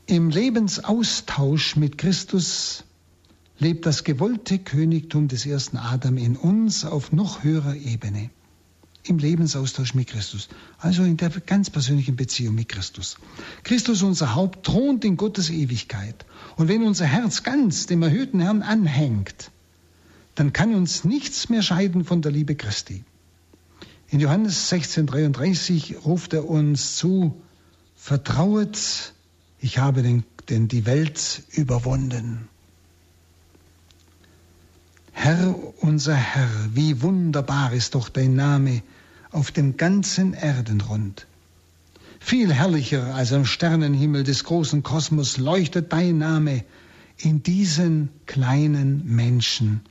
Im 0.05 0.29
Lebensaustausch 0.29 1.77
mit 1.77 1.97
Christus 1.97 2.83
lebt 3.57 3.85
das 3.85 4.03
gewollte 4.03 4.59
Königtum 4.59 5.27
des 5.27 5.45
ersten 5.45 5.77
Adam 5.77 6.17
in 6.17 6.35
uns 6.35 6.85
auf 6.85 7.11
noch 7.11 7.43
höherer 7.43 7.75
Ebene. 7.75 8.29
Im 9.03 9.19
Lebensaustausch 9.19 9.93
mit 9.93 10.07
Christus, 10.07 10.49
also 10.79 11.03
in 11.03 11.17
der 11.17 11.29
ganz 11.29 11.69
persönlichen 11.69 12.15
Beziehung 12.15 12.55
mit 12.55 12.69
Christus. 12.69 13.17
Christus, 13.63 14.01
unser 14.01 14.33
Haupt, 14.33 14.65
thront 14.65 15.05
in 15.05 15.15
Gottes 15.15 15.51
Ewigkeit 15.51 16.25
und 16.55 16.69
wenn 16.69 16.83
unser 16.83 17.05
Herz 17.05 17.43
ganz 17.43 17.85
dem 17.85 18.01
erhöhten 18.01 18.39
Herrn 18.39 18.63
anhängt, 18.63 19.51
dann 20.33 20.53
kann 20.53 20.73
uns 20.73 21.05
nichts 21.05 21.49
mehr 21.49 21.61
scheiden 21.61 22.03
von 22.03 22.23
der 22.23 22.31
Liebe 22.31 22.55
Christi. 22.55 23.03
In 24.09 24.19
Johannes 24.19 24.71
16,33 24.71 25.97
ruft 25.99 26.33
er 26.33 26.49
uns 26.49 26.95
zu, 26.97 27.41
vertrauet, 27.95 29.13
ich 29.59 29.77
habe 29.77 30.01
den, 30.49 30.67
die 30.67 30.85
Welt 30.85 31.43
überwunden. 31.51 32.49
Herr, 35.17 35.55
unser 35.81 36.13
Herr, 36.13 36.49
wie 36.73 37.01
wunderbar 37.01 37.71
ist 37.73 37.95
doch 37.95 38.09
dein 38.09 38.35
Name 38.35 38.83
auf 39.31 39.49
dem 39.49 39.77
ganzen 39.77 40.33
Erdenrund. 40.33 41.25
Viel 42.19 42.53
herrlicher 42.53 43.15
als 43.15 43.31
am 43.31 43.45
Sternenhimmel 43.45 44.23
des 44.23 44.43
großen 44.43 44.83
Kosmos 44.83 45.37
leuchtet 45.37 45.93
dein 45.93 46.17
Name 46.17 46.65
in 47.17 47.41
diesen 47.41 48.09
kleinen 48.25 49.05
Menschen, 49.05 49.81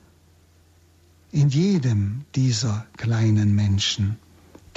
in 1.32 1.48
jedem 1.48 2.26
dieser 2.34 2.86
kleinen 2.96 3.54
Menschen, 3.54 4.18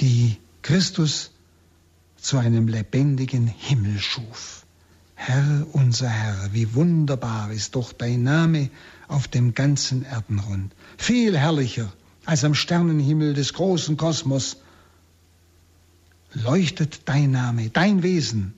die 0.00 0.38
Christus 0.62 1.30
zu 2.16 2.38
einem 2.38 2.68
lebendigen 2.68 3.46
Himmel 3.46 3.98
schuf. 4.00 4.64
Herr, 5.20 5.66
unser 5.72 6.08
Herr, 6.08 6.52
wie 6.52 6.74
wunderbar 6.74 7.50
ist 7.50 7.74
doch 7.74 7.92
dein 7.92 8.22
Name 8.22 8.70
auf 9.08 9.26
dem 9.26 9.52
ganzen 9.52 10.04
Erdenrund. 10.04 10.72
Viel 10.96 11.36
herrlicher 11.36 11.92
als 12.24 12.44
am 12.44 12.54
Sternenhimmel 12.54 13.34
des 13.34 13.52
großen 13.52 13.96
Kosmos 13.96 14.58
leuchtet 16.34 17.00
dein 17.06 17.32
Name, 17.32 17.68
dein 17.68 18.04
Wesen 18.04 18.54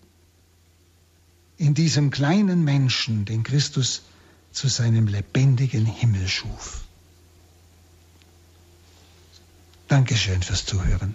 in 1.56 1.72
diesem 1.72 2.11
kleinen 2.11 2.62
Menschen, 2.62 3.24
den 3.24 3.42
Christus 3.42 4.02
zu 4.52 4.68
seinem 4.68 5.06
lebendigen 5.06 5.86
Himmel 5.86 6.28
schuf. 6.28 6.84
Dankeschön 9.88 10.42
fürs 10.42 10.66
Zuhören. 10.66 11.14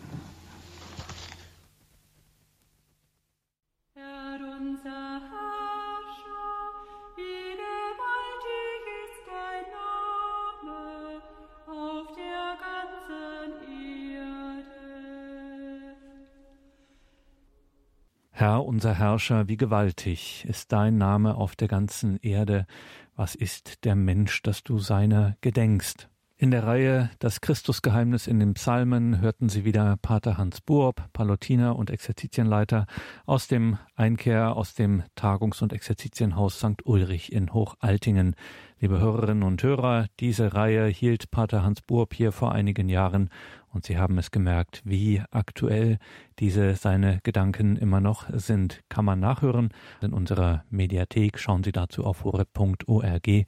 Unser 18.76 18.94
Herrscher, 18.94 19.48
wie 19.48 19.56
gewaltig 19.56 20.44
ist 20.50 20.74
dein 20.74 20.98
Name 20.98 21.36
auf 21.36 21.56
der 21.56 21.70
ganzen 21.70 22.18
Erde. 22.18 22.68
Was 23.16 23.34
ist 23.34 23.86
der 23.86 23.96
Mensch, 23.96 24.42
dass 24.42 24.66
du 24.66 24.80
seiner 24.80 25.38
gedenkst? 25.40 26.10
In 26.38 26.52
der 26.52 26.68
Reihe 26.68 27.10
Das 27.20 27.40
Christusgeheimnis 27.40 28.28
in 28.28 28.42
den 28.42 28.56
Psalmen 28.56 29.22
hörten 29.22 29.48
Sie 29.48 29.64
wieder 29.64 29.96
Pater 30.02 30.38
Hans 30.38 30.60
Buob, 30.60 31.02
Palutiner 31.14 31.78
und 31.78 31.90
Exerzitienleiter 31.90 32.88
aus 33.26 33.48
dem 33.48 33.78
Einkehr 33.96 34.58
aus 34.58 34.74
dem 34.74 35.04
Tagungs- 35.16 35.64
und 35.64 35.72
Exerzitienhaus 35.72 36.60
St. 36.60 36.84
Ulrich 36.86 37.32
in 37.32 37.54
Hochaltingen. 37.54 38.36
Liebe 38.82 39.00
Hörerinnen 39.00 39.44
und 39.44 39.64
Hörer, 39.64 40.08
diese 40.20 40.54
Reihe 40.54 40.88
hielt 40.88 41.32
Pater 41.32 41.64
Hans 41.64 41.82
Buob 41.82 42.14
hier 42.14 42.34
vor 42.34 42.52
einigen 42.52 42.90
Jahren 42.90 43.30
und 43.76 43.86
Sie 43.86 43.98
haben 43.98 44.18
es 44.18 44.32
gemerkt, 44.32 44.82
wie 44.86 45.22
aktuell 45.32 46.00
diese 46.40 46.76
seine 46.76 47.20
Gedanken 47.24 47.76
immer 47.76 48.00
noch 48.00 48.26
sind. 48.34 48.82
Kann 48.88 49.04
man 49.04 49.20
nachhören 49.20 49.70
in 50.02 50.14
unserer 50.14 50.64
Mediathek. 50.70 51.38
Schauen 51.40 51.64
Sie 51.64 51.74
dazu 51.74 52.06
auf 52.06 52.24
horeb.org. 52.24 53.46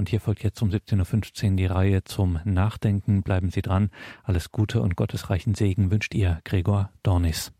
Und 0.00 0.08
hier 0.08 0.20
folgt 0.22 0.42
jetzt 0.42 0.62
um 0.62 0.70
17.15 0.70 1.50
Uhr 1.50 1.56
die 1.56 1.66
Reihe 1.66 2.04
zum 2.04 2.40
Nachdenken. 2.44 3.22
Bleiben 3.22 3.50
Sie 3.50 3.60
dran. 3.60 3.90
Alles 4.24 4.50
Gute 4.50 4.80
und 4.80 4.96
gottesreichen 4.96 5.54
Segen 5.54 5.90
wünscht 5.90 6.14
Ihr 6.14 6.40
Gregor 6.44 6.90
Dornis. 7.02 7.52